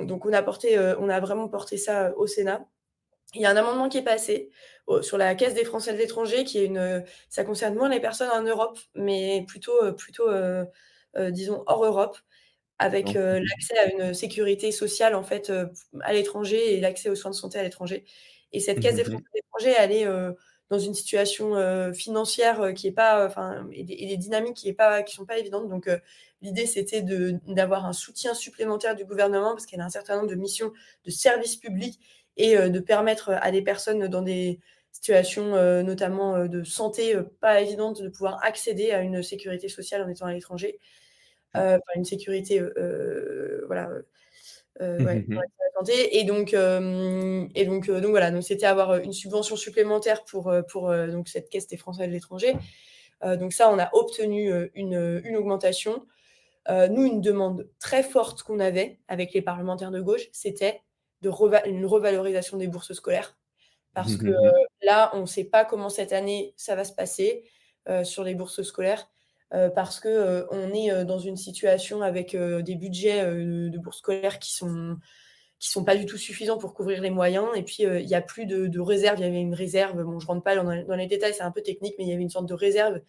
donc, 0.00 0.24
on 0.24 0.32
a, 0.32 0.42
porté, 0.42 0.78
on 0.98 1.10
a 1.10 1.20
vraiment 1.20 1.48
porté 1.48 1.76
ça 1.76 2.16
au 2.16 2.26
Sénat. 2.26 2.66
Il 3.34 3.42
y 3.42 3.44
a 3.44 3.50
un 3.50 3.56
amendement 3.56 3.90
qui 3.90 3.98
est 3.98 4.02
passé 4.02 4.48
sur 5.02 5.18
la 5.18 5.34
caisse 5.34 5.52
des 5.52 5.66
Français 5.66 5.92
de 5.92 5.98
l'étranger, 5.98 6.44
qui 6.44 6.58
est 6.58 6.64
une, 6.64 7.04
ça 7.28 7.44
concerne 7.44 7.74
moins 7.74 7.90
les 7.90 8.00
personnes 8.00 8.30
en 8.30 8.42
Europe, 8.42 8.78
mais 8.94 9.44
plutôt, 9.46 9.92
plutôt 9.92 10.24
disons, 11.14 11.62
hors 11.66 11.84
Europe, 11.84 12.16
avec 12.78 13.12
l'accès 13.12 13.78
à 13.78 13.92
une 13.92 14.14
sécurité 14.14 14.72
sociale 14.72 15.14
en 15.14 15.22
fait 15.22 15.52
à 16.00 16.14
l'étranger 16.14 16.74
et 16.74 16.80
l'accès 16.80 17.10
aux 17.10 17.14
soins 17.14 17.30
de 17.30 17.36
santé 17.36 17.58
à 17.58 17.62
l'étranger. 17.62 18.04
Et 18.52 18.60
cette 18.60 18.80
caisse 18.80 18.96
des 18.96 19.02
mmh 19.02 19.10
Français 19.10 19.24
de 19.34 19.36
l'étranger, 19.36 19.74
elle 19.78 19.92
est 19.92 20.06
dans 20.72 20.78
une 20.78 20.94
situation 20.94 21.54
euh, 21.54 21.92
financière 21.92 22.62
euh, 22.62 22.72
qui 22.72 22.86
est 22.86 22.92
pas, 22.92 23.26
enfin, 23.26 23.68
et, 23.72 23.84
des 23.84 24.16
dynamiques 24.16 24.54
qui 24.54 24.70
est 24.70 24.72
pas, 24.72 25.02
qui 25.02 25.14
sont 25.14 25.26
pas 25.26 25.36
évidentes. 25.36 25.68
Donc, 25.68 25.86
euh, 25.86 25.98
l'idée 26.40 26.64
c'était 26.64 27.02
d'avoir 27.02 27.84
un 27.84 27.92
soutien 27.92 28.32
supplémentaire 28.32 28.96
du 28.96 29.04
gouvernement 29.04 29.50
parce 29.50 29.66
qu'il 29.66 29.78
y 29.78 29.82
a 29.82 29.84
un 29.84 29.90
certain 29.90 30.16
nombre 30.16 30.30
de 30.30 30.34
missions 30.34 30.72
de 31.04 31.10
services 31.10 31.56
publics 31.56 32.00
et 32.38 32.56
de 32.56 32.80
permettre 32.80 33.30
à 33.30 33.50
des 33.52 33.62
personnes 33.62 34.08
dans 34.08 34.22
des 34.22 34.58
situations 34.90 35.52
notamment 35.84 36.46
de 36.48 36.64
santé 36.64 37.14
pas 37.40 37.60
évidentes 37.60 38.02
de 38.02 38.08
pouvoir 38.08 38.42
accéder 38.42 38.90
à 38.90 39.02
une 39.02 39.22
sécurité 39.22 39.68
sociale 39.68 40.02
en 40.02 40.08
étant 40.08 40.26
à 40.26 40.32
l'étranger, 40.32 40.80
une 41.54 42.04
sécurité, 42.04 42.60
voilà 43.68 43.88
euh, 44.80 44.98
ouais, 45.04 45.24
mmh 45.28 45.40
et 46.12 46.22
donc, 46.22 46.54
euh, 46.54 47.44
et 47.56 47.64
donc, 47.64 47.88
euh, 47.88 48.00
donc 48.00 48.10
voilà, 48.10 48.30
donc 48.30 48.44
c'était 48.44 48.66
avoir 48.66 48.98
une 48.98 49.12
subvention 49.12 49.56
supplémentaire 49.56 50.24
pour, 50.24 50.54
pour 50.68 50.94
donc 51.08 51.26
cette 51.28 51.48
caisse 51.48 51.66
des 51.66 51.76
Français 51.76 52.06
de 52.06 52.12
l'étranger. 52.12 52.54
donc 53.24 53.52
ça, 53.52 53.68
on 53.68 53.80
a 53.80 53.90
obtenu 53.92 54.52
une, 54.74 55.20
une 55.24 55.36
augmentation. 55.36 56.06
nous, 56.68 57.04
une 57.04 57.20
demande 57.20 57.68
très 57.80 58.04
forte 58.04 58.44
qu'on 58.44 58.60
avait 58.60 59.00
avec 59.08 59.32
les 59.34 59.42
parlementaires 59.42 59.90
de 59.90 60.00
gauche, 60.00 60.28
c'était 60.30 60.80
de 61.20 61.30
une 61.68 61.84
revalorisation 61.84 62.58
des 62.58 62.68
bourses 62.68 62.92
scolaires. 62.92 63.36
Parce 63.92 64.12
mmh 64.12 64.18
que 64.18 64.34
là, 64.86 65.10
on 65.14 65.22
ne 65.22 65.26
sait 65.26 65.44
pas 65.44 65.64
comment 65.64 65.88
cette 65.88 66.12
année 66.12 66.54
ça 66.56 66.76
va 66.76 66.84
se 66.84 66.92
passer 66.92 67.42
sur 68.04 68.22
les 68.22 68.36
bourses 68.36 68.62
scolaires. 68.62 69.11
Euh, 69.54 69.68
parce 69.68 70.00
que 70.00 70.08
euh, 70.08 70.46
on 70.50 70.72
est 70.72 70.90
euh, 70.90 71.04
dans 71.04 71.18
une 71.18 71.36
situation 71.36 72.00
avec 72.00 72.34
des 72.36 72.74
budgets 72.74 73.24
de 73.24 73.78
bourse 73.78 73.98
scolaire 73.98 74.38
qui 74.38 74.52
sont 74.52 74.96
qui 75.58 75.70
sont 75.70 75.84
pas 75.84 75.94
du 75.94 76.06
tout 76.06 76.16
suffisants 76.16 76.58
pour 76.58 76.74
couvrir 76.74 77.00
les 77.00 77.10
moyens. 77.10 77.46
Et 77.54 77.62
puis, 77.62 77.84
il 77.84 78.04
n'y 78.04 78.16
a 78.16 78.20
plus 78.20 78.46
de, 78.46 78.66
de, 78.66 78.80
réserve. 78.80 79.20
Il 79.20 79.22
y 79.22 79.28
avait 79.28 79.40
une 79.40 79.54
réserve, 79.54 80.02
bon, 80.02 80.18
je 80.18 80.26
rentre 80.26 80.42
pas 80.42 80.56
dans, 80.56 80.96
les 80.96 81.06
détails, 81.06 81.34
c'est 81.34 81.44
un 81.44 81.52
peu 81.52 81.62
technique, 81.62 81.94
mais 81.98 82.04
il 82.04 82.10
y 82.10 82.12
avait 82.12 82.22
une 82.22 82.30
sorte 82.30 82.48
de 82.48 82.54
réserve 82.54 83.00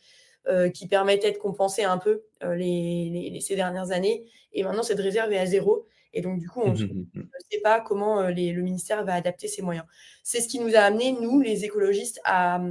qui 0.71 0.87
permettait 0.87 1.31
de 1.31 1.39
compenser 1.39 1.83
un 1.83 1.97
peu 1.97 2.21
les, 2.43 3.39
ces 3.41 3.55
dernières 3.55 3.89
années. 3.89 4.27
Et 4.51 4.61
maintenant, 4.61 4.83
cette 4.83 4.99
réserve 4.99 5.31
est 5.31 5.39
à 5.39 5.47
zéro. 5.47 5.87
Et 6.13 6.21
donc, 6.21 6.37
du 6.37 6.47
coup, 6.47 6.61
on 6.63 6.73
ne 6.73 6.77
mmh, 6.77 7.07
mmh, 7.15 7.19
mmh. 7.21 7.27
sait 7.49 7.61
pas 7.61 7.81
comment 7.81 8.21
le 8.21 8.61
ministère 8.61 9.03
va 9.03 9.15
adapter 9.15 9.47
ses 9.47 9.63
moyens. 9.63 9.87
C'est 10.21 10.39
ce 10.39 10.47
qui 10.47 10.59
nous 10.59 10.75
a 10.75 10.81
amené, 10.81 11.13
nous, 11.13 11.41
les 11.41 11.65
écologistes, 11.65 12.21
à, 12.23 12.61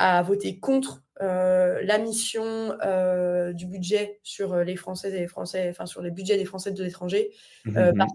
à 0.00 0.22
voter 0.22 0.58
contre 0.58 1.02
euh, 1.20 1.80
la 1.82 1.98
mission 1.98 2.42
euh, 2.82 3.52
du 3.52 3.66
budget 3.66 4.18
sur 4.22 4.54
euh, 4.54 4.64
les 4.64 4.74
Français 4.74 5.10
et 5.10 5.20
les 5.20 5.26
Français, 5.26 5.68
enfin 5.68 5.84
sur 5.84 6.00
les 6.00 6.10
budgets 6.10 6.38
des 6.38 6.46
Français 6.46 6.72
de 6.72 6.82
l'étranger. 6.82 7.30
Mmh 7.66 8.06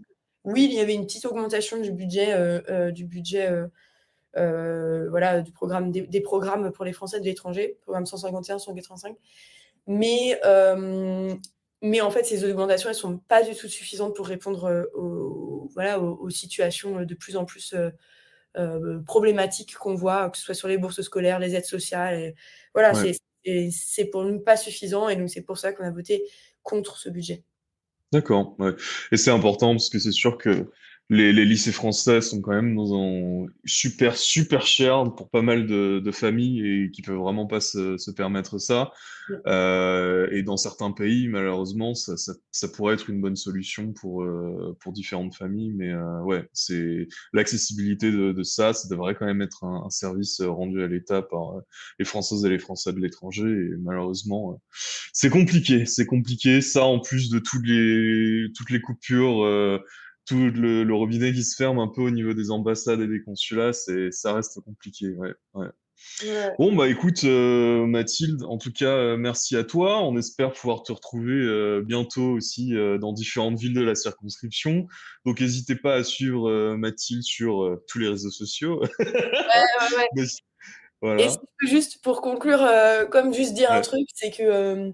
oui, 0.47 0.65
il 0.65 0.75
y 0.75 0.79
avait 0.79 0.93
une 0.93 1.07
petite 1.07 1.25
augmentation 1.25 1.81
du 1.81 1.91
budget, 1.91 2.61
du 2.91 3.05
budget, 3.05 3.49
voilà, 4.35 5.41
du 5.41 5.51
programme 5.51 5.91
des, 5.91 6.21
programmes 6.21 6.71
pour 6.71 6.85
les 6.85 6.93
Français 6.93 7.19
de 7.19 7.25
l'étranger, 7.25 7.79
programme 7.81 8.05
151, 8.05 8.59
185. 8.59 9.17
Mais 9.87 10.39
mais 11.81 11.99
en 11.99 12.11
fait, 12.11 12.25
ces 12.25 12.47
augmentations, 12.47 12.89
elles 12.89 12.95
sont 12.95 13.17
pas 13.17 13.41
du 13.41 13.55
tout 13.55 13.67
suffisantes 13.67 14.15
pour 14.15 14.27
répondre 14.27 14.87
aux, 14.93 15.67
voilà, 15.73 15.99
aux, 15.99 16.29
situations 16.29 17.01
de 17.01 17.15
plus 17.15 17.37
en 17.37 17.45
plus 17.45 17.73
problématiques 19.05 19.75
qu'on 19.75 19.95
voit, 19.95 20.29
que 20.29 20.37
ce 20.37 20.43
soit 20.43 20.53
sur 20.53 20.67
les 20.67 20.77
bourses 20.77 21.01
scolaires, 21.01 21.39
les 21.39 21.55
aides 21.55 21.65
sociales. 21.65 22.33
voilà, 22.73 22.93
c'est 23.43 24.05
pour 24.11 24.23
nous 24.23 24.39
pas 24.39 24.57
suffisant 24.57 25.09
et 25.09 25.15
donc 25.15 25.29
c'est 25.29 25.43
pour 25.43 25.57
ça 25.57 25.73
qu'on 25.73 25.83
a 25.83 25.91
voté 25.91 26.23
contre 26.63 26.97
ce 26.97 27.09
budget. 27.09 27.43
D'accord, 28.11 28.55
ouais. 28.59 28.71
Et 29.11 29.17
c'est 29.17 29.31
important 29.31 29.71
parce 29.71 29.89
que 29.89 29.99
c'est 29.99 30.11
sûr 30.11 30.37
que 30.37 30.71
les, 31.09 31.45
lycées 31.45 31.71
français 31.71 32.21
sont 32.21 32.41
quand 32.41 32.53
même 32.53 32.75
dans 32.75 32.95
un 32.95 33.45
super, 33.63 34.17
super 34.17 34.65
cher 34.65 35.03
pour 35.15 35.29
pas 35.29 35.43
mal 35.43 35.67
de, 35.67 36.11
familles 36.11 36.65
et 36.65 36.91
qui 36.91 37.01
peuvent 37.01 37.17
vraiment 37.17 37.45
pas 37.45 37.59
se, 37.59 38.11
permettre 38.11 38.57
ça. 38.57 38.91
Euh, 39.47 40.27
et 40.31 40.43
dans 40.43 40.57
certains 40.57 40.91
pays, 40.91 41.27
malheureusement, 41.27 41.93
ça, 41.93 42.15
ça, 42.17 42.67
pourrait 42.69 42.93
être 42.93 43.09
une 43.09 43.21
bonne 43.21 43.35
solution 43.35 43.91
pour, 43.91 44.23
euh, 44.23 44.75
pour 44.79 44.93
différentes 44.93 45.35
familles. 45.35 45.73
Mais 45.73 45.91
euh, 45.91 46.21
ouais, 46.21 46.47
c'est 46.53 47.07
l'accessibilité 47.33 48.11
de, 48.11 48.43
ça, 48.43 48.73
ça 48.73 48.87
devrait 48.87 49.15
quand 49.15 49.25
même 49.25 49.41
être 49.41 49.63
un, 49.63 49.89
service 49.89 50.41
rendu 50.41 50.83
à 50.83 50.87
l'État 50.87 51.21
par 51.21 51.55
les 51.99 52.05
Françaises 52.05 52.45
et 52.45 52.49
les 52.49 52.59
Français 52.59 52.93
de 52.93 52.99
l'étranger. 52.99 53.47
Et 53.47 53.77
malheureusement, 53.79 54.61
c'est 55.13 55.29
compliqué. 55.29 55.85
C'est 55.85 56.05
compliqué. 56.05 56.61
Ça, 56.61 56.85
en 56.85 56.99
plus 56.99 57.29
de 57.29 57.39
toutes 57.39 57.65
les, 57.65 58.47
toutes 58.55 58.71
les 58.71 58.81
coupures 58.81 59.43
tout 60.25 60.49
le, 60.49 60.93
robinet 60.93 61.33
qui 61.33 61.43
se 61.43 61.55
ferme 61.55 61.79
un 61.79 61.87
peu 61.87 62.01
au 62.01 62.09
niveau 62.09 62.33
des 62.33 62.51
ambassades 62.51 63.01
et 63.01 63.07
des 63.07 63.21
consulats, 63.21 63.73
c'est, 63.73 64.11
ça 64.11 64.33
reste 64.33 64.59
compliqué. 64.61 65.09
Ouais, 65.11 65.33
ouais. 65.53 65.67
Bon, 66.59 66.73
bah 66.73 66.87
écoute, 66.87 67.23
euh, 67.23 67.85
Mathilde, 67.85 68.43
en 68.43 68.57
tout 68.57 68.71
cas, 68.71 68.85
euh, 68.85 69.17
merci 69.17 69.55
à 69.55 69.63
toi. 69.63 70.01
On 70.01 70.17
espère 70.17 70.53
pouvoir 70.53 70.83
te 70.83 70.91
retrouver 70.91 71.33
euh, 71.33 71.81
bientôt 71.85 72.31
aussi 72.31 72.73
dans 72.99 73.13
différentes 73.13 73.59
villes 73.59 73.73
de 73.73 73.81
la 73.81 73.95
circonscription. 73.95 74.87
Donc, 75.25 75.41
n'hésitez 75.41 75.75
pas 75.75 75.95
à 75.95 76.03
suivre 76.03 76.75
Mathilde 76.75 77.23
sur 77.23 77.79
tous 77.87 77.99
les 77.99 78.07
réseaux 78.07 78.31
sociaux. 78.31 78.81
ouais, 78.99 79.05
ouais, 79.05 80.17
ouais. 80.17 80.25
voilà. 81.01 81.23
Et 81.23 81.67
juste 81.67 82.01
pour 82.01 82.21
conclure, 82.21 82.67
comme 83.09 83.33
juste 83.33 83.53
dire 83.53 83.71
un 83.71 83.81
truc, 83.81 84.07
c'est 84.13 84.31
que 84.31 84.91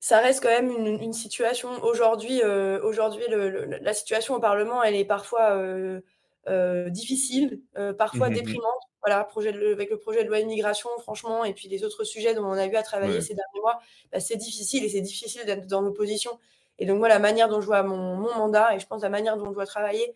ça 0.00 0.18
reste 0.20 0.42
quand 0.42 0.48
même 0.48 0.70
une, 0.70 1.12
situation 1.12 1.68
aujourd'hui. 1.82 2.40
Euh, 2.42 2.80
aujourd'hui, 2.82 3.22
la 3.28 3.92
situation 3.92 4.34
au 4.34 4.40
Parlement, 4.40 4.82
elle 4.82 4.96
est 4.96 5.04
parfois 5.04 5.50
euh, 5.58 6.00
euh, 6.48 6.88
difficile, 6.88 7.60
parfois 7.98 8.30
mmh 8.30 8.34
déprimante. 8.34 8.82
Voilà, 9.04 9.24
projet 9.24 9.48
avec 9.48 9.90
le 9.90 9.98
projet 9.98 10.24
de 10.24 10.28
loi 10.28 10.40
immigration, 10.40 10.90
franchement, 11.00 11.44
et 11.44 11.54
puis 11.54 11.68
les 11.68 11.84
autres 11.84 12.04
sujets 12.04 12.34
dont 12.34 12.44
on 12.44 12.52
a 12.52 12.66
eu 12.66 12.76
à 12.76 12.82
travailler 12.82 13.22
ces 13.22 13.34
derniers 13.34 13.60
mois, 13.60 13.80
bah, 14.12 14.20
c'est 14.20 14.36
difficile 14.36 14.84
et 14.84 14.90
c'est 14.90 15.00
difficile 15.00 15.44
d'être 15.46 15.66
dans 15.66 15.80
l'opposition. 15.80 16.38
Et 16.78 16.84
donc, 16.86 16.98
moi, 16.98 17.08
la 17.08 17.18
manière 17.18 17.48
dont 17.48 17.60
je 17.60 17.66
vois 17.66 17.82
mon, 17.82 18.16
mandat 18.16 18.74
et 18.74 18.78
je 18.78 18.86
pense 18.86 19.02
la 19.02 19.08
manière 19.08 19.36
dont 19.36 19.46
je 19.46 19.54
dois 19.54 19.66
travailler, 19.66 20.14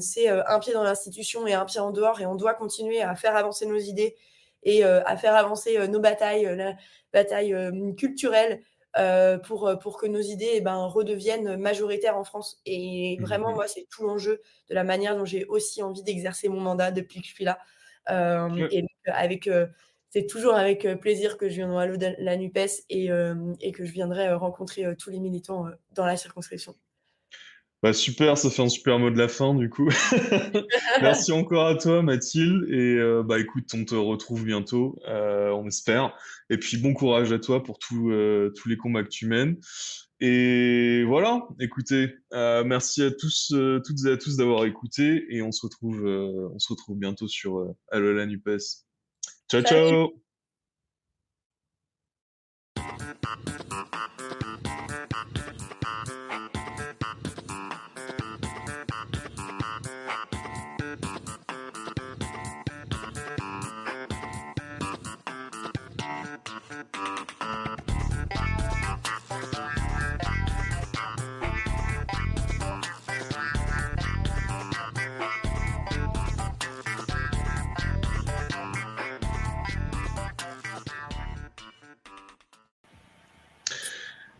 c'est 0.00 0.28
un 0.28 0.58
pied 0.60 0.72
dans 0.72 0.84
l'institution 0.84 1.46
et 1.46 1.54
un 1.54 1.64
pied 1.64 1.80
en 1.80 1.90
dehors. 1.92 2.20
Et 2.20 2.26
on 2.26 2.34
doit 2.34 2.54
continuer 2.54 3.02
à 3.02 3.14
faire 3.14 3.36
avancer 3.36 3.66
nos 3.66 3.78
idées 3.78 4.16
et 4.62 4.84
à 4.84 5.16
faire 5.16 5.34
avancer 5.34 5.88
nos 5.88 6.00
batailles, 6.00 6.44
la 6.56 6.74
bataille 7.12 7.54
culturelle, 7.96 8.62
euh, 8.98 9.38
pour, 9.38 9.68
euh, 9.68 9.76
pour 9.76 9.98
que 9.98 10.06
nos 10.06 10.20
idées 10.20 10.52
eh 10.54 10.60
ben, 10.60 10.86
redeviennent 10.86 11.56
majoritaires 11.56 12.16
en 12.16 12.24
France. 12.24 12.60
Et 12.66 13.18
vraiment, 13.20 13.52
mmh 13.52 13.54
moi, 13.54 13.68
c'est 13.68 13.86
tout 13.90 14.04
l'enjeu 14.04 14.40
de 14.68 14.74
la 14.74 14.84
manière 14.84 15.16
dont 15.16 15.24
j'ai 15.24 15.44
aussi 15.46 15.82
envie 15.82 16.02
d'exercer 16.02 16.48
mon 16.48 16.60
mandat 16.60 16.90
depuis 16.90 17.20
que 17.20 17.26
je 17.26 17.32
suis 17.34 17.44
là. 17.44 17.58
Euh, 18.10 18.68
et 18.70 18.84
avec, 19.06 19.50
c'est 20.10 20.26
toujours 20.26 20.54
avec 20.54 20.86
plaisir 21.00 21.36
que 21.36 21.48
je 21.48 21.56
viens 21.56 21.68
dans 21.68 21.80
la 21.80 22.36
NUPES 22.36 22.84
et, 22.88 23.08
et 23.60 23.72
que 23.72 23.84
je 23.84 23.92
viendrai 23.92 24.32
rencontrer 24.32 24.84
tous 24.96 25.10
les 25.10 25.20
militants 25.20 25.66
dans 25.92 26.06
la 26.06 26.16
circonscription. 26.16 26.74
Bah, 27.86 27.92
super, 27.92 28.36
ça 28.36 28.50
fait 28.50 28.62
un 28.62 28.68
super 28.68 28.98
mot 28.98 29.10
de 29.10 29.16
la 29.16 29.28
fin 29.28 29.54
du 29.54 29.70
coup. 29.70 29.88
Merci 31.00 31.30
encore 31.30 31.68
à 31.68 31.76
toi 31.76 32.02
Mathilde 32.02 32.68
et 32.68 32.96
euh, 32.96 33.22
bah 33.22 33.38
écoute, 33.38 33.72
on 33.74 33.84
te 33.84 33.94
retrouve 33.94 34.44
bientôt, 34.44 34.98
euh, 35.06 35.50
on 35.50 35.68
espère. 35.68 36.12
Et 36.50 36.58
puis 36.58 36.78
bon 36.78 36.94
courage 36.94 37.30
à 37.30 37.38
toi 37.38 37.62
pour 37.62 37.78
euh, 37.92 38.52
tous 38.56 38.68
les 38.68 38.76
combats 38.76 39.04
que 39.04 39.08
tu 39.08 39.26
mènes. 39.28 39.56
Et 40.18 41.04
voilà, 41.04 41.46
écoutez, 41.60 42.12
merci 42.32 43.04
à 43.04 43.12
tous, 43.12 43.54
toutes 43.84 44.04
et 44.04 44.10
à 44.10 44.16
tous 44.16 44.36
d'avoir 44.36 44.64
écouté 44.64 45.24
et 45.28 45.40
on 45.42 45.52
se 45.52 45.64
retrouve, 45.64 46.04
on 46.04 46.58
se 46.58 46.66
retrouve 46.68 46.98
bientôt 46.98 47.28
sur 47.28 47.72
Allo 47.92 48.14
la 48.14 48.26
Nupes. 48.26 48.50
Ciao 49.48 49.62
ciao. 49.62 50.12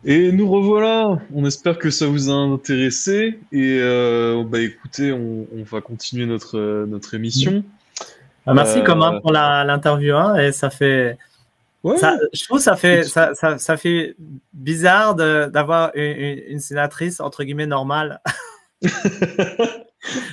Et 0.09 0.31
nous 0.31 0.49
revoilà. 0.49 1.19
On 1.35 1.45
espère 1.45 1.77
que 1.77 1.89
ça 1.89 2.07
vous 2.07 2.29
a 2.29 2.33
intéressé. 2.33 3.39
Et 3.51 3.77
euh, 3.81 4.41
bah 4.45 4.61
écoutez, 4.61 5.11
on, 5.11 5.45
va 5.69 5.81
continuer 5.81 6.25
notre 6.25 6.85
notre 6.87 7.13
émission. 7.13 7.65
Ah, 8.45 8.53
merci 8.53 8.81
quand 8.85 8.95
même 8.95 9.19
pour 9.19 9.33
l'interview. 9.33 10.15
Hein, 10.15 10.37
et 10.37 10.53
ça 10.53 10.69
fait. 10.69 11.17
Ça, 11.97 12.17
je 12.33 12.43
trouve 12.45 12.59
ça 12.59 12.75
fait 12.75 13.03
ça, 13.03 13.33
ça, 13.33 13.57
ça 13.57 13.77
fait 13.77 14.15
bizarre 14.53 15.13
d'avoir 15.15 15.91
une, 15.93 16.41
une, 16.47 16.59
sénatrice 16.59 17.19
entre 17.19 17.43
guillemets 17.43 17.67
normale. 17.67 18.21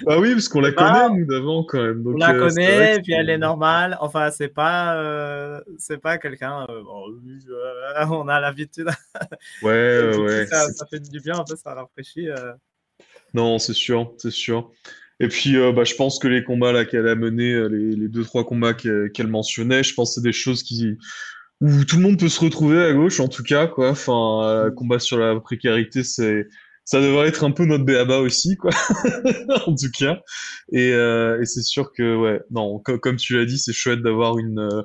bah 0.05 0.19
oui, 0.21 0.33
parce 0.33 0.49
qu'on 0.49 0.61
la 0.61 0.73
connaît, 0.73 1.09
nous, 1.11 1.27
d'avant, 1.27 1.65
quand 1.65 1.83
même. 1.83 2.07
on 2.07 2.17
la 2.17 2.35
euh, 2.35 2.49
connaît, 2.49 3.01
puis 3.01 3.13
elle 3.13 3.31
est 3.31 3.39
normale. 3.39 3.97
Enfin, 4.01 4.31
c'est 4.31 4.49
pas, 4.49 4.97
euh, 4.97 5.61
c'est 5.79 5.99
pas 5.99 6.19
quelqu'un. 6.19 6.67
Euh, 6.69 6.83
on 8.11 8.29
a 8.29 8.41
l'habitude. 8.41 8.89
Ouais, 9.63 10.17
ouais. 10.19 10.47
Ça, 10.47 10.69
ça, 10.71 10.87
fait 10.87 11.01
du 11.01 11.21
bien, 11.21 11.39
un 11.39 11.45
peu, 11.45 11.57
ça 11.57 11.75
rafraîchit. 11.75 12.29
Non, 13.33 13.59
c'est 13.59 13.75
sûr, 13.75 14.13
c'est 14.19 14.31
sûr. 14.31 14.71
Et 15.21 15.29
puis, 15.29 15.57
bah, 15.73 15.85
je 15.85 15.95
pense 15.95 16.19
que 16.19 16.29
les 16.29 16.45
combats 16.45 16.73
là 16.73 16.85
qu'elle 16.85 17.09
a 17.09 17.15
menés, 17.15 17.69
les, 17.69 17.97
les, 17.97 18.09
deux 18.09 18.25
trois 18.25 18.45
combats 18.45 18.75
qu'elle 18.75 19.29
mentionnait, 19.29 19.83
je 19.83 19.95
pense 19.95 20.11
que 20.11 20.15
c'est 20.17 20.27
des 20.27 20.33
choses 20.33 20.63
qui 20.63 20.99
où 21.61 21.85
tout 21.85 21.97
le 21.97 22.03
monde 22.03 22.19
peut 22.19 22.29
se 22.29 22.41
retrouver 22.41 22.83
à 22.83 22.93
gauche, 22.93 23.21
en 23.21 23.29
tout 23.29 23.45
cas, 23.45 23.67
quoi. 23.67 23.91
Enfin, 23.91 24.71
combat 24.77 24.99
sur 24.99 25.19
la 25.19 25.39
précarité, 25.41 26.03
c'est 26.03 26.49
ça 26.85 27.01
devrait 27.01 27.29
être 27.29 27.45
un 27.45 27.51
peu 27.51 27.65
notre 27.65 27.85
béaba 27.85 28.19
aussi, 28.19 28.57
quoi. 28.57 28.71
en 29.67 29.75
tout 29.75 29.91
cas. 29.97 30.21
Et, 30.73 30.93
euh, 30.93 31.41
et 31.41 31.47
c'est 31.47 31.63
sûr 31.63 31.93
que, 31.93 32.17
ouais, 32.17 32.41
non, 32.51 32.81
comme 32.81 33.17
tu 33.17 33.37
l'as 33.37 33.47
dit, 33.47 33.59
c'est 33.59 33.73
chouette 33.73 34.03
d'avoir 34.03 34.39
une 34.39 34.59
euh, 34.59 34.83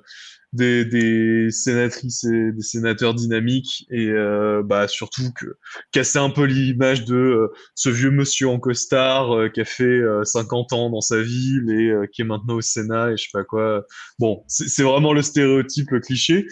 des, 0.54 0.86
des 0.86 1.52
sénatrices 1.52 2.24
et 2.24 2.52
des 2.52 2.62
sénateurs 2.62 3.14
dynamiques 3.14 3.86
et 3.92 4.08
euh, 4.08 4.64
bah 4.64 4.88
surtout 4.88 5.32
que 5.36 5.46
casser 5.92 6.18
un 6.18 6.32
peu 6.32 6.44
l'image 6.44 7.06
de 7.06 7.16
euh, 7.16 7.48
ce 7.76 7.90
vieux 7.90 8.10
monsieur 8.10 8.48
en 8.50 8.60
costard 8.60 9.36
euh, 9.36 9.50
qui 9.50 9.62
a 9.62 9.66
fait 9.66 10.02
50 10.24 10.74
ans 10.74 10.90
dans 10.90 11.02
sa 11.02 11.22
ville 11.22 11.70
et 11.70 12.08
qui 12.12 12.22
est 12.22 12.26
maintenant 12.26 12.56
au 12.56 12.62
Sénat 12.62 13.12
et 13.12 13.18
je 13.18 13.24
sais 13.24 13.30
pas 13.32 13.44
quoi. 13.44 13.86
Bon, 14.18 14.44
c'est 14.48 14.84
vraiment 14.84 15.14
le 15.14 15.22
stéréotype 15.22 15.92
le 15.92 16.00
cliché, 16.00 16.48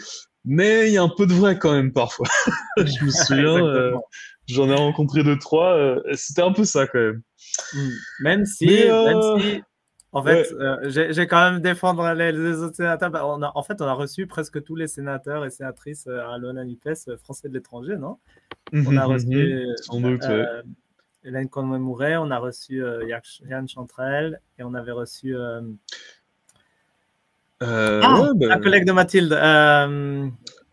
mais 0.46 0.88
il 0.88 0.94
y 0.94 0.98
a 0.98 1.04
un 1.04 1.12
peu 1.16 1.26
de 1.26 1.34
vrai 1.34 1.58
quand 1.58 1.74
même 1.74 1.92
parfois. 1.92 2.28
je 2.78 3.06
me 3.06 3.10
souviens, 3.10 3.94
J'en 4.48 4.70
ai 4.70 4.76
rencontré 4.76 5.24
deux, 5.24 5.38
trois. 5.38 5.76
Euh, 5.76 6.02
c'était 6.14 6.42
un 6.42 6.54
peu 6.54 6.64
ça 6.64 6.88
quand 6.88 7.00
même. 7.00 7.22
Hmm. 7.74 7.90
Même 8.22 8.46
si, 8.46 8.90
euh, 8.90 9.38
si 9.40 9.62
en 10.14 10.24
fait, 10.24 10.52
euh, 10.54 11.12
j'ai 11.12 11.28
quand 11.28 11.52
même 11.52 11.62
défendre 11.62 12.10
les, 12.14 12.62
autres 12.62 12.78
sénateurs. 12.78 13.12
Bah, 13.12 13.28
on 13.28 13.42
a, 13.42 13.52
en 13.54 13.64
fait, 13.64 13.82
on 13.82 13.86
a 13.86 13.94
reçu 13.94 14.26
presque 14.26 14.64
tous 14.64 14.76
les 14.76 14.88
sénateurs 14.88 15.44
et 15.46 15.50
sénatrices 15.50 16.08
à 16.08 16.38
l'ONU-NUPES 16.38 17.18
français 17.22 17.50
de 17.50 17.54
l'étranger, 17.54 17.98
non? 17.98 18.18
On 18.74 18.96
a 18.96 19.04
reçu. 19.06 19.68
Sans 19.82 20.00
doute, 20.00 20.26
Hélène 21.24 21.50
Conway-Mouret, 21.50 22.16
on 22.16 22.32
a 22.32 22.38
reçu 22.38 22.82
Yann 23.50 23.68
Chantrel 23.68 24.40
et 24.58 24.64
on 24.64 24.74
avait 24.74 24.94
reçu. 24.94 25.36
ah, 27.60 28.32
ben... 28.36 28.52
un 28.52 28.60
collègue 28.60 28.86
de 28.86 28.94
Mathilde. 28.94 29.34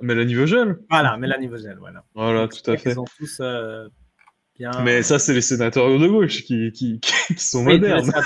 Mélanie 0.05 0.35
Vogel. 0.35 0.79
Voilà, 0.91 1.17
Mélanie 1.17 1.49
Vogel, 1.49 1.77
voilà. 1.79 2.05
Voilà, 2.15 2.49
tout 2.49 2.71
à 2.71 2.77
fait. 2.77 2.91
Ils 2.91 2.95
sont 2.95 3.07
tous 3.19 3.39
euh, 3.41 3.89
bien. 4.59 4.71
Mais 4.85 5.03
ça, 5.03 5.19
c'est 5.19 5.35
les 5.35 5.41
sénateurs 5.41 5.99
de 5.99 6.07
gauche 6.07 6.43
qui, 6.43 6.71
qui, 6.73 7.01
qui 7.29 7.39
sont 7.39 7.65
modernes. 7.65 8.11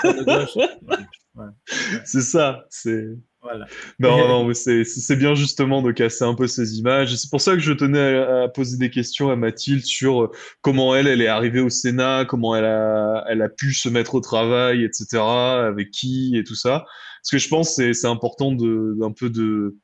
C'est 2.04 2.22
ça, 2.22 2.64
c'est. 2.68 3.04
Voilà. 3.40 3.66
Non, 4.00 4.44
non, 4.44 4.52
c'est 4.52 5.16
bien 5.16 5.36
justement 5.36 5.82
de 5.82 5.92
casser 5.92 6.24
un 6.24 6.34
peu 6.34 6.48
ces 6.48 6.78
images. 6.78 7.14
C'est 7.14 7.30
pour 7.30 7.40
ça 7.40 7.52
que 7.52 7.60
je 7.60 7.72
tenais 7.72 8.16
à, 8.16 8.48
poser 8.48 8.76
des 8.76 8.90
questions 8.90 9.30
à 9.30 9.36
Mathilde 9.36 9.84
sur 9.84 10.24
euh, 10.24 10.30
comment 10.60 10.96
elle, 10.96 11.06
elle 11.06 11.22
est 11.22 11.28
arrivée 11.28 11.60
au 11.60 11.70
Sénat, 11.70 12.24
comment 12.24 12.56
elle 12.56 12.64
a, 12.64 13.24
elle 13.28 13.40
a 13.40 13.48
pu 13.48 13.72
se 13.72 13.88
mettre 13.88 14.16
au 14.16 14.20
travail, 14.20 14.82
etc., 14.82 15.22
avec 15.22 15.92
qui 15.92 16.36
et 16.36 16.42
tout 16.42 16.56
ça. 16.56 16.84
Parce 17.22 17.30
que 17.30 17.38
je 17.38 17.48
pense 17.48 17.76
que 17.76 17.92
c'est 17.92 18.08
important 18.08 18.50
d'un 18.50 19.12
peu 19.12 19.30
de, 19.30 19.76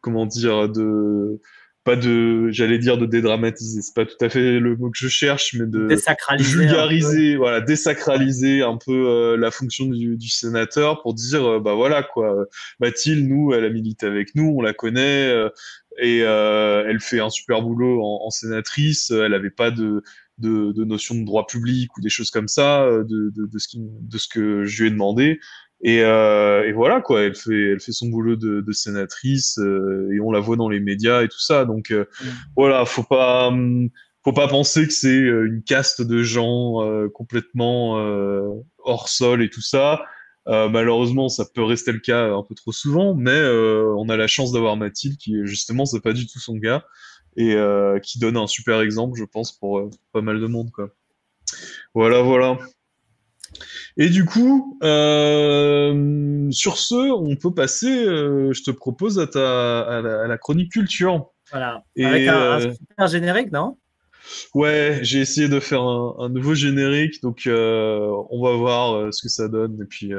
comment 0.00 0.26
dire, 0.26 0.68
de 0.68 1.40
pas 1.84 1.96
de, 1.96 2.50
j'allais 2.50 2.78
dire 2.78 2.98
de 2.98 3.06
dédramatiser, 3.06 3.80
c'est 3.80 3.94
pas 3.94 4.04
tout 4.04 4.22
à 4.22 4.28
fait 4.28 4.60
le 4.60 4.76
mot 4.76 4.90
que 4.90 4.98
je 4.98 5.08
cherche, 5.08 5.54
mais 5.54 5.66
de 5.66 5.88
vulgariser, 6.42 7.36
voilà, 7.36 7.62
désacraliser 7.62 8.62
un 8.62 8.76
peu 8.76 8.92
euh, 9.08 9.36
la 9.38 9.50
fonction 9.50 9.86
du, 9.86 10.16
du, 10.18 10.28
sénateur 10.28 11.00
pour 11.00 11.14
dire, 11.14 11.44
euh, 11.44 11.58
bah 11.58 11.74
voilà 11.74 12.02
quoi, 12.02 12.46
Mathilde, 12.80 13.26
nous, 13.26 13.54
elle 13.54 13.64
a 13.64 13.70
milité 13.70 14.04
avec 14.04 14.34
nous, 14.34 14.54
on 14.58 14.60
la 14.60 14.74
connaît 14.74 15.28
euh, 15.28 15.48
et 16.02 16.18
elle 16.18 17.00
fait 17.00 17.20
un 17.20 17.30
super 17.30 17.62
boulot 17.62 18.02
en, 18.02 18.26
en 18.26 18.30
sénatrice, 18.30 19.10
elle 19.10 19.34
avait 19.34 19.50
pas 19.50 19.70
de 19.70 20.02
de, 20.36 20.72
de 20.72 20.84
notion 20.84 21.14
de 21.14 21.24
droit 21.24 21.46
public 21.46 21.94
ou 21.98 22.00
des 22.00 22.08
choses 22.08 22.30
comme 22.30 22.48
ça, 22.48 22.86
de, 22.86 23.30
de, 23.36 23.44
de, 23.46 23.58
ce, 23.58 23.68
qui, 23.68 23.78
de 23.82 24.16
ce 24.16 24.26
que 24.26 24.64
je 24.64 24.82
lui 24.82 24.88
ai 24.88 24.90
demandé. 24.90 25.38
Et, 25.82 26.02
euh, 26.02 26.68
et, 26.68 26.72
voilà 26.72 27.00
quoi, 27.00 27.22
elle 27.22 27.34
fait, 27.34 27.72
elle 27.72 27.80
fait 27.80 27.92
son 27.92 28.08
boulot 28.08 28.36
de, 28.36 28.60
de 28.60 28.72
sénatrice 28.72 29.58
euh, 29.58 30.10
et 30.12 30.20
on 30.20 30.30
la 30.30 30.40
voit 30.40 30.56
dans 30.56 30.68
les 30.68 30.80
médias 30.80 31.22
et 31.22 31.28
tout 31.28 31.40
ça. 31.40 31.64
Donc 31.64 31.90
euh, 31.90 32.04
voilà, 32.54 32.84
faut 32.84 33.02
pas, 33.02 33.48
hum, 33.48 33.88
faut 34.22 34.34
pas 34.34 34.48
penser 34.48 34.86
que 34.86 34.92
c'est 34.92 35.08
euh, 35.08 35.46
une 35.46 35.62
caste 35.62 36.02
de 36.02 36.22
gens 36.22 36.84
euh, 36.84 37.08
complètement 37.08 37.94
hors 38.78 39.08
sol 39.08 39.42
et 39.42 39.48
tout 39.48 39.62
ça. 39.62 40.02
malheureusement, 40.46 41.28
ça 41.30 41.46
peut 41.46 41.62
rester 41.62 41.92
le 41.92 42.00
cas 42.00 42.30
un 42.30 42.42
peu 42.42 42.54
trop 42.54 42.72
souvent, 42.72 43.14
mais 43.14 43.40
on 43.96 44.08
a 44.10 44.16
la 44.16 44.26
chance 44.26 44.52
d'avoir 44.52 44.76
Mathilde 44.76 45.16
qui 45.16 45.34
justement 45.44 45.86
c'est 45.86 46.00
pas 46.00 46.12
du 46.12 46.26
tout 46.26 46.38
son 46.40 46.56
gars 46.56 46.84
et 47.36 47.56
qui 48.02 48.18
donne 48.18 48.36
un 48.36 48.46
super 48.46 48.80
exemple, 48.80 49.18
je 49.18 49.24
pense, 49.24 49.52
pour 49.52 49.88
pas 50.12 50.20
mal 50.20 50.40
de 50.40 50.46
monde 50.46 50.70
quoi. 50.72 50.90
Voilà, 51.94 52.22
voilà. 52.22 52.58
Et 53.96 54.08
du 54.08 54.24
coup, 54.24 54.78
euh, 54.82 56.50
sur 56.50 56.78
ce, 56.78 56.94
on 56.94 57.36
peut 57.36 57.52
passer, 57.52 58.06
euh, 58.06 58.52
je 58.52 58.62
te 58.62 58.70
propose, 58.70 59.18
à, 59.18 59.26
ta, 59.26 59.80
à, 59.80 60.26
la, 60.26 60.38
chronique 60.38 60.72
culture. 60.72 61.30
Voilà. 61.50 61.84
Avec 61.98 62.28
un, 62.28 62.60
euh, 62.60 62.72
super 62.72 63.06
générique, 63.08 63.52
non? 63.52 63.76
Ouais, 64.54 65.00
j'ai 65.02 65.20
essayé 65.20 65.48
de 65.48 65.60
faire 65.60 65.82
un, 65.82 66.28
nouveau 66.28 66.54
générique, 66.54 67.20
donc 67.22 67.42
on 67.46 68.42
va 68.42 68.52
voir 68.52 69.12
ce 69.12 69.22
que 69.22 69.28
ça 69.28 69.48
donne. 69.48 69.80
Et 69.82 69.86
puis, 69.86 70.12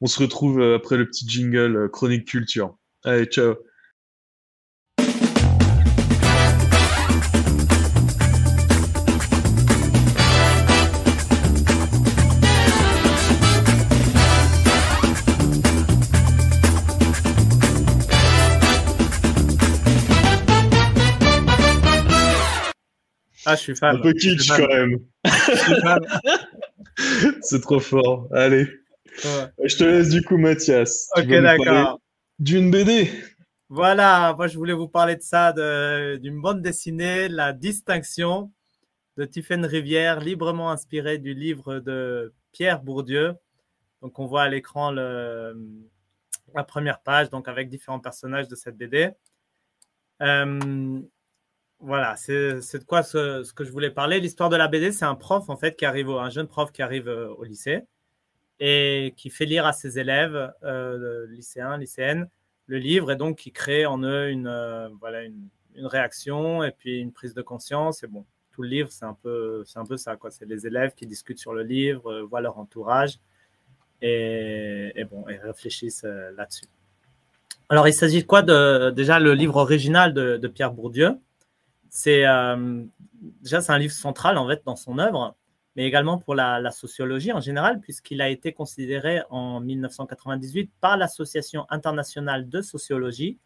on 0.00 0.06
se 0.06 0.20
retrouve 0.20 0.62
après 0.62 0.96
le 0.96 1.06
petit 1.06 1.28
jingle 1.28 1.90
chronique 1.90 2.26
culture. 2.26 2.76
Allez, 3.04 3.24
ciao. 3.24 3.56
Ah, 23.46 23.54
je 23.54 23.60
suis 23.60 23.76
fan. 23.76 23.96
Un 23.96 24.00
peu 24.00 24.12
kitsch 24.12 24.48
quand 24.48 24.66
même. 24.66 24.98
C'est 27.42 27.60
trop 27.60 27.78
fort. 27.78 28.28
Allez. 28.32 28.68
Je 29.22 29.76
te 29.76 29.84
laisse 29.84 30.10
du 30.10 30.22
coup, 30.22 30.36
Mathias. 30.36 31.08
Ok, 31.16 31.28
d'accord. 31.28 32.00
D'une 32.38 32.70
BD. 32.70 33.10
Voilà, 33.68 34.34
moi 34.36 34.46
je 34.46 34.56
voulais 34.56 34.72
vous 34.72 34.88
parler 34.88 35.16
de 35.16 35.22
ça, 35.22 35.52
d'une 35.52 36.40
bande 36.40 36.62
dessinée, 36.62 37.28
La 37.28 37.52
Distinction 37.52 38.52
de 39.16 39.24
Tiffaine 39.24 39.64
Rivière, 39.64 40.20
librement 40.20 40.70
inspirée 40.70 41.18
du 41.18 41.34
livre 41.34 41.80
de 41.80 42.32
Pierre 42.52 42.82
Bourdieu. 42.82 43.34
Donc 44.02 44.18
on 44.18 44.26
voit 44.26 44.42
à 44.42 44.48
l'écran 44.48 44.92
la 44.92 45.52
première 46.66 47.00
page, 47.00 47.30
donc 47.30 47.48
avec 47.48 47.68
différents 47.68 48.00
personnages 48.00 48.48
de 48.48 48.54
cette 48.54 48.76
BD. 48.76 49.10
Euh, 50.22 51.00
voilà, 51.86 52.16
c'est 52.16 52.32
de 52.34 52.84
quoi 52.84 53.04
ce, 53.04 53.52
que 53.52 53.62
je 53.62 53.70
voulais 53.70 53.92
parler. 53.92 54.18
L'histoire 54.18 54.50
de 54.50 54.56
la 54.56 54.66
BD, 54.66 54.90
c'est 54.90 55.04
un 55.04 55.14
prof 55.14 55.48
en 55.48 55.56
fait 55.56 55.76
qui 55.76 55.84
arrive, 55.84 56.10
un 56.10 56.30
jeune 56.30 56.48
prof 56.48 56.72
qui 56.72 56.82
arrive 56.82 57.08
euh, 57.08 57.28
au 57.34 57.44
lycée 57.44 57.84
et 58.58 59.14
qui 59.16 59.30
fait 59.30 59.44
lire 59.44 59.64
à 59.66 59.72
ses 59.72 60.00
élèves, 60.00 60.52
euh, 60.64 61.28
lycéens, 61.28 61.76
lycéennes, 61.78 62.28
le 62.66 62.78
livre 62.78 63.12
et 63.12 63.16
donc 63.16 63.38
qui 63.38 63.52
crée 63.52 63.86
en 63.86 64.02
eux 64.02 64.30
une, 64.30 64.48
euh, 64.48 64.88
une, 65.76 65.86
réaction 65.86 66.64
et 66.64 66.72
puis 66.72 66.98
une 66.98 67.12
prise 67.12 67.34
de 67.34 67.42
conscience. 67.42 68.02
Et 68.02 68.08
bon, 68.08 68.24
tout 68.50 68.62
le 68.62 68.68
livre, 68.68 68.90
c'est 68.90 69.04
un 69.04 69.16
peu, 69.22 69.62
c'est 69.64 69.78
un 69.78 69.86
peu 69.86 69.96
ça 69.96 70.16
quoi. 70.16 70.32
C'est 70.32 70.46
les 70.46 70.66
élèves 70.66 70.92
qui 70.96 71.06
discutent 71.06 71.38
sur 71.38 71.54
le 71.54 71.62
livre, 71.62 72.22
voient 72.22 72.40
leur 72.40 72.58
entourage 72.58 73.20
et, 74.02 75.06
bon, 75.08 75.28
et 75.28 75.36
réfléchissent 75.36 76.02
là-dessus. 76.02 76.66
Alors, 77.68 77.86
il 77.86 77.94
s'agit 77.94 78.22
de 78.22 78.26
quoi 78.26 78.42
de 78.42 78.90
déjà 78.90 79.20
le 79.20 79.34
livre 79.34 79.56
original 79.56 80.12
de 80.14 80.48
Pierre 80.48 80.72
Bourdieu? 80.72 81.20
C'est 81.96 82.26
euh, 82.26 82.84
déjà 83.40 83.62
c'est 83.62 83.72
un 83.72 83.78
livre 83.78 83.94
central 83.94 84.36
en 84.36 84.46
fait 84.46 84.62
dans 84.66 84.76
son 84.76 84.98
œuvre, 84.98 85.34
mais 85.76 85.86
également 85.86 86.18
pour 86.18 86.34
la, 86.34 86.70
sociologie 86.70 87.32
en 87.32 87.40
général, 87.40 87.80
puisqu'il 87.80 88.20
a 88.20 88.28
été 88.28 88.52
considéré 88.52 89.22
en 89.30 89.60
1998 89.60 90.70
par 90.78 90.98
l'Association 90.98 91.64
internationale 91.70 92.50
de 92.50 92.60
sociologie 92.60 93.38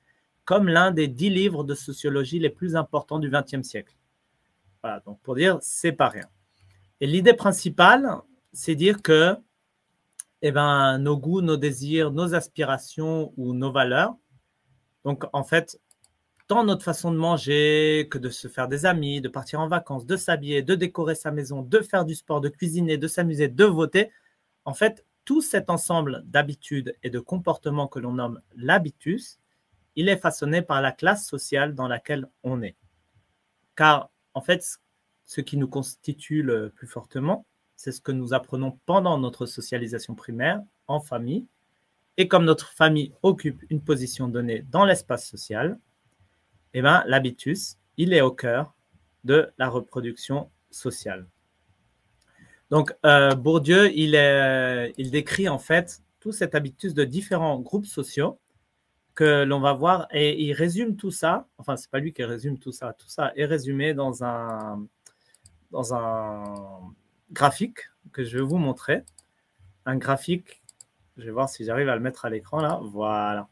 comme 0.45 0.67
l'un 0.67 0.91
des 0.91 1.07
dix 1.07 1.31
livres 1.31 1.63
de 1.63 1.77
sociologie 1.77 2.41
les 2.41 2.51
plus 2.51 2.75
importants 2.75 3.21
du 3.21 3.31
XXe 3.31 3.63
siècle. 3.63 3.95
Voilà, 4.83 4.99
donc 5.07 5.21
pour 5.21 5.37
dire, 5.37 5.59
c'est 5.61 5.93
pas 5.93 6.09
rien. 6.09 6.27
Et 7.01 7.07
l'idée 7.07 7.35
principale, 7.35 8.17
c'est 8.53 8.75
dire 8.75 9.01
que 9.01 9.37
eh 10.43 10.51
ben, 10.51 10.99
nos 10.99 11.17
goûts, 11.17 11.41
nos 11.41 11.57
désirs, 11.57 12.11
nos 12.11 12.35
aspirations 12.35 13.33
ou 13.37 13.55
nos 13.55 13.71
valeurs, 13.71 14.17
donc 15.05 15.25
en 15.33 15.45
fait, 15.45 15.79
tant 16.51 16.65
notre 16.65 16.83
façon 16.83 17.13
de 17.13 17.17
manger 17.17 18.09
que 18.11 18.19
de 18.19 18.29
se 18.29 18.49
faire 18.49 18.67
des 18.67 18.85
amis, 18.85 19.21
de 19.21 19.29
partir 19.29 19.61
en 19.61 19.69
vacances, 19.69 20.05
de 20.05 20.17
s'habiller, 20.17 20.63
de 20.63 20.75
décorer 20.75 21.15
sa 21.15 21.31
maison, 21.31 21.63
de 21.63 21.79
faire 21.79 22.05
du 22.05 22.17
sport, 22.17 22.41
de 22.41 22.49
cuisiner, 22.49 22.99
de 22.99 23.07
s'amuser, 23.07 23.47
de 23.47 23.65
voter. 23.65 24.11
En 24.65 24.75
fait, 24.75 25.07
tout 25.25 25.43
cet 25.43 25.71
ensemble 25.71 26.25
d'habitudes 26.27 26.97
et 27.05 27.11
de 27.11 27.21
comportements 27.21 27.87
que 27.87 28.01
l'on 28.01 28.15
nomme 28.15 28.41
l'habitus, 28.57 29.39
il 29.95 30.09
est 30.09 30.17
façonné 30.17 30.61
par 30.61 30.83
la 30.83 30.91
classe 30.91 31.25
sociale 31.25 31.77
dans 31.77 31.87
laquelle 31.87 32.27
on 32.43 32.63
est. 32.63 32.75
Car 33.77 34.11
en 34.35 34.41
fait, 34.41 34.81
ce 35.27 35.41
qui 35.41 35.57
nous 35.57 35.69
constitue 35.69 36.43
le 36.43 36.71
plus 36.71 36.89
fortement, 36.89 37.47
c'est 37.77 37.93
ce 37.93 38.01
que 38.01 38.11
nous 38.11 38.35
apprenons 38.35 38.77
pendant 38.87 39.19
notre 39.19 39.47
socialisation 39.47 40.17
primaire 40.17 40.61
en 40.89 40.99
famille. 40.99 41.47
Et 42.17 42.27
comme 42.27 42.45
notre 42.45 42.73
famille 42.73 43.13
occupe 43.23 43.63
une 43.71 43.81
position 43.81 44.27
donnée 44.27 44.65
dans 44.69 44.85
l'espace 44.85 45.29
social, 45.29 45.79
eh 46.75 46.83
ben, 46.83 47.03
l'habitus, 47.07 47.77
il 47.97 48.13
est 48.13 48.21
au 48.21 48.31
cœur 48.31 48.75
de 49.25 49.51
la 49.59 49.69
reproduction 49.69 50.51
sociale. 50.71 51.27
Donc, 52.71 52.95
euh, 53.05 53.35
Bourdieu, 53.35 53.91
il, 53.93 54.15
est, 54.15 54.95
il 54.97 55.11
décrit 55.11 55.49
en 55.49 55.59
fait 55.59 56.03
tout 56.21 56.33
cet 56.33 56.55
habitus 56.55 56.95
de 56.95 57.05
différents 57.05 57.59
groupes 57.59 57.87
sociaux 57.87 58.39
que 59.15 59.45
l'on 59.45 59.61
va 59.61 59.73
voir 59.73 60.07
et 60.13 60.41
il 60.43 60.53
résume 60.53 60.97
tout 60.97 61.11
ça, 61.11 61.49
enfin, 61.59 61.77
c'est 61.77 61.91
pas 61.91 61.99
lui 61.99 62.13
qui 62.13 62.25
résume 62.25 62.59
tout 62.59 62.73
ça, 62.73 62.93
tout 62.93 63.09
ça 63.09 63.33
est 63.37 63.45
résumé 63.45 63.93
dans 63.93 64.23
un, 64.23 64.87
dans 65.73 65.95
un 65.95 66.95
graphique 67.33 67.81
que 68.13 68.25
je 68.25 68.39
vais 68.39 68.45
vous 68.45 68.57
montrer. 68.57 69.03
Un 69.85 69.97
graphique, 69.97 70.63
je 71.17 71.25
vais 71.25 71.33
voir 71.33 71.49
si 71.49 71.65
j'arrive 71.65 71.89
à 71.89 71.97
le 71.97 72.01
mettre 72.01 72.25
à 72.25 72.31
l'écran 72.31 72.61
là, 72.61 72.81
voilà. 72.83 73.49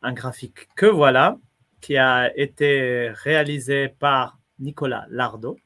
Un 0.00 0.12
graphique 0.12 0.68
que 0.74 0.86
voilà, 0.86 1.38
qui 1.82 1.98
a 1.98 2.34
été 2.38 3.10
réalisé 3.10 3.88
par 3.88 4.38
Nicolas 4.58 5.04
Lardo. 5.10 5.58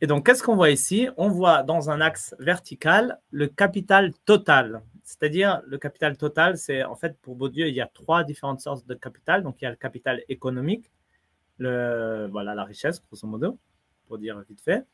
Et 0.00 0.06
donc, 0.06 0.24
qu'est-ce 0.24 0.42
qu'on 0.42 0.56
voit 0.56 0.70
ici? 0.70 1.08
On 1.16 1.28
voit 1.28 1.62
dans 1.62 1.90
un 1.90 2.00
axe 2.00 2.34
vertical 2.38 3.20
le 3.30 3.48
capital 3.48 4.14
total. 4.24 4.82
C'est-à-dire, 5.04 5.60
le 5.66 5.76
capital 5.76 6.16
total, 6.16 6.56
c'est 6.56 6.84
en 6.84 6.96
fait, 6.96 7.18
pour 7.20 7.36
Baudieu, 7.36 7.68
il 7.68 7.74
y 7.74 7.80
a 7.80 7.90
trois 7.92 8.24
différentes 8.24 8.60
sortes 8.60 8.86
de 8.86 8.94
capital. 8.94 9.42
Donc, 9.42 9.60
il 9.60 9.64
y 9.64 9.66
a 9.66 9.70
le 9.70 9.76
capital 9.76 10.22
économique, 10.28 10.90
voilà, 11.58 12.54
la 12.54 12.64
richesse, 12.64 13.04
grosso 13.06 13.26
modo, 13.26 13.58
pour 14.06 14.18
dire 14.18 14.40
vite 14.48 14.62
fait 14.62 14.84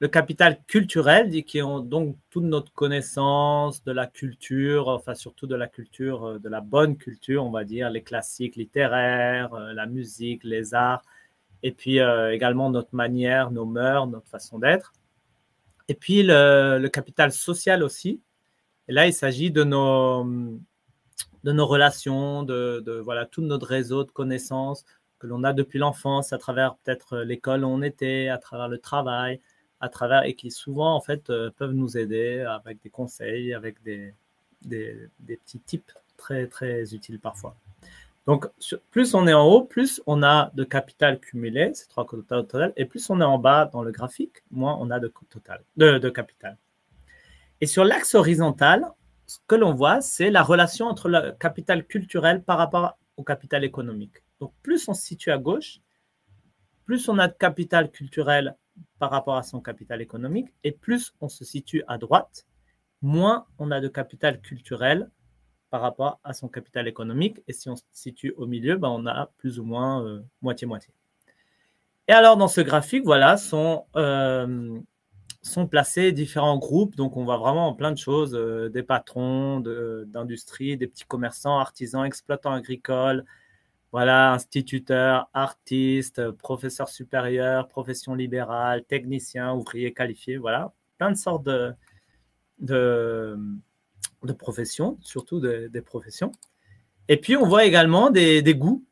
le 0.00 0.08
capital 0.08 0.62
culturel, 0.66 1.44
qui 1.44 1.60
ont 1.60 1.80
donc 1.80 2.16
toute 2.30 2.44
notre 2.44 2.72
connaissance 2.72 3.82
de 3.84 3.90
la 3.92 4.06
culture, 4.06 4.88
enfin 4.88 5.14
surtout 5.14 5.46
de 5.46 5.56
la 5.56 5.66
culture, 5.66 6.24
euh, 6.24 6.38
de 6.38 6.48
la 6.48 6.60
bonne 6.60 6.96
culture, 6.96 7.44
on 7.44 7.50
va 7.50 7.64
dire, 7.64 7.90
les 7.90 8.02
classiques 8.02 8.56
littéraires, 8.56 9.54
euh, 9.54 9.72
la 9.72 9.86
musique, 9.86 10.44
les 10.44 10.74
arts, 10.74 11.02
et 11.64 11.72
puis 11.72 11.98
euh, 12.00 12.32
également 12.32 12.70
notre 12.70 12.94
manière, 12.94 13.50
nos 13.50 13.64
mœurs, 13.64 14.06
notre 14.06 14.28
façon 14.28 14.60
d'être. 14.60 14.92
Et 15.88 15.94
puis 15.94 16.22
le, 16.22 16.86
capital 16.88 17.32
social 17.32 17.82
aussi. 17.82 18.20
Et 18.88 18.92
là, 18.92 19.06
il 19.06 19.12
s'agit 19.12 19.50
de 19.50 19.64
nos, 19.64 20.24
de 21.44 21.52
nos 21.52 21.66
relations, 21.66 22.42
de, 22.44 22.82
de, 22.86 22.92
voilà, 22.92 23.26
tout 23.26 23.42
notre 23.42 23.66
réseau 23.66 24.04
de 24.04 24.10
connaissances 24.10 24.84
que 25.18 25.26
l'on 25.26 25.44
a 25.44 25.52
depuis 25.52 25.78
l'enfance, 25.80 26.32
à 26.32 26.38
travers 26.38 26.76
peut-être 26.76 27.18
l'école 27.18 27.64
où 27.64 27.68
on 27.68 27.82
était, 27.82 28.28
à 28.28 28.38
travers 28.38 28.68
le 28.68 28.78
travail, 28.78 29.40
à 29.80 29.88
travers 29.88 30.24
et 30.24 30.34
qui 30.34 30.50
souvent 30.50 30.94
en 30.94 31.00
fait 31.00 31.30
euh, 31.30 31.50
peuvent 31.56 31.72
nous 31.72 31.96
aider 31.96 32.40
avec 32.40 32.82
des 32.82 32.90
conseils, 32.90 33.54
avec 33.54 33.82
des, 33.82 34.14
des, 34.62 35.08
petits 35.26 35.60
tips 35.60 35.94
très 36.16 36.46
très 36.46 36.94
utiles 36.94 37.20
parfois. 37.20 37.54
Donc, 38.26 38.46
plus 38.90 39.14
on 39.14 39.26
est 39.26 39.32
en 39.32 39.46
haut, 39.46 39.62
plus 39.62 40.02
on 40.06 40.22
a 40.22 40.50
de 40.54 40.62
capital 40.62 41.18
cumulé, 41.18 41.70
c'est 41.72 41.88
trois 41.88 42.04
coûts 42.04 42.20
total, 42.20 42.74
et 42.76 42.84
plus 42.84 43.08
on 43.08 43.22
est 43.22 43.24
en 43.24 43.38
bas 43.38 43.70
dans 43.72 43.82
le 43.82 43.90
graphique, 43.90 44.42
moins 44.50 44.76
on 44.78 44.90
a 44.90 45.00
de 45.00 45.10
total, 45.30 45.62
de, 45.78 46.10
capital. 46.10 46.58
Et 47.62 47.66
sur 47.66 47.84
l'axe 47.84 48.14
horizontal, 48.14 48.86
ce 49.26 49.38
que 49.46 49.54
l'on 49.54 49.72
voit, 49.72 50.02
c'est 50.02 50.30
la 50.30 50.42
relation 50.42 50.86
entre 50.86 51.08
le 51.08 51.32
capital 51.40 51.86
culturel 51.86 52.42
par 52.42 52.58
rapport 52.58 52.98
au 53.16 53.22
capital 53.22 53.64
économique. 53.64 54.22
Donc, 54.40 54.52
plus 54.62 54.86
on 54.88 54.94
se 54.94 55.06
situe 55.06 55.30
à 55.30 55.38
gauche, 55.38 55.80
plus 56.84 57.08
on 57.08 57.18
a 57.18 57.28
de 57.28 57.34
capital 57.34 57.90
culturel 57.90 58.56
par 58.98 59.10
rapport 59.10 59.36
à 59.36 59.42
son 59.42 59.60
capital 59.60 60.02
économique, 60.02 60.48
et 60.64 60.72
plus 60.72 61.14
on 61.20 61.28
se 61.28 61.44
situe 61.44 61.82
à 61.86 61.98
droite, 61.98 62.46
moins 63.02 63.46
on 63.58 63.70
a 63.70 63.80
de 63.80 63.88
capital 63.88 64.40
culturel 64.40 65.10
par 65.70 65.80
rapport 65.80 66.18
à 66.24 66.32
son 66.32 66.48
capital 66.48 66.88
économique. 66.88 67.40
Et 67.46 67.52
si 67.52 67.68
on 67.68 67.76
se 67.76 67.82
situe 67.92 68.32
au 68.36 68.46
milieu, 68.46 68.76
ben, 68.76 68.88
on 68.88 69.06
a 69.06 69.30
plus 69.38 69.58
ou 69.58 69.64
moins 69.64 70.04
euh, 70.04 70.20
moitié-moitié. 70.42 70.92
et 72.08 72.12
alors, 72.12 72.36
dans 72.36 72.48
ce 72.48 72.60
graphique, 72.60 73.04
voilà, 73.04 73.36
sont, 73.36 73.84
euh, 73.96 74.80
sont 75.42 75.66
placés 75.66 76.12
différents 76.12 76.58
groupes. 76.58 76.96
Donc, 76.96 77.16
on 77.16 77.24
voit 77.24 77.36
vraiment 77.36 77.74
plein 77.74 77.92
de 77.92 77.98
choses, 77.98 78.34
euh, 78.34 78.68
des 78.70 78.82
patrons 78.82 79.60
d'industrie, 79.60 80.76
des 80.76 80.86
petits 80.86 81.04
commerçants, 81.04 81.58
artisans, 81.58 82.04
exploitants 82.04 82.52
agricoles, 82.52 83.24
voilà, 83.92 84.32
instituteurs, 84.32 85.28
artistes, 85.32 86.30
professeurs 86.32 86.88
supérieurs, 86.88 87.68
profession 87.68 88.14
libérale, 88.14 88.84
techniciens, 88.84 89.52
ouvriers 89.54 89.94
qualifiés, 89.94 90.36
voilà, 90.36 90.72
plein 90.98 91.10
de 91.10 91.16
sortes 91.16 91.44
de, 91.44 91.72
de, 92.60 93.38
de 94.24 94.32
professions, 94.32 94.98
surtout 95.00 95.40
des 95.40 95.82
professions. 95.82 96.32
Et 97.08 97.16
puis, 97.16 97.36
on 97.36 97.46
voit 97.46 97.64
également 97.64 98.10
des, 98.10 98.42
goûts, 98.54 98.84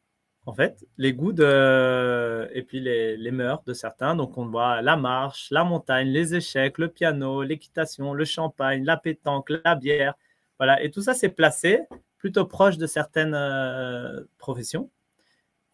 en 0.47 0.53
fait, 0.55 0.86
les 0.97 1.12
goûts 1.12 1.34
de, 1.34 2.49
et 2.55 2.62
puis 2.62 2.80
les, 2.80 3.16
les, 3.18 3.30
mœurs 3.30 3.62
de 3.64 3.74
certains. 3.74 4.16
Donc, 4.16 4.38
on 4.38 4.47
voit 4.47 4.80
la 4.80 4.97
marche, 4.97 5.49
la 5.51 5.64
montagne, 5.64 6.09
les 6.09 6.34
échecs, 6.34 6.78
le 6.78 6.88
piano, 6.88 7.42
l'équitation, 7.42 8.14
le 8.14 8.24
champagne, 8.24 8.84
la 8.84 8.97
pétanque, 8.97 9.51
la 9.64 9.74
bière. 9.74 10.14
Voilà, 10.59 10.82
et 10.82 10.90
tout 10.90 11.03
ça, 11.03 11.12
c'est 11.12 11.28
placé 11.28 11.80
plutôt 12.19 12.45
proche 12.47 12.79
de 12.79 12.87
certaines 12.87 13.35
euh, 13.35 14.25
professions 14.39 14.91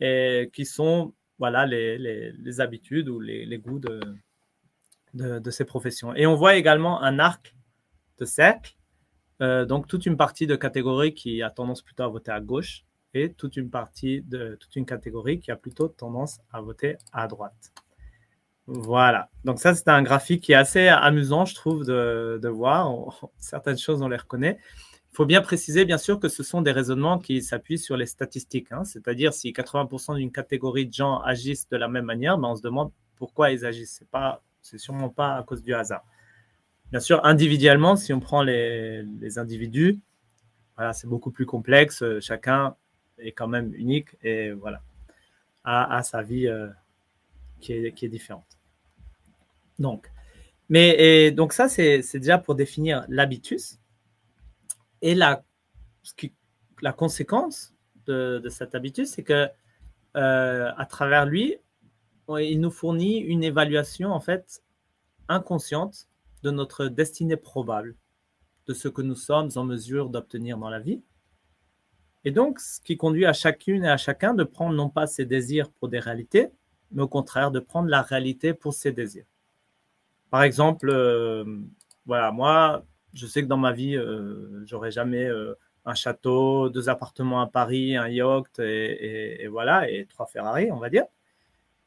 et 0.01 0.51
qui 0.53 0.64
sont 0.64 1.14
voilà, 1.38 1.66
les, 1.66 2.61
habitudes 2.61 3.09
ou 3.09 3.20
les, 3.20 3.59
goûts 3.59 3.78
de, 3.78 4.01
de, 5.14 5.38
de, 5.38 5.51
ces 5.51 5.64
professions. 5.64 6.14
Et 6.14 6.26
on 6.26 6.36
voit 6.36 6.57
également 6.57 7.03
un 7.03 7.18
arc 7.18 7.55
de 8.18 8.24
cercle 8.24 8.76
euh, 9.43 9.64
donc 9.64 9.88
toute 9.88 10.07
une 10.07 10.16
partie 10.16 10.47
de 10.47 10.55
catégorie 10.55 11.14
qui 11.14 11.43
a 11.43 11.51
tendance 11.51 11.82
plutôt 11.82 12.05
à 12.05 12.09
voter 12.09 12.30
à 12.30 12.40
gauche 12.40 12.84
et 13.12 13.32
toute 13.32 13.57
une 13.57 13.70
partie 13.70 14.22
de 14.22 14.57
toute 14.61 14.76
une 14.76 14.86
catégorie 14.86 15.40
qui 15.40 15.51
a 15.51 15.57
plutôt 15.57 15.88
tendance 15.88 16.38
à 16.53 16.61
voter 16.61 16.97
à 17.12 17.26
droite. 17.26 17.72
Voilà. 18.66 19.30
Donc 19.45 19.59
ça, 19.59 19.74
c'est 19.74 19.88
un 19.88 20.03
graphique 20.03 20.45
qui 20.45 20.53
est 20.53 20.57
assez 20.57 20.86
amusant, 20.86 21.45
je 21.45 21.57
trouve, 21.57 21.84
de, 21.84 22.49
voir. 22.49 22.95
certaines 23.38 23.78
choses, 23.78 24.01
on 24.01 24.09
les 24.09 24.16
reconnaît. 24.16 24.59
Il 25.12 25.16
faut 25.16 25.26
bien 25.26 25.42
préciser, 25.42 25.84
bien 25.84 25.98
sûr, 25.98 26.18
que 26.18 26.28
ce 26.28 26.42
sont 26.42 26.62
des 26.62 26.72
raisonnements 26.72 27.18
qui 27.18 27.42
s'appuient 27.42 27.78
sur 27.78 27.98
les 27.98 28.06
statistiques. 28.06 28.72
Hein. 28.72 28.84
C'est-à-dire, 28.84 29.34
si 29.34 29.52
80% 29.52 30.16
d'une 30.16 30.32
catégorie 30.32 30.86
de 30.86 30.92
gens 30.94 31.20
agissent 31.20 31.68
de 31.68 31.76
la 31.76 31.86
même 31.86 32.06
manière, 32.06 32.38
ben, 32.38 32.48
on 32.48 32.56
se 32.56 32.62
demande 32.62 32.90
pourquoi 33.16 33.50
ils 33.50 33.66
agissent. 33.66 33.98
Ce 33.98 34.04
n'est 34.04 34.32
c'est 34.62 34.78
sûrement 34.78 35.10
pas 35.10 35.36
à 35.36 35.42
cause 35.42 35.62
du 35.62 35.74
hasard. 35.74 36.02
Bien 36.90 37.00
sûr, 37.00 37.22
individuellement, 37.26 37.94
si 37.94 38.14
on 38.14 38.20
prend 38.20 38.42
les, 38.42 39.04
individus, 39.36 40.00
voilà, 40.76 40.94
c'est 40.94 41.06
beaucoup 41.06 41.30
plus 41.30 41.44
complexe. 41.44 42.02
Chacun 42.20 42.74
est 43.18 43.32
quand 43.32 43.48
même 43.48 43.74
unique 43.74 44.16
et 44.22 44.52
voilà, 44.52 44.80
a, 45.64 46.02
sa 46.02 46.22
vie 46.22 46.46
euh, 46.46 46.68
qui, 47.60 47.74
est, 47.74 47.92
qui, 47.92 48.06
est, 48.06 48.08
différente. 48.08 48.58
Donc, 49.78 50.10
mais 50.70 51.30
donc 51.32 51.52
ça, 51.52 51.68
c'est 51.68 52.02
déjà 52.14 52.38
pour 52.38 52.54
définir 52.54 53.04
l'habitus. 53.08 53.78
Et 55.03 55.14
la, 55.14 55.44
la 56.80 56.92
conséquence 56.92 57.74
de, 58.07 58.40
de 58.42 58.48
cet 58.48 58.74
habitus, 58.74 59.11
c'est 59.11 59.22
que 59.22 59.48
euh, 60.16 60.72
à 60.76 60.86
travers 60.86 61.26
lui, 61.26 61.57
il 62.28 62.61
nous 62.61 62.70
fournit 62.70 63.18
une 63.18 63.44
évaluation 63.44 64.11
en 64.11 64.20
fait 64.20 64.62
inconsciente 65.28 66.09
de 66.42 66.50
notre 66.50 66.86
destinée 66.86 67.36
probable, 67.36 67.96
de 68.66 68.74
ce 68.74 68.88
que 68.88 69.03
nous 69.03 69.14
sommes 69.14 69.50
en 69.57 69.64
mesure 69.64 70.09
d'obtenir 70.09 70.57
dans 70.59 70.70
la 70.70 70.80
vie. 70.80 71.03
Et 72.24 72.30
donc, 72.30 72.61
ce 72.61 72.80
qui 72.80 72.96
conduit 72.96 73.26
à 73.26 73.32
chacune 73.32 73.84
et 73.84 73.90
à 73.90 73.96
chacun 73.96 74.34
de 74.34 74.44
prendre 74.44 74.74
non 74.74 74.88
pas 74.88 75.07
ses 75.07 75.24
désirs 75.24 75.70
pour 75.70 75.88
des 75.88 75.98
réalités, 75.98 76.48
mais 76.92 77.03
au 77.03 77.09
contraire 77.09 77.50
de 77.50 77.59
prendre 77.61 77.88
la 77.88 78.03
réalité 78.03 78.55
pour 78.55 78.72
ses 78.72 78.92
désirs. 78.92 79.26
Par 80.30 80.42
exemple, 80.42 80.88
euh, 80.88 81.44
voilà, 82.07 82.30
moi, 82.30 82.84
je 83.14 83.26
sais 83.26 83.42
que 83.42 83.48
dans 83.48 83.56
ma 83.56 83.72
vie, 83.72 83.96
euh, 83.96 84.64
j'aurai 84.66 84.90
jamais 84.90 85.24
euh, 85.24 85.54
un 85.84 85.94
château, 85.94 86.70
deux 86.70 86.88
appartements 86.88 87.40
à 87.40 87.46
Paris, 87.46 87.96
un 87.96 88.08
yacht 88.08 88.58
et, 88.58 89.46
voilà, 89.48 89.90
et 89.90 90.06
trois 90.06 90.26
Ferrari, 90.26 90.70
on 90.70 90.78
va 90.78 90.90
dire. 90.90 91.04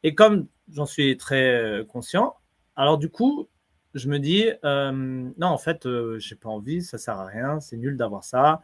Et 0.03 0.13
comme 0.13 0.47
j'en 0.71 0.85
suis 0.85 1.17
très 1.17 1.83
conscient, 1.87 2.35
alors 2.75 2.97
du 2.97 3.09
coup, 3.09 3.47
je 3.95 4.09
me 4.09 4.19
dis, 4.19 4.49
euh, 4.65 4.91
non, 4.91 5.47
en 5.47 5.57
fait, 5.57 5.85
euh, 5.85 6.19
j'ai 6.19 6.35
pas 6.35 6.49
envie, 6.49 6.83
ça 6.83 6.97
sert 6.97 7.17
à 7.17 7.25
rien, 7.25 7.61
c'est 7.61 7.77
nul 7.77 7.95
d'avoir 7.95 8.25
ça. 8.25 8.61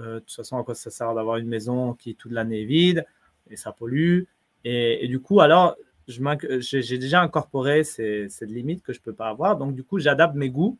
Euh, 0.00 0.14
de 0.16 0.18
toute 0.18 0.32
façon, 0.32 0.58
à 0.58 0.64
quoi 0.64 0.74
ça 0.74 0.90
sert 0.90 1.14
d'avoir 1.14 1.36
une 1.36 1.46
maison 1.46 1.94
qui 1.94 2.16
toute 2.16 2.32
l'année 2.32 2.62
est 2.62 2.66
vide 2.66 3.06
et 3.48 3.56
ça 3.56 3.70
pollue? 3.70 4.24
Et, 4.64 5.06
du 5.06 5.20
coup, 5.20 5.40
alors, 5.40 5.76
j'ai 6.08 6.98
déjà 6.98 7.22
incorporé 7.22 7.84
cette 7.84 8.40
limite 8.42 8.82
que 8.82 8.92
je 8.92 9.00
peux 9.00 9.12
pas 9.12 9.28
avoir. 9.28 9.56
Donc, 9.56 9.74
du 9.76 9.84
coup, 9.84 10.00
j'adapte 10.00 10.34
mes 10.34 10.50
goûts 10.50 10.78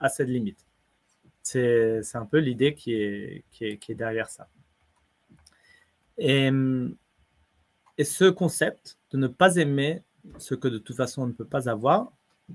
à 0.00 0.08
cette 0.08 0.28
limite. 0.28 0.64
C'est 1.42 2.00
un 2.14 2.26
peu 2.26 2.38
l'idée 2.38 2.74
qui 2.74 2.94
est, 2.94 3.44
qui, 3.50 3.64
est, 3.66 3.94
derrière 3.94 4.28
ça. 4.28 4.48
Et, 6.16 6.50
et 7.98 8.04
ce 8.04 8.30
concept 8.30 8.98
de 9.10 9.18
ne 9.18 9.26
pas 9.26 9.56
aimer 9.56 10.02
ce 10.38 10.54
que 10.54 10.68
de 10.68 10.78
toute 10.78 10.96
façon 10.96 11.22
on 11.22 11.26
ne 11.26 11.32
peut 11.32 11.44
pas 11.44 11.68
avoir, 11.68 12.12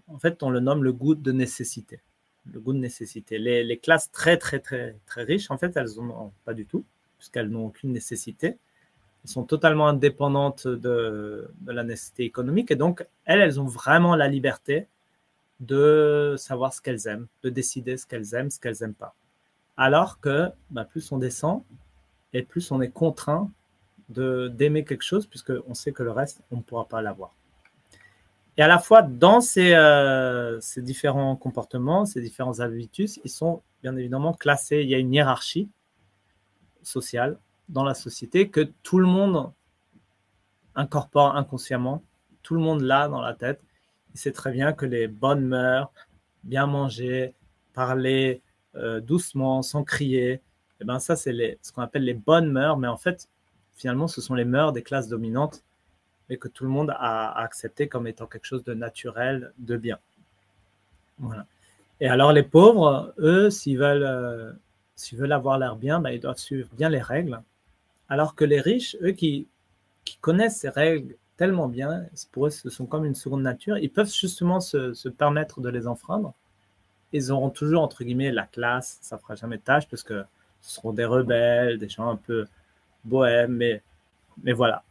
en 0.07 0.19
fait, 0.19 0.43
on 0.43 0.49
le 0.49 0.59
nomme 0.59 0.83
le 0.83 0.93
goût 0.93 1.15
de 1.15 1.31
nécessité. 1.31 2.01
Le 2.51 2.59
goût 2.59 2.73
de 2.73 2.79
nécessité. 2.79 3.37
Les, 3.37 3.77
classes 3.77 4.11
très, 4.11 4.37
très, 4.37 4.59
très, 4.59 4.95
très 5.05 5.23
riches, 5.23 5.51
en 5.51 5.57
fait, 5.57 5.75
elles 5.75 5.89
n'en 5.97 6.25
ont 6.25 6.33
pas 6.45 6.53
du 6.53 6.65
tout, 6.65 6.85
puisqu'elles 7.17 7.49
n'ont 7.49 7.67
aucune 7.67 7.91
nécessité. 7.91 8.57
Elles 9.23 9.29
sont 9.29 9.43
totalement 9.43 9.87
indépendantes 9.87 10.67
de, 10.67 11.51
la 11.65 11.83
nécessité 11.83 12.23
économique. 12.23 12.71
Et 12.71 12.75
donc, 12.75 13.05
elles, 13.25 13.41
elles 13.41 13.59
ont 13.59 13.65
vraiment 13.65 14.15
la 14.15 14.27
liberté 14.27 14.87
de 15.59 16.35
savoir 16.37 16.73
ce 16.73 16.81
qu'elles 16.81 17.07
aiment, 17.07 17.27
de 17.43 17.49
décider 17.49 17.97
ce 17.97 18.05
qu'elles 18.05 18.33
aiment, 18.33 18.49
ce 18.49 18.59
qu'elles 18.59 18.77
n'aiment 18.81 18.93
pas. 18.93 19.15
Alors 19.77 20.19
que 20.19 20.49
bah, 20.69 20.85
plus 20.85 21.11
on 21.11 21.17
descend 21.17 21.63
et 22.33 22.43
plus 22.43 22.71
on 22.71 22.81
est 22.81 22.89
contraint 22.89 23.51
d'aimer 24.09 24.83
quelque 24.85 25.03
chose, 25.03 25.27
puisqu'on 25.27 25.73
sait 25.73 25.91
que 25.91 26.03
le 26.03 26.11
reste, 26.11 26.41
on 26.51 26.57
ne 26.57 26.61
pourra 26.61 26.87
pas 26.87 27.01
l'avoir. 27.01 27.35
Et 28.57 28.61
à 28.61 28.67
la 28.67 28.79
fois, 28.79 29.03
dans 29.03 29.39
euh, 29.57 30.59
ces, 30.59 30.81
différents 30.81 31.35
comportements, 31.37 32.05
ces 32.05 32.19
différents 32.19 32.59
habitus, 32.59 33.19
ils 33.23 33.29
sont 33.29 33.61
bien 33.81 33.95
évidemment 33.95 34.33
classés. 34.33 34.81
Il 34.81 34.89
y 34.89 34.95
a 34.95 34.97
une 34.97 35.13
hiérarchie 35.13 35.69
sociale 36.83 37.39
dans 37.69 37.83
la 37.83 37.93
société 37.93 38.49
que 38.49 38.69
tout 38.83 38.99
le 38.99 39.05
monde 39.05 39.51
incorpore 40.75 41.37
inconsciemment. 41.37 42.03
Tout 42.41 42.55
le 42.55 42.59
monde 42.59 42.81
l'a 42.81 43.07
dans 43.07 43.21
la 43.21 43.33
tête. 43.33 43.61
Il 44.19 44.21
sait 44.21 44.33
très 44.33 44.51
bien 44.51 44.73
que 44.73 44.85
les 44.85 45.07
bonnes 45.07 45.45
mœurs, 45.45 45.93
bien 46.43 46.67
manger, 46.67 47.33
parler 47.73 48.41
euh, 48.75 48.99
doucement, 48.99 49.61
sans 49.61 49.85
crier, 49.85 50.31
et 50.31 50.41
eh 50.81 50.83
ben 50.83 50.99
ça, 50.99 51.15
c'est 51.15 51.57
ce 51.61 51.71
qu'on 51.71 51.81
appelle 51.81 52.03
les 52.03 52.13
bonnes 52.13 52.51
mœurs. 52.51 52.77
Mais 52.77 52.89
en 52.89 52.97
fait, 52.97 53.29
finalement, 53.75 54.09
ce 54.09 54.19
sont 54.19 54.35
les 54.35 54.43
mœurs 54.43 54.73
des 54.73 54.83
classes 54.83 55.07
dominantes 55.07 55.63
mais 56.29 56.37
que 56.37 56.49
tout 56.49 56.65
le 56.65 56.69
monde 56.69 56.91
a, 56.91 57.31
accepté 57.41 57.87
comme 57.87 58.07
étant 58.07 58.27
quelque 58.27 58.45
chose 58.45 58.63
de 58.65 58.73
naturel, 58.73 59.53
de 59.57 59.77
bien. 59.77 59.97
Et 62.01 62.07
alors 62.07 62.33
les 62.33 62.43
pauvres, 62.43 63.13
eux, 63.17 63.49
s'ils 63.49 63.79
veulent, 63.79 64.03
euh, 64.03 64.51
veulent 65.13 65.31
avoir 65.31 65.57
l'air 65.57 65.75
bien, 65.75 65.99
ben, 65.99 66.11
ils 66.11 66.19
doivent 66.19 66.37
suivre 66.37 66.69
bien 66.75 66.89
les 66.89 67.01
règles. 67.01 67.41
Alors 68.09 68.35
que 68.35 68.45
les 68.45 68.61
riches, 68.61 68.95
eux 69.01 69.11
qui 69.11 69.47
connaissent 70.21 70.57
ces 70.57 70.69
règles 70.69 71.15
tellement 71.39 71.69
bien, 71.69 72.03
pour 72.31 72.47
eux 72.47 72.49
ce 72.49 72.69
sont 72.69 72.85
comme 72.85 73.05
une 73.05 73.15
seconde 73.15 73.41
nature, 73.41 73.77
ils 73.77 73.89
peuvent 73.89 74.13
justement 74.13 74.59
se, 74.59 75.09
permettre 75.09 75.61
de 75.61 75.69
les 75.69 75.87
enfreindre. 75.87 76.33
Ils 77.13 77.31
auront 77.31 77.49
toujours, 77.49 77.81
entre 77.81 78.03
guillemets, 78.03 78.31
la 78.31 78.45
classe, 78.45 78.99
ça 79.01 79.17
fera 79.17 79.35
jamais 79.35 79.57
de 79.57 79.63
tâche, 79.63 79.87
parce 79.87 80.03
que 80.03 80.23
ce 80.61 80.75
seront 80.75 80.93
des 80.93 81.05
rebelles, 81.05 81.79
des 81.79 81.89
gens 81.89 82.09
un 82.09 82.17
peu 82.17 82.45
bohèmes, 83.05 83.53
mais, 83.53 83.81
mais 84.43 84.53
voilà 84.53 84.83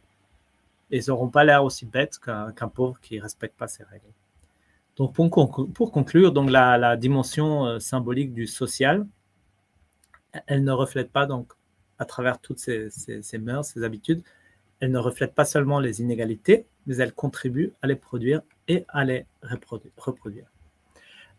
ils 0.91 1.03
n'auront 1.07 1.29
pas 1.29 1.43
l'air 1.43 1.63
aussi 1.63 1.85
bêtes 1.85 2.19
qu'un 2.19 2.67
pauvre 2.67 2.99
qui 3.01 3.17
ne 3.17 3.21
respecte 3.21 3.57
pas 3.57 3.67
ces 3.67 3.83
règles. 3.83 4.05
Donc 4.97 5.13
pour, 5.13 5.69
pour 5.73 5.91
conclure, 5.91 6.31
donc 6.31 6.49
la, 6.49 6.97
dimension 6.97 7.65
euh, 7.65 7.79
symbolique 7.79 8.33
du 8.33 8.47
social, 8.47 9.05
elle 10.47 10.63
ne 10.63 10.71
reflète 10.71 11.11
pas 11.11 11.25
donc 11.25 11.53
à 11.99 12.05
travers 12.05 12.39
toutes 12.39 12.59
ces, 12.59 12.89
ces, 12.89 13.37
mœurs, 13.37 13.65
ces 13.65 13.83
habitudes, 13.83 14.23
elles 14.79 14.91
ne 14.91 14.99
reflètent 14.99 15.35
pas 15.35 15.45
seulement 15.45 15.79
les 15.79 16.01
inégalités, 16.01 16.65
mais 16.85 16.97
elles 16.97 17.13
contribuent 17.13 17.73
à 17.81 17.87
les 17.87 17.95
produire 17.95 18.41
et 18.67 18.85
à 18.89 19.03
les 19.03 19.25
reproduire. 19.43 20.47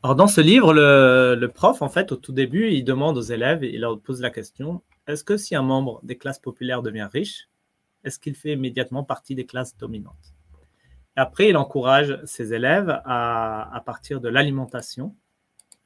Alors 0.02 0.16
dans 0.16 0.26
ce 0.26 0.40
livre, 0.40 0.72
le, 0.72 1.46
prof, 1.46 1.82
en 1.82 1.88
fait, 1.88 2.12
au 2.12 2.16
tout 2.16 2.32
début, 2.32 2.70
il 2.70 2.84
demande 2.84 3.18
aux 3.18 3.22
élèves, 3.22 3.64
il 3.64 3.80
leur 3.80 3.98
pose 4.00 4.20
la 4.20 4.30
question, 4.30 4.82
est-ce 5.06 5.24
que 5.24 5.36
si 5.36 5.54
un 5.54 5.62
membre 5.62 6.00
des 6.02 6.16
classes 6.16 6.38
populaires 6.38 6.82
devient 6.82 7.08
riche, 7.12 7.48
est-ce 8.04 8.18
qu'il 8.18 8.34
fait 8.34 8.52
immédiatement 8.52 9.04
partie 9.04 9.34
des 9.34 9.44
classes 9.44 9.76
dominantes? 9.76 10.34
Après, 11.16 11.48
il 11.48 11.56
encourage 11.56 12.18
ses 12.24 12.54
élèves 12.54 13.00
à, 13.04 13.74
à 13.74 13.80
partir 13.80 14.20
de 14.20 14.28
l'alimentation, 14.28 15.14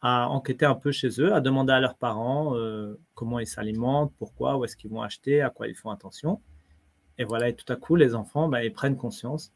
à 0.07 0.28
enquêter 0.28 0.66
un 0.66 0.74
peu 0.74 0.92
chez 0.92 1.18
eux, 1.18 1.34
à 1.34 1.40
demander 1.40 1.72
à 1.72 1.80
leurs 1.80 1.96
parents 1.96 2.57
euh, 2.57 3.00
comment 3.14 3.38
ils 3.38 3.46
s'alimentent, 3.46 4.12
pourquoi, 4.18 4.59
où 4.59 4.64
est-ce 4.64 4.76
qu'ils 4.76 4.90
vont 4.90 5.00
acheter, 5.00 5.40
à 5.40 5.48
quoi 5.48 5.66
ils 5.66 5.74
font 5.74 5.88
attention. 5.88 6.42
Et 7.18 7.24
voilà, 7.24 7.48
et 7.48 7.54
tout 7.54 7.70
à 7.72 7.76
coup, 7.76 7.96
les 7.96 8.14
enfants, 8.14 8.48
bah, 8.48 8.64
ils 8.64 8.72
prennent 8.72 8.96
conscience 8.96 9.52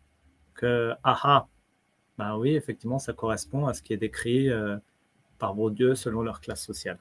que, 0.55 0.93
ah 1.05 1.19
ah, 1.23 1.47
bah 2.17 2.37
oui, 2.37 2.55
effectivement, 2.55 2.99
ça 2.99 3.13
correspond 3.13 3.67
à 3.67 3.75
ce 3.75 3.83
qui 3.83 3.93
est 3.93 3.97
décrit 3.97 4.51
euh, 4.51 4.77
par 5.39 5.55
vos 5.55 5.71
dieux 5.71 5.95
selon 5.95 6.23
leur 6.23 6.41
classe 6.41 6.65
sociale. 6.65 6.99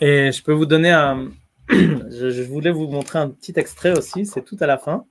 Et 0.00 0.32
je 0.32 0.42
peux 0.42 0.52
vous 0.52 0.66
donner 0.66 0.90
un. 0.90 1.30
je, 1.68 2.42
voulais 2.42 2.70
vous 2.70 2.88
montrer 2.88 3.18
un 3.18 3.30
petit 3.30 3.52
extrait 3.56 3.96
aussi, 3.96 4.26
c'est 4.26 4.42
tout 4.42 4.56
à 4.60 4.66
la 4.66 4.78
fin. 4.78 5.06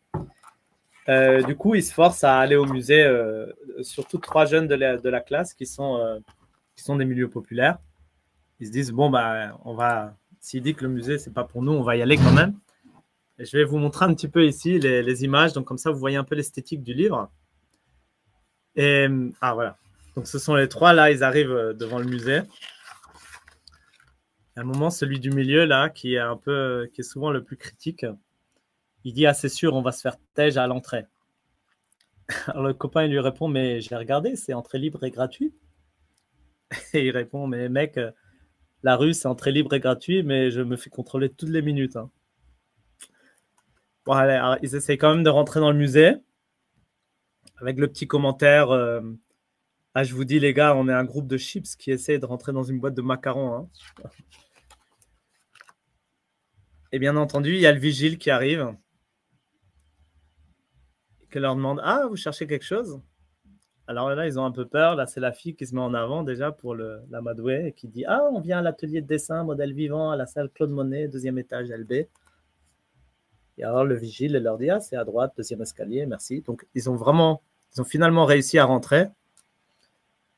Euh, 1.10 1.42
du 1.44 1.56
coup, 1.56 1.76
ils 1.76 1.84
se 1.84 1.94
forcent 1.94 2.24
à 2.24 2.38
aller 2.40 2.56
au 2.56 2.66
musée, 2.66 3.06
surtout 3.82 4.18
trois 4.18 4.46
jeunes 4.46 4.68
de 4.68 4.76
la, 4.76 4.98
de 4.98 5.10
la 5.10 5.22
classe 5.22 5.54
qui 5.54 5.66
sont 5.66 6.22
qui 6.76 6.84
sont 6.84 6.96
des 6.96 7.06
milieux 7.06 7.30
populaires, 7.30 7.78
ils 8.60 8.68
se 8.68 8.72
disent 8.72 8.92
bon 8.92 9.10
bah 9.10 9.58
on 9.66 9.74
va 9.74 10.16
s'il 10.40 10.64
dit 10.64 10.74
que 10.74 10.84
le 10.84 10.90
musée 10.90 11.18
c'est 11.20 11.34
pas 11.34 11.44
pour 11.44 11.62
nous, 11.62 11.72
on 11.72 11.84
va 11.84 11.96
y 11.96 12.02
aller 12.02 12.18
quand 12.18 12.34
même. 12.34 12.58
Je 13.44 13.58
vais 13.58 13.64
vous 13.64 13.78
montrer 13.78 14.06
un 14.06 14.14
petit 14.14 14.28
peu 14.28 14.46
ici 14.46 14.80
les, 14.80 15.24
images, 15.24 15.54
donc 15.54 15.66
comme 15.66 15.78
ça 15.78 15.92
vous 15.92 16.00
voyez 16.00 16.18
un 16.18 16.24
peu 16.24 16.36
l'esthétique 16.36 16.84
du 16.84 16.94
livre. 16.94 17.32
Et 18.76 19.08
ah 19.42 19.54
voilà, 19.54 19.78
donc 20.16 20.28
ce 20.28 20.40
sont 20.40 20.56
les 20.56 20.70
trois 20.70 20.94
là, 20.94 21.12
ils 21.12 21.24
arrivent 21.24 21.52
euh, 21.52 21.74
devant 21.74 22.00
le 22.00 22.06
musée. 22.06 22.42
À 24.56 24.62
un 24.62 24.64
moment, 24.64 24.90
celui 24.90 25.20
du 25.20 25.32
milieu 25.32 25.66
là, 25.66 25.90
qui 25.90 26.16
est 26.16 26.20
un 26.20 26.38
peu, 26.38 26.90
qui 26.94 27.02
est 27.02 27.04
souvent 27.04 27.32
le 27.32 27.44
plus 27.44 27.58
critique, 27.58 28.06
il 29.04 29.14
dit 29.14 29.26
ah 29.26 29.34
c'est 29.34 29.50
sûr, 29.50 29.74
on 29.74 29.82
va 29.82 29.92
se 29.92 30.02
faire 30.02 30.18
tège 30.34 30.58
à 30.58 30.68
l'entrée. 30.68 31.06
Alors 32.48 32.64
le 32.64 32.74
copain 32.74 33.08
lui 33.08 33.20
répond 33.20 33.48
mais 33.48 33.82
j'ai 33.82 33.96
regardé, 33.96 34.36
c'est 34.36 34.54
entrée 34.54 34.78
libre 34.78 35.04
et 35.04 35.12
gratuite. 35.12 35.56
Et 36.94 37.08
il 37.08 37.12
répond, 37.12 37.48
mais 37.48 37.68
mec, 37.70 37.98
euh, 37.98 38.12
la 38.84 38.96
rue, 38.96 39.14
c'est 39.14 39.28
entrée 39.28 39.52
libre 39.52 39.74
et 39.74 39.80
gratuit, 39.80 40.24
mais 40.24 40.52
je 40.52 40.62
me 40.62 40.76
fais 40.76 40.90
contrôler 40.90 41.30
toutes 41.30 41.50
les 41.50 41.62
minutes. 41.62 41.98
Hein. 41.98 42.10
Bon, 44.06 44.14
allez, 44.14 44.58
ils 44.64 44.76
essayent 44.76 44.98
quand 44.98 45.14
même 45.14 45.24
de 45.24 45.30
rentrer 45.30 45.60
dans 45.60 45.72
le 45.72 45.78
musée 45.78 46.16
avec 47.58 47.78
le 47.78 47.88
petit 47.88 48.08
commentaire. 48.08 48.72
Euh, 48.72 49.02
ah, 49.94 50.04
je 50.04 50.16
vous 50.16 50.26
dis, 50.26 50.40
les 50.40 50.54
gars, 50.54 50.76
on 50.76 50.88
est 50.88 50.94
un 50.94 51.04
groupe 51.04 51.28
de 51.28 51.38
chips 51.38 51.76
qui 51.76 51.92
essaie 51.92 52.18
de 52.18 52.26
rentrer 52.26 52.52
dans 52.52 52.64
une 52.64 52.80
boîte 52.80 52.96
de 52.96 53.02
macarons. 53.02 53.54
Hein. 53.54 53.70
Et 56.92 57.00
bien 57.00 57.16
entendu, 57.16 57.54
il 57.54 57.60
y 57.60 57.68
a 57.68 57.72
le 57.72 57.80
vigile 57.80 58.18
qui 58.18 58.32
arrive, 58.32 58.76
qui 61.32 61.40
leur 61.40 61.56
demande 61.56 61.80
Ah, 61.84 62.06
vous 62.10 62.16
cherchez 62.16 62.48
quelque 62.48 62.66
chose? 62.66 63.00
Alors 63.88 64.10
là, 64.10 64.26
ils 64.26 64.40
ont 64.40 64.46
un 64.46 64.52
peu 64.52 64.66
peur. 64.66 64.96
Là, 64.96 65.06
c'est 65.06 65.20
la 65.20 65.32
fille 65.32 65.56
qui 65.56 65.66
se 65.66 65.76
met 65.76 65.82
en 65.82 65.94
avant 65.94 66.24
déjà 66.24 66.52
pour 66.52 66.76
le, 66.76 67.02
la 67.10 67.22
Madway 67.22 67.68
et 67.68 67.74
qui 67.74 67.88
dit 67.88 68.06
Ah, 68.06 68.24
on 68.32 68.40
vient 68.40 68.60
à 68.60 68.62
l'atelier 68.62 69.02
de 69.02 69.08
dessin, 69.08 69.44
modèle 69.44 69.74
vivant, 69.74 70.12
à 70.12 70.16
la 70.16 70.26
salle 70.26 70.50
Claude 70.50 70.72
Monet, 70.72 71.08
deuxième 71.08 71.38
étage 71.38 71.70
LB. 71.70 72.08
Et 73.62 73.64
alors 73.64 73.86
le 73.86 73.96
vigile 73.96 74.34
leur 74.34 74.58
dit 74.58 74.70
Ah, 74.70 74.80
c'est 74.80 74.98
à 74.98 75.06
droite, 75.06 75.34
deuxième 75.38 75.62
escalier, 75.62 76.06
merci. 76.06 76.42
Donc 76.42 76.66
ils 76.76 76.90
ont 76.90 76.96
vraiment, 76.96 77.42
ils 77.74 77.82
ont 77.82 77.86
finalement 77.86 78.26
réussi 78.26 78.58
à 78.58 78.66
rentrer. 78.66 79.08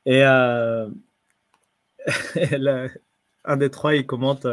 Et, 0.06 0.22
euh, 0.24 0.88
un 3.44 3.56
des 3.56 3.70
trois, 3.70 3.94
il 3.94 4.06
commente 4.06 4.46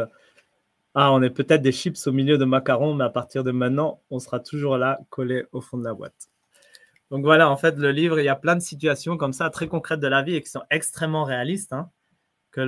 Ah, 0.94 1.12
on 1.12 1.22
est 1.22 1.30
peut-être 1.30 1.62
des 1.62 1.72
chips 1.72 2.06
au 2.06 2.12
milieu 2.12 2.38
de 2.38 2.46
macarons, 2.46 2.94
mais 2.94 3.04
à 3.04 3.10
partir 3.10 3.44
de 3.44 3.50
maintenant, 3.50 4.00
on 4.10 4.18
sera 4.18 4.40
toujours 4.40 4.78
là, 4.78 4.98
collé 5.10 5.44
au 5.52 5.60
fond 5.60 5.76
de 5.76 5.84
la 5.84 5.92
boîte. 5.92 6.30
Donc 7.10 7.24
voilà, 7.24 7.50
en 7.50 7.58
fait, 7.58 7.76
le 7.76 7.92
livre, 7.92 8.18
il 8.20 8.24
y 8.24 8.30
a 8.30 8.36
plein 8.36 8.56
de 8.56 8.62
situations 8.62 9.18
comme 9.18 9.34
ça, 9.34 9.50
très 9.50 9.68
concrètes 9.68 10.00
de 10.00 10.08
la 10.08 10.22
vie 10.22 10.36
et 10.36 10.42
qui 10.42 10.48
sont 10.48 10.62
extrêmement 10.70 11.24
réalistes, 11.24 11.74
hein, 11.74 11.90
que 12.52 12.62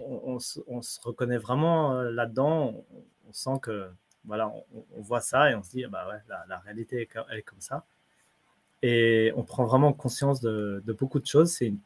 on, 0.00 0.38
se 0.38 1.00
reconnaît 1.02 1.38
vraiment 1.38 1.98
euh, 1.98 2.10
là-dedans. 2.12 2.84
On, 3.28 3.32
sent 3.32 3.58
que, 3.60 3.88
voilà, 4.24 4.48
on, 4.48 5.00
voit 5.00 5.20
ça 5.20 5.50
et 5.50 5.54
on 5.54 5.62
se 5.62 5.70
dit, 5.70 5.84
bah 5.86 6.06
ouais, 6.08 6.18
la, 6.48 6.58
réalité 6.58 7.08
est, 7.30 7.42
comme 7.42 7.60
ça. 7.60 7.84
Et 8.82 9.32
on 9.36 9.42
prend 9.42 9.64
vraiment 9.64 9.92
conscience 9.92 10.40
de, 10.40 10.82
beaucoup 10.98 11.20
de 11.20 11.26
choses. 11.26 11.52
C'est 11.52 11.66
une, 11.66 11.78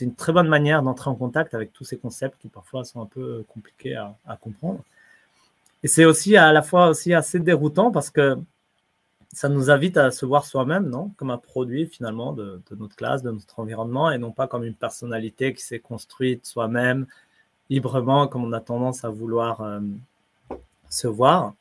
une, 0.00 0.14
très 0.14 0.32
bonne 0.32 0.48
manière 0.48 0.82
d'entrer 0.82 1.10
en 1.10 1.14
contact 1.14 1.54
avec 1.54 1.72
tous 1.72 1.84
ces 1.84 1.98
concepts 1.98 2.40
qui 2.40 2.48
parfois 2.48 2.84
sont 2.84 3.00
un 3.00 3.06
peu 3.06 3.44
compliqués 3.48 3.96
à, 3.96 4.16
à 4.26 4.36
comprendre. 4.36 4.82
Et 5.82 5.88
c'est 5.88 6.04
aussi 6.04 6.36
à 6.36 6.52
la 6.52 6.62
fois 6.62 6.88
aussi 6.88 7.14
assez 7.14 7.38
déroutant 7.38 7.90
parce 7.90 8.10
que 8.10 8.36
ça 9.32 9.48
nous 9.48 9.70
invite 9.70 9.96
à 9.96 10.10
se 10.10 10.24
voir 10.24 10.46
soi-même, 10.46 10.88
non 10.88 11.10
Comme 11.16 11.30
un 11.30 11.38
produit 11.38 11.86
finalement 11.86 12.32
de, 12.32 12.62
notre 12.70 12.96
classe, 12.96 13.22
de 13.22 13.30
notre 13.30 13.58
environnement, 13.60 14.10
et 14.10 14.18
non 14.18 14.32
pas 14.32 14.46
comme 14.46 14.64
une 14.64 14.74
personnalité 14.74 15.52
qui 15.52 15.62
s'est 15.62 15.78
construite 15.78 16.46
soi-même 16.46 17.06
librement, 17.68 18.28
comme 18.28 18.44
on 18.44 18.52
a 18.52 18.60
tendance 18.60 19.04
à 19.04 19.10
vouloir 19.10 19.60
euh, 19.60 19.80
se 20.88 21.06
voir. 21.06 21.54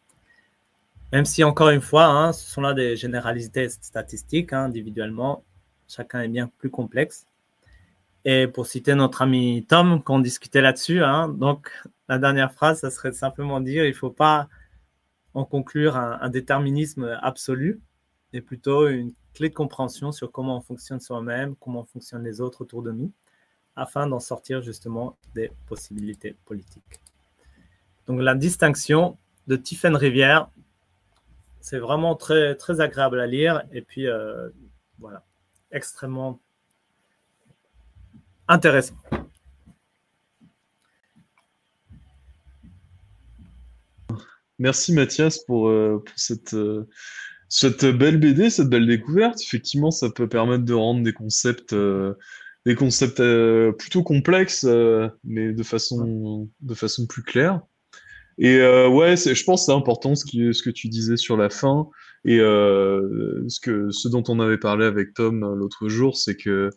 Même 1.13 1.25
si, 1.25 1.43
encore 1.43 1.69
une 1.69 1.81
fois, 1.81 2.05
hein, 2.05 2.33
ce 2.33 2.49
sont 2.49 2.61
là 2.61 2.73
des 2.73 2.95
généralités 2.95 3.69
statistiques, 3.69 4.53
hein, 4.53 4.65
individuellement, 4.65 5.43
chacun 5.87 6.21
est 6.21 6.27
bien 6.27 6.49
plus 6.57 6.69
complexe. 6.69 7.25
Et 8.25 8.47
pour 8.47 8.65
citer 8.65 8.95
notre 8.95 9.21
ami 9.21 9.65
Tom, 9.67 10.01
qu'on 10.01 10.19
discutait 10.19 10.61
là-dessus, 10.61 11.03
hein, 11.03 11.29
donc 11.29 11.71
la 12.09 12.17
dernière 12.17 12.51
phrase, 12.51 12.79
ça 12.79 12.89
serait 12.89 13.11
simplement 13.11 13.61
dire 13.61 13.85
il 13.85 13.89
ne 13.89 13.93
faut 13.93 14.09
pas 14.09 14.49
en 15.35 15.45
conclure 15.45 15.97
un, 15.97 16.29
déterminisme 16.29 17.17
absolu, 17.21 17.81
et 18.33 18.41
plutôt 18.41 18.87
une 18.87 19.11
clé 19.33 19.49
de 19.49 19.53
compréhension 19.53 20.11
sur 20.11 20.31
comment 20.31 20.57
on 20.57 20.61
fonctionne 20.61 20.99
soi-même, 20.99 21.55
comment 21.57 21.83
fonctionnent 21.83 22.23
les 22.23 22.41
autres 22.41 22.61
autour 22.61 22.81
de 22.81 22.91
nous, 22.91 23.11
afin 23.75 24.07
d'en 24.07 24.19
sortir 24.19 24.61
justement 24.61 25.17
des 25.35 25.51
possibilités 25.67 26.35
politiques. 26.45 27.01
Donc 28.07 28.21
la 28.21 28.33
distinction 28.33 29.17
de 29.47 29.55
Tiffaine 29.57 29.95
Rivière, 29.95 30.49
c'est 31.65 31.79
vraiment 31.79 32.15
très, 32.15 32.53
très 32.53 32.79
agréable 32.79 33.19
à 33.19 33.25
lire, 33.25 33.63
et 33.73 33.81
puis 33.81 34.05
euh, 34.05 34.49
voilà, 34.99 35.25
extrêmement 35.71 36.39
intéressant. 38.47 38.93
Merci 44.59 44.93
Mathias 44.93 45.39
pour, 45.39 45.69
euh, 45.69 46.03
cette, 46.15 46.53
euh, 46.53 46.87
cette 47.49 47.83
belle 47.83 48.19
BD, 48.19 48.51
cette 48.51 48.69
belle 48.69 48.85
découverte. 48.85 49.41
Effectivement, 49.41 49.89
ça 49.89 50.11
peut 50.11 50.29
permettre 50.29 50.65
de 50.65 50.73
rendre 50.75 51.03
des 51.03 51.13
concepts, 51.13 51.73
des 51.73 52.75
concepts 52.75 53.23
plutôt 53.79 54.03
complexes, 54.03 54.67
mais 55.23 55.51
de 55.51 55.63
façon, 55.63 56.47
de 56.61 56.75
façon 56.75 57.07
plus 57.07 57.23
claire. 57.23 57.61
Et 58.37 58.59
ouais, 58.59 59.15
je 59.15 59.43
pense 59.43 59.61
que 59.61 59.65
c'est 59.67 59.77
important 59.77 60.15
ce, 60.15 60.25
qui, 60.25 60.53
ce 60.53 60.61
que 60.61 60.69
tu 60.69 60.89
disais 60.89 61.17
sur 61.17 61.37
la 61.37 61.49
fin. 61.49 61.87
Et 62.25 62.37
ce, 62.37 63.59
que, 63.61 63.91
ce 63.91 64.07
dont 64.09 64.23
on 64.27 64.39
avait 64.39 64.57
parlé 64.57 64.85
avec 64.85 65.13
Tom 65.13 65.39
l'autre 65.55 65.87
jour, 65.87 66.17
c'est 66.17 66.35
que 66.35 66.69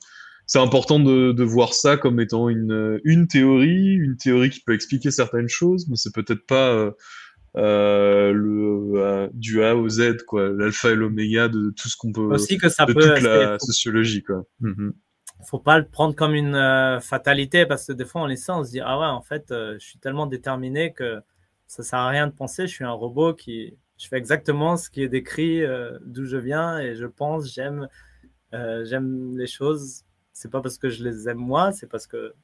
c'est 0.47 0.61
important 0.61 1.01
de, 1.01 1.33
de, 1.33 1.45
voir 1.45 1.75
ça 1.75 1.97
comme 1.97 2.21
étant 2.21 2.49
une, 2.49 3.01
une 3.05 3.27
théorie, 3.27 3.95
une 3.95 4.17
théorie 4.17 4.51
qui 4.51 4.61
peut 4.61 4.73
expliquer 4.73 5.11
certaines 5.11 5.49
choses, 5.49 5.87
mais 5.89 5.97
c'est 5.97 6.15
peut-être 6.15 6.47
pas 6.47 6.95
euh, 7.57 8.33
le 8.33 9.01
euh, 9.01 9.29
du 9.33 9.65
A 9.65 9.75
au 9.75 9.89
Z 9.89 10.19
quoi. 10.27 10.51
L'alpha 10.51 10.91
et 10.91 10.95
l'oméga 10.95 11.49
de 11.49 11.73
tout 11.77 11.89
ce 11.89 11.97
qu'on 11.97 12.13
peut 12.13 12.21
aussi 12.21 12.59
que 12.59 12.69
ça 12.69 12.85
de 12.85 12.93
peut 12.93 13.01
toute 13.01 13.23
la 13.23 13.59
sociologie 13.59 14.23
quoi. 14.23 14.45
Mm 14.61 14.91
faut 15.47 15.61
pas 15.61 15.79
le 15.79 15.87
prendre 15.87 16.17
comme 16.17 16.35
une 16.35 16.57
euh, 16.57 16.99
fatalité 16.99 17.65
parce 17.65 17.87
que 17.87 17.93
des 17.93 18.05
fois 18.05 18.23
on 18.23 18.27
les 18.27 18.35
sent 18.35 18.51
on 18.51 18.65
se 18.65 18.73
dit 18.73 18.81
ah 18.81 18.99
ouais 18.99 19.07
en 19.07 19.23
fait 19.23 19.45
je 19.51 19.79
suis 19.79 20.01
tellement 20.01 20.27
déterminé 20.27 20.93
que 20.93 21.21
ça 21.69 21.85
sert 21.85 22.01
à 22.01 22.09
rien 22.09 22.27
de 22.27 22.33
penser 22.33 22.67
je 22.67 22.75
suis 22.75 22.85
un 22.85 22.91
robot 22.91 23.35
qui 23.35 23.77
je 23.97 24.09
fais 24.09 24.17
exactement 24.17 24.77
ce 24.77 24.91
qui 24.91 25.03
est 25.03 25.09
décrit 25.09 25.63
d'où 26.05 26.25
je 26.25 26.37
viens 26.37 26.79
et 26.81 26.97
je 26.97 27.07
pense 27.07 27.53
j'aime 27.53 27.89
j'aime 28.53 29.37
les 29.37 29.47
choses 29.47 30.05
c'est 30.33 30.51
pas 30.51 30.61
parce 30.61 30.79
que 30.79 30.89
je 30.89 31.05
les 31.05 31.29
aime 31.29 31.39
moi 31.39 31.73
c'est 31.73 31.87
parce 31.87 32.07
que 32.07 32.35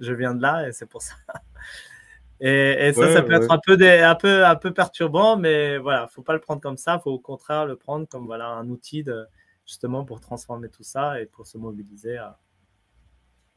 je 0.00 0.12
viens 0.12 0.34
de 0.34 0.42
là 0.42 0.68
et 0.68 0.72
c'est 0.72 0.86
pour 0.86 1.02
ça 1.02 1.14
et, 2.40 2.92
ça, 2.94 3.12
ça 3.12 3.22
peut 3.22 3.32
être 3.32 3.50
un 3.50 3.58
peu, 3.58 3.76
des, 3.76 3.98
un, 3.98 4.14
peu, 4.14 4.44
un 4.44 4.54
peu 4.54 4.72
perturbant, 4.72 5.36
mais 5.36 5.78
voilà, 5.78 6.06
faut 6.06 6.22
pas 6.22 6.34
le 6.34 6.40
prendre 6.40 6.60
comme 6.60 6.76
ça, 6.76 6.98
faut 6.98 7.10
au 7.10 7.18
contraire 7.18 7.66
le 7.66 7.76
prendre 7.76 8.06
comme 8.06 8.26
voilà, 8.26 8.48
un 8.48 8.68
outil 8.68 9.02
de, 9.02 9.26
justement 9.66 10.04
pour 10.04 10.20
transformer 10.20 10.68
tout 10.68 10.82
ça 10.82 11.20
et 11.20 11.26
pour 11.26 11.46
se 11.46 11.58
mobiliser 11.58 12.18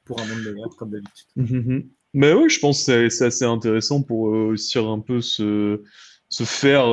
pour 0.03 0.20
un 0.20 0.26
monde 0.26 0.43
meilleur, 0.43 0.76
comme 0.76 0.91
d'habitude. 0.91 1.28
Mhm. 1.36 1.89
Mais 2.14 2.34
oui, 2.34 2.49
je 2.49 2.59
pense 2.59 2.86
que 2.86 3.09
c'est 3.09 3.26
assez 3.26 3.45
intéressant 3.45 4.01
pour 4.03 4.22
aussi 4.22 4.78
un 4.80 4.99
peu 4.99 5.22
se, 5.22 5.82
se 6.30 6.43
faire 6.43 6.88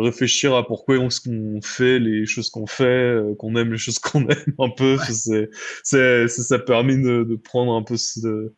réfléchir 0.00 0.54
à 0.54 0.66
pourquoi 0.66 0.96
on, 0.98 1.08
qu'on 1.08 1.60
fait 1.62 1.98
les 1.98 2.24
choses 2.26 2.50
qu'on 2.50 2.66
fait, 2.66 3.20
qu'on 3.38 3.56
aime 3.56 3.72
les 3.72 3.78
choses 3.84 3.98
qu'on 3.98 4.28
aime 4.28 4.54
un 4.58 4.70
peu. 4.70 4.96
C'est, 5.08 5.50
c'est, 5.82 6.28
ça 6.28 6.58
permet 6.58 6.96
de, 6.96 7.24
de 7.24 7.36
prendre 7.36 7.74
un 7.74 7.82
peu 7.82 7.96
ce, 7.96 8.52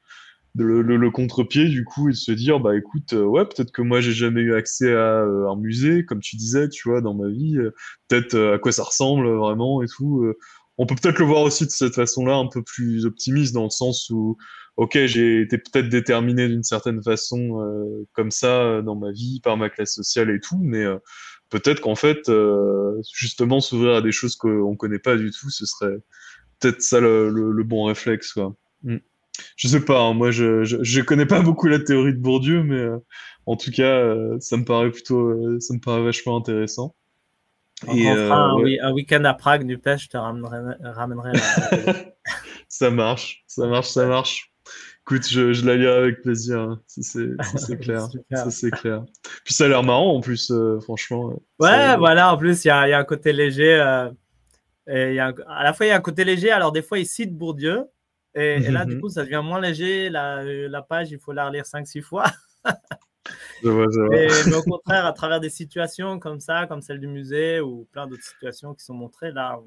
le, 0.54 0.82
le, 0.82 1.10
contre-pied 1.10 1.68
du 1.68 1.84
coup 1.84 2.08
et 2.08 2.12
de 2.12 2.16
se 2.16 2.32
dire 2.32 2.60
bah 2.60 2.76
écoute 2.76 3.14
euh, 3.14 3.24
ouais 3.24 3.44
peut-être 3.44 3.72
que 3.72 3.82
moi 3.82 4.00
j'ai 4.00 4.12
jamais 4.12 4.42
eu 4.42 4.54
accès 4.54 4.92
à 4.92 5.22
euh, 5.22 5.48
un 5.50 5.56
musée 5.56 6.04
comme 6.04 6.20
tu 6.20 6.36
disais 6.36 6.68
tu 6.68 6.88
vois 6.88 7.00
dans 7.00 7.14
ma 7.14 7.28
vie 7.28 7.56
euh, 7.56 7.74
peut-être 8.08 8.38
à 8.38 8.58
quoi 8.58 8.72
ça 8.72 8.82
ressemble 8.82 9.28
vraiment 9.28 9.82
et 9.82 9.86
tout 9.86 10.24
on 10.78 10.86
peut 10.86 10.94
peut-être 10.94 11.18
le 11.18 11.24
voir 11.26 11.42
aussi 11.42 11.64
de 11.64 11.70
cette 11.70 11.94
façon-là 11.94 12.34
un 12.34 12.48
peu 12.48 12.62
plus 12.62 13.06
optimiste 13.06 13.54
dans 13.54 13.64
le 13.64 13.70
sens 13.70 14.10
où 14.10 14.36
ok 14.82 14.98
j'ai 15.06 15.42
été 15.42 15.58
peut-être 15.58 15.88
déterminé 15.88 16.48
d'une 16.48 16.62
certaine 16.62 17.02
façon 17.02 18.06
comme 18.12 18.30
ça 18.30 18.82
dans 18.82 18.96
ma 18.96 19.12
vie 19.12 19.40
par 19.40 19.56
ma 19.56 19.70
classe 19.70 19.94
sociale 19.94 20.30
et 20.30 20.40
tout 20.40 20.58
mais 20.60 20.84
peut-être 21.50 21.80
qu'en 21.80 21.94
fait 21.94 22.30
justement 23.14 23.60
s'ouvrir 23.60 23.96
à 23.96 24.02
des 24.02 24.12
choses 24.12 24.36
qu'on 24.36 24.76
connaît 24.76 24.98
pas 24.98 25.16
du 25.16 25.30
tout 25.30 25.50
ce 25.50 25.66
serait 25.66 25.96
peut-être 26.58 26.82
ça 26.82 27.00
le, 27.00 27.30
le, 27.30 27.64
bon 27.64 27.84
réflexe 27.84 28.32
quoi 28.32 28.54
mm 28.82 28.98
je 29.56 29.68
sais 29.68 29.84
pas, 29.84 30.00
hein, 30.00 30.14
moi 30.14 30.30
je, 30.30 30.64
je, 30.64 31.00
connais 31.00 31.26
pas 31.26 31.40
beaucoup 31.40 31.66
la 31.66 31.78
théorie 31.78 32.12
de 32.12 32.18
Bourdieu, 32.18 32.62
mais 32.62 32.76
euh, 32.76 32.98
en 33.46 33.56
tout 33.56 33.70
cas, 33.70 33.84
euh, 33.84 34.38
ça 34.40 34.56
me 34.56 34.64
paraît 34.64 34.90
plutôt, 34.90 35.28
euh, 35.28 35.58
ça 35.60 35.74
me 35.74 35.80
paraît 35.80 36.02
vachement 36.02 36.36
intéressant. 36.36 36.94
Et, 37.94 38.08
un, 38.08 38.92
week-end 38.92 39.24
à 39.24 39.34
Prague, 39.34 39.66
du 39.66 39.78
pêche, 39.78 40.04
je 40.04 40.08
te 40.10 40.16
ramènerai. 40.16 41.32
ça 42.68 42.90
marche, 42.90 43.42
ça 43.48 43.66
marche, 43.66 43.88
ça 43.88 44.06
marche. 44.06 44.51
Écoute, 45.04 45.28
je, 45.28 45.52
je 45.52 45.66
la 45.66 45.76
lirai 45.76 45.96
avec 45.96 46.22
plaisir, 46.22 46.60
hein. 46.60 46.80
c'est 46.86 47.78
clair. 47.80 48.08
ça 48.32 48.50
c'est 48.50 48.70
clair. 48.70 49.04
Puis 49.44 49.52
ça 49.52 49.64
a 49.64 49.68
l'air 49.68 49.82
marrant 49.82 50.16
en 50.16 50.20
plus, 50.20 50.52
franchement. 50.82 51.32
Ouais, 51.58 51.96
voilà, 51.96 52.32
en 52.32 52.36
plus 52.36 52.64
il 52.64 52.68
y 52.68 52.70
a, 52.70 52.88
y 52.88 52.92
a, 52.92 52.98
un 52.98 53.04
côté 53.04 53.32
léger. 53.32 53.74
et 54.86 55.14
y 55.14 55.18
a 55.18 55.34
à 55.48 55.64
la 55.64 55.72
fois 55.72 55.86
il 55.86 55.88
y 55.88 55.92
a 55.92 55.96
un 55.96 56.00
côté 56.00 56.24
léger, 56.24 56.50
alors 56.50 56.70
des 56.70 56.82
fois 56.82 56.98
il 56.98 57.06
cite 57.06 57.36
Bourdieu, 57.36 57.88
et, 58.34 58.60
là, 58.70 58.84
du 58.84 58.94
mhm. 58.94 59.00
coup, 59.02 59.08
ça 59.10 59.24
devient 59.24 59.42
moins 59.44 59.60
léger. 59.60 60.08
La, 60.08 60.42
la 60.42 60.82
page, 60.82 61.10
il 61.10 61.18
faut 61.18 61.32
la 61.32 61.46
relire 61.46 61.64
5-6 61.64 62.02
fois. 62.02 62.24
je 63.62 63.68
vois, 63.68 63.86
je 63.92 64.00
vois. 64.00 64.46
mais 64.46 64.54
au 64.54 64.62
contraire, 64.62 65.04
à 65.04 65.12
travers 65.12 65.40
des 65.40 65.50
situations 65.50 66.18
comme 66.18 66.40
ça, 66.40 66.66
comme 66.66 66.80
celle 66.80 67.00
du 67.00 67.08
musée 67.08 67.60
ou 67.60 67.86
plein 67.92 68.06
d'autres 68.06 68.24
situations 68.24 68.74
qui 68.74 68.84
sont 68.84 68.94
montrées, 68.94 69.32
là, 69.32 69.60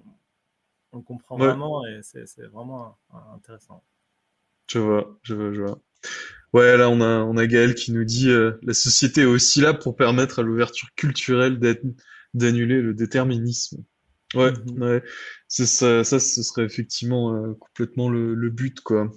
on, 0.91 1.01
comprend 1.01 1.35
vraiment 1.35 1.85
et 1.85 1.99
c'est 2.01 2.45
vraiment 2.45 2.97
intéressant. 3.35 3.83
Je 4.67 4.79
vois, 4.79 5.19
je 5.23 5.35
vois, 5.35 5.53
je 5.53 5.61
vois. 5.61 5.81
Ouais, 6.53 6.77
là, 6.77 6.89
on 6.89 7.01
a, 7.01 7.19
on 7.23 7.35
a 7.37 7.47
Gaël 7.47 7.75
qui 7.75 7.91
nous 7.91 8.05
dit 8.05 8.29
euh, 8.29 8.53
la 8.63 8.73
société 8.73 9.21
est 9.21 9.25
aussi 9.25 9.59
là 9.59 9.73
pour 9.73 9.95
permettre 9.95 10.39
à 10.39 10.41
l'ouverture 10.41 10.87
culturelle 10.95 11.59
d'annuler 12.33 12.81
le 12.81 12.93
déterminisme. 12.93 13.83
Ouais, 14.33 14.51
mhm. 14.51 14.81
ouais. 14.81 15.03
Ça, 15.47 16.03
ça, 16.03 16.19
ce 16.19 16.43
serait 16.43 16.63
effectivement 16.63 17.33
euh, 17.33 17.53
complètement 17.59 18.09
le, 18.09 18.49
but, 18.49 18.79
quoi. 18.81 19.11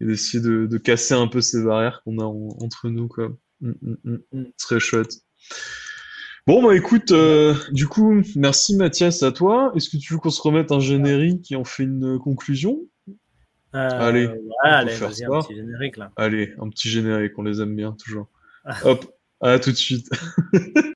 Et 0.00 0.06
d'essayer 0.06 0.42
de, 0.42 0.66
de, 0.66 0.78
casser 0.78 1.14
un 1.14 1.28
peu 1.28 1.40
ces 1.40 1.62
barrières 1.62 2.02
qu'on 2.02 2.18
a 2.18 2.24
entre 2.24 2.88
nous, 2.88 3.08
quoi. 3.08 3.36
Mm, 3.60 3.72
mm, 3.82 4.18
mm, 4.32 4.44
ce 4.56 4.66
serait 4.66 4.80
chouette. 4.80 5.20
Bon, 6.46 6.62
bah 6.62 6.76
écoute, 6.76 7.10
euh, 7.12 7.54
du 7.72 7.86
coup, 7.86 8.22
merci 8.36 8.76
Mathias 8.76 9.22
à 9.22 9.32
toi. 9.32 9.72
Est-ce 9.74 9.88
que 9.88 9.96
tu 9.96 10.12
veux 10.12 10.18
qu'on 10.18 10.30
se 10.30 10.42
remette 10.42 10.72
un 10.72 10.80
générique 10.80 11.42
qui 11.42 11.56
en 11.56 11.64
fait 11.64 11.84
une 11.84 12.18
conclusion? 12.18 12.80
Euh, 13.74 13.88
Allez, 14.00 14.30
allez 14.62 14.94
un 14.94 15.08
petit 15.08 15.54
générique 15.54 15.96
là. 15.96 16.12
Allez, 16.16 16.54
un 16.60 16.68
petit 16.68 16.88
générique, 16.88 17.38
on 17.38 17.42
les 17.42 17.60
aime 17.60 17.74
bien 17.74 17.92
toujours. 17.92 18.28
Hop, 18.84 19.04
à 19.40 19.58
tout 19.58 19.70
de 19.70 19.76
suite. 19.76 20.08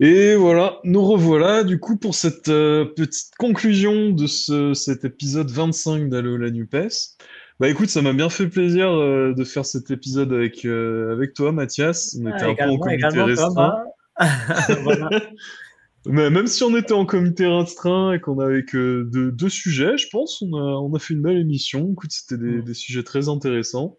Et 0.00 0.36
voilà, 0.36 0.78
nous 0.84 1.02
revoilà 1.02 1.64
du 1.64 1.80
coup 1.80 1.96
pour 1.96 2.14
cette 2.14 2.48
euh, 2.48 2.84
petite 2.84 3.32
conclusion 3.36 4.10
de 4.10 4.28
ce, 4.28 4.72
cet 4.72 5.04
épisode 5.04 5.50
25 5.50 6.08
d'Allo 6.08 6.36
la 6.36 6.50
NUPES. 6.50 7.16
Bah 7.58 7.68
écoute, 7.68 7.88
ça 7.88 8.00
m'a 8.00 8.12
bien 8.12 8.28
fait 8.28 8.46
plaisir 8.46 8.88
euh, 8.90 9.34
de 9.34 9.42
faire 9.42 9.66
cet 9.66 9.90
épisode 9.90 10.32
avec, 10.32 10.64
euh, 10.64 11.12
avec 11.12 11.34
toi, 11.34 11.50
Mathias. 11.50 12.16
On 12.20 12.28
était 12.28 12.44
un 12.44 12.54
peu 12.54 12.70
en 12.70 12.78
comité 12.78 13.20
restreint. 13.20 13.74
Mais 16.06 16.30
même 16.30 16.46
si 16.46 16.62
on 16.62 16.76
était 16.76 16.92
en 16.92 17.04
comité 17.04 17.48
restreint 17.48 18.12
et 18.12 18.20
qu'on 18.20 18.38
avait 18.38 18.64
que 18.64 19.02
deux, 19.12 19.32
deux, 19.32 19.48
sujets, 19.48 19.98
je 19.98 20.06
pense, 20.12 20.40
on 20.42 20.56
a, 20.56 20.62
on 20.80 20.94
a 20.94 21.00
fait 21.00 21.14
une 21.14 21.22
belle 21.22 21.38
émission. 21.38 21.90
Écoute, 21.90 22.12
c'était 22.12 22.40
des, 22.40 22.58
mm. 22.58 22.62
des, 22.62 22.74
sujets 22.74 23.02
très 23.02 23.28
intéressants. 23.28 23.98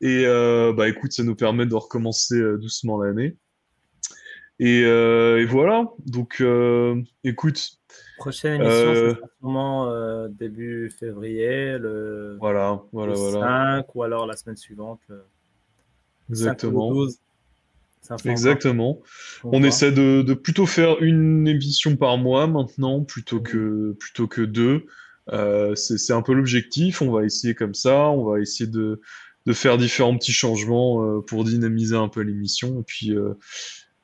Et 0.00 0.24
bah 0.24 0.88
écoute, 0.88 1.12
ça 1.12 1.22
nous 1.22 1.36
permet 1.36 1.66
de 1.66 1.74
recommencer 1.74 2.40
doucement 2.58 3.00
l'année. 3.00 3.36
Euh, 4.60 5.38
et, 5.38 5.44
voilà. 5.44 5.90
Donc, 6.06 6.38
euh, 6.40 7.00
écoute. 7.24 7.78
Prochaine 8.18 8.60
émission, 8.60 8.76
euh, 8.76 9.14
sûrement 9.38 10.28
début 10.28 10.90
février, 10.90 11.78
le, 11.78 12.36
voilà, 12.38 12.82
voilà, 12.92 13.14
5 13.14 13.94
ou 13.94 14.02
alors 14.02 14.26
la 14.26 14.36
semaine 14.36 14.56
suivante. 14.56 15.00
Exactement. 16.28 16.92
12. 16.92 17.18
Exactement. 18.24 19.00
On, 19.44 19.62
essaie 19.62 19.92
de, 19.92 20.34
plutôt 20.34 20.66
faire 20.66 21.00
une 21.02 21.46
émission 21.48 21.96
par 21.96 22.18
mois 22.18 22.46
maintenant 22.46 23.02
plutôt 23.02 23.40
que, 23.40 23.92
plutôt 23.98 24.26
que 24.26 24.42
deux. 24.42 24.84
c'est 25.74 26.12
un 26.12 26.22
peu 26.22 26.34
l'objectif. 26.34 27.00
On 27.00 27.10
va 27.10 27.24
essayer 27.24 27.54
comme 27.54 27.74
ça. 27.74 28.10
On 28.10 28.24
va 28.24 28.40
essayer 28.40 28.68
de, 28.68 29.00
de 29.46 29.52
faire 29.54 29.78
différents 29.78 30.16
petits 30.16 30.32
changements 30.32 31.22
pour 31.22 31.44
dynamiser 31.44 31.96
un 31.96 32.08
peu 32.08 32.20
l'émission. 32.20 32.80
Et 32.80 32.84
puis, 32.84 33.14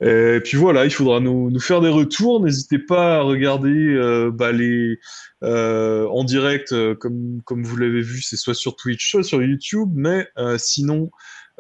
et 0.03 0.41
puis 0.45 0.59
voilà, 0.59 0.85
il 0.85 0.91
faudra 0.91 1.21
nous, 1.21 1.51
nous 1.51 1.61
faire 1.61 1.81
des 1.81 1.89
retours. 1.89 2.45
N'hésitez 2.45 2.79
pas 2.79 3.17
à 3.17 3.21
regarder 3.23 3.71
euh, 3.71 4.31
bah, 4.31 4.53
les, 4.53 4.99
euh, 5.43 6.07
en 6.09 6.23
direct, 6.23 6.73
euh, 6.73 6.95
comme, 6.95 7.41
comme 7.45 7.63
vous 7.63 7.77
l'avez 7.77 8.03
vu, 8.03 8.21
c'est 8.21 8.37
soit 8.37 8.55
sur 8.55 8.77
Twitch, 8.77 9.11
soit 9.11 9.23
sur 9.23 9.43
YouTube. 9.43 9.89
Mais 9.95 10.29
euh, 10.37 10.59
sinon, 10.59 11.11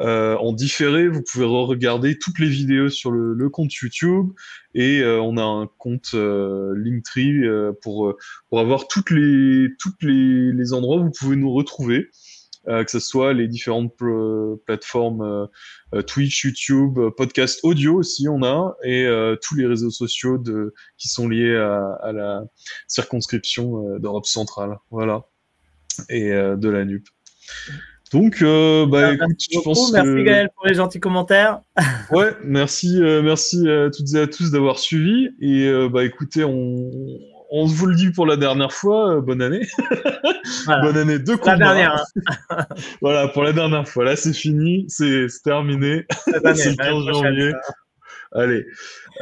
euh, 0.01 0.37
en 0.37 0.53
différé, 0.53 1.09
vous 1.09 1.23
pouvez 1.23 1.47
re-regarder 1.47 2.19
toutes 2.19 2.39
les 2.39 2.49
vidéos 2.49 2.91
sur 2.91 3.11
le, 3.11 3.33
le 3.33 3.49
compte 3.49 3.73
YouTube. 3.73 4.33
Et 4.75 5.03
on 5.03 5.39
a 5.39 5.43
un 5.43 5.67
compte 5.79 6.13
Linktree 6.13 7.41
pour, 7.81 8.15
pour 8.51 8.61
avoir 8.61 8.89
toutes 8.89 9.11
les, 9.11 9.69
toutes 9.79 10.03
les, 10.03 10.53
les 10.53 10.73
endroits 10.75 10.99
où 10.99 11.05
vous 11.05 11.13
pouvez 11.19 11.37
nous 11.37 11.51
retrouver. 11.51 12.11
Euh, 12.69 12.83
que 12.83 12.91
ce 12.91 12.99
soit 12.99 13.33
les 13.33 13.47
différentes 13.47 13.95
plateformes 14.67 15.23
euh, 15.23 15.47
euh, 15.95 16.03
Twitch, 16.03 16.45
YouTube, 16.45 16.99
podcast 17.17 17.61
audio 17.63 17.95
aussi 17.95 18.29
on 18.29 18.43
a, 18.43 18.77
et 18.83 19.07
tous 19.43 19.55
les 19.55 19.67
réseaux 19.67 19.91
sociaux 19.91 20.39
de, 20.39 20.75
qui 20.99 21.09
sont 21.09 21.29
liés 21.29 21.57
à, 21.57 22.13
la 22.13 22.43
circonscription 22.89 23.99
d'Europe 23.99 24.27
centrale, 24.27 24.79
voilà, 24.91 25.27
et 26.09 26.31
de 26.31 26.69
la 26.69 26.85
NUP. 26.85 27.07
Donc, 28.13 28.43
bah, 28.43 29.15
écoute, 29.15 29.37
je 29.51 29.61
pense 29.61 29.93
merci 29.93 30.25
Gaël 30.25 30.51
pour 30.55 30.67
les 30.67 30.75
gentils 30.75 31.01
commentaires. 31.01 31.61
ouais, 32.11 32.33
merci, 32.45 32.99
merci 33.01 33.69
à 33.69 33.91
toutes 33.91 34.15
et 34.15 34.21
à 34.21 34.27
tous 34.27 34.51
d'avoir 34.51 34.79
suivi. 34.79 35.29
Et 35.41 35.71
bah, 35.89 36.05
écoutez, 36.05 36.45
on, 36.45 36.91
on 37.51 37.67
vous 37.67 37.87
le 37.87 37.95
dit 37.95 38.11
pour 38.11 38.27
la 38.27 38.37
dernière 38.37 38.73
fois, 38.73 39.17
euh, 39.17 39.21
bonne 39.21 39.43
année. 39.43 39.67
bonne 40.67 40.97
année 40.97 41.19
de 41.19 41.35
combat. 41.35 41.57
La 41.57 41.59
dernière. 41.59 42.05
Hein. 42.51 42.67
voilà, 43.01 43.29
pour 43.29 43.43
la 43.43 43.53
dernière 43.53 43.89
fois. 43.89 44.05
Là, 44.05 44.17
c'est 44.17 44.33
fini, 44.33 44.85
c'est 44.89 45.27
terminé. 45.45 46.07
c'est 46.27 46.71
le 46.71 46.77
15 46.77 47.15
janvier. 47.15 47.53
Allez. 48.33 48.67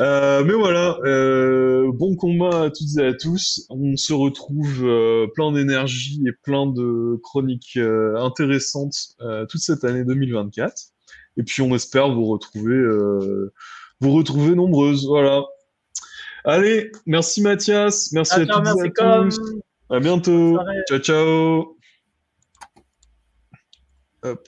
Euh, 0.00 0.42
mais 0.42 0.54
voilà, 0.54 0.98
euh, 1.04 1.92
bon 1.92 2.16
combat 2.16 2.64
à 2.64 2.70
toutes 2.70 2.98
et 2.98 3.06
à 3.06 3.12
tous. 3.12 3.66
On 3.70 3.96
se 3.96 4.12
retrouve 4.12 4.86
plein 5.34 5.52
d'énergie 5.52 6.22
et 6.26 6.32
plein 6.32 6.66
de 6.66 7.20
chroniques 7.22 7.78
intéressantes 8.16 9.16
toute 9.48 9.60
cette 9.60 9.84
année 9.84 10.04
2024. 10.04 10.74
Et 11.36 11.42
puis 11.42 11.62
on 11.62 11.74
espère 11.74 12.12
vous 12.12 12.24
retrouver, 12.24 12.82
vous 14.00 14.12
retrouver 14.12 14.54
nombreuses. 14.54 15.06
Voilà. 15.06 15.44
Allez, 16.44 16.92
merci 17.06 17.40
Mathias, 17.42 18.12
merci 18.12 18.34
à, 18.34 18.46
tous 18.46 18.84
et 18.84 18.92
à 19.00 19.22
tous. 19.22 19.40
À 19.90 19.98
bientôt. 19.98 20.58
Ciao, 20.88 20.98
ciao. 20.98 21.76
Hop. 24.22 24.46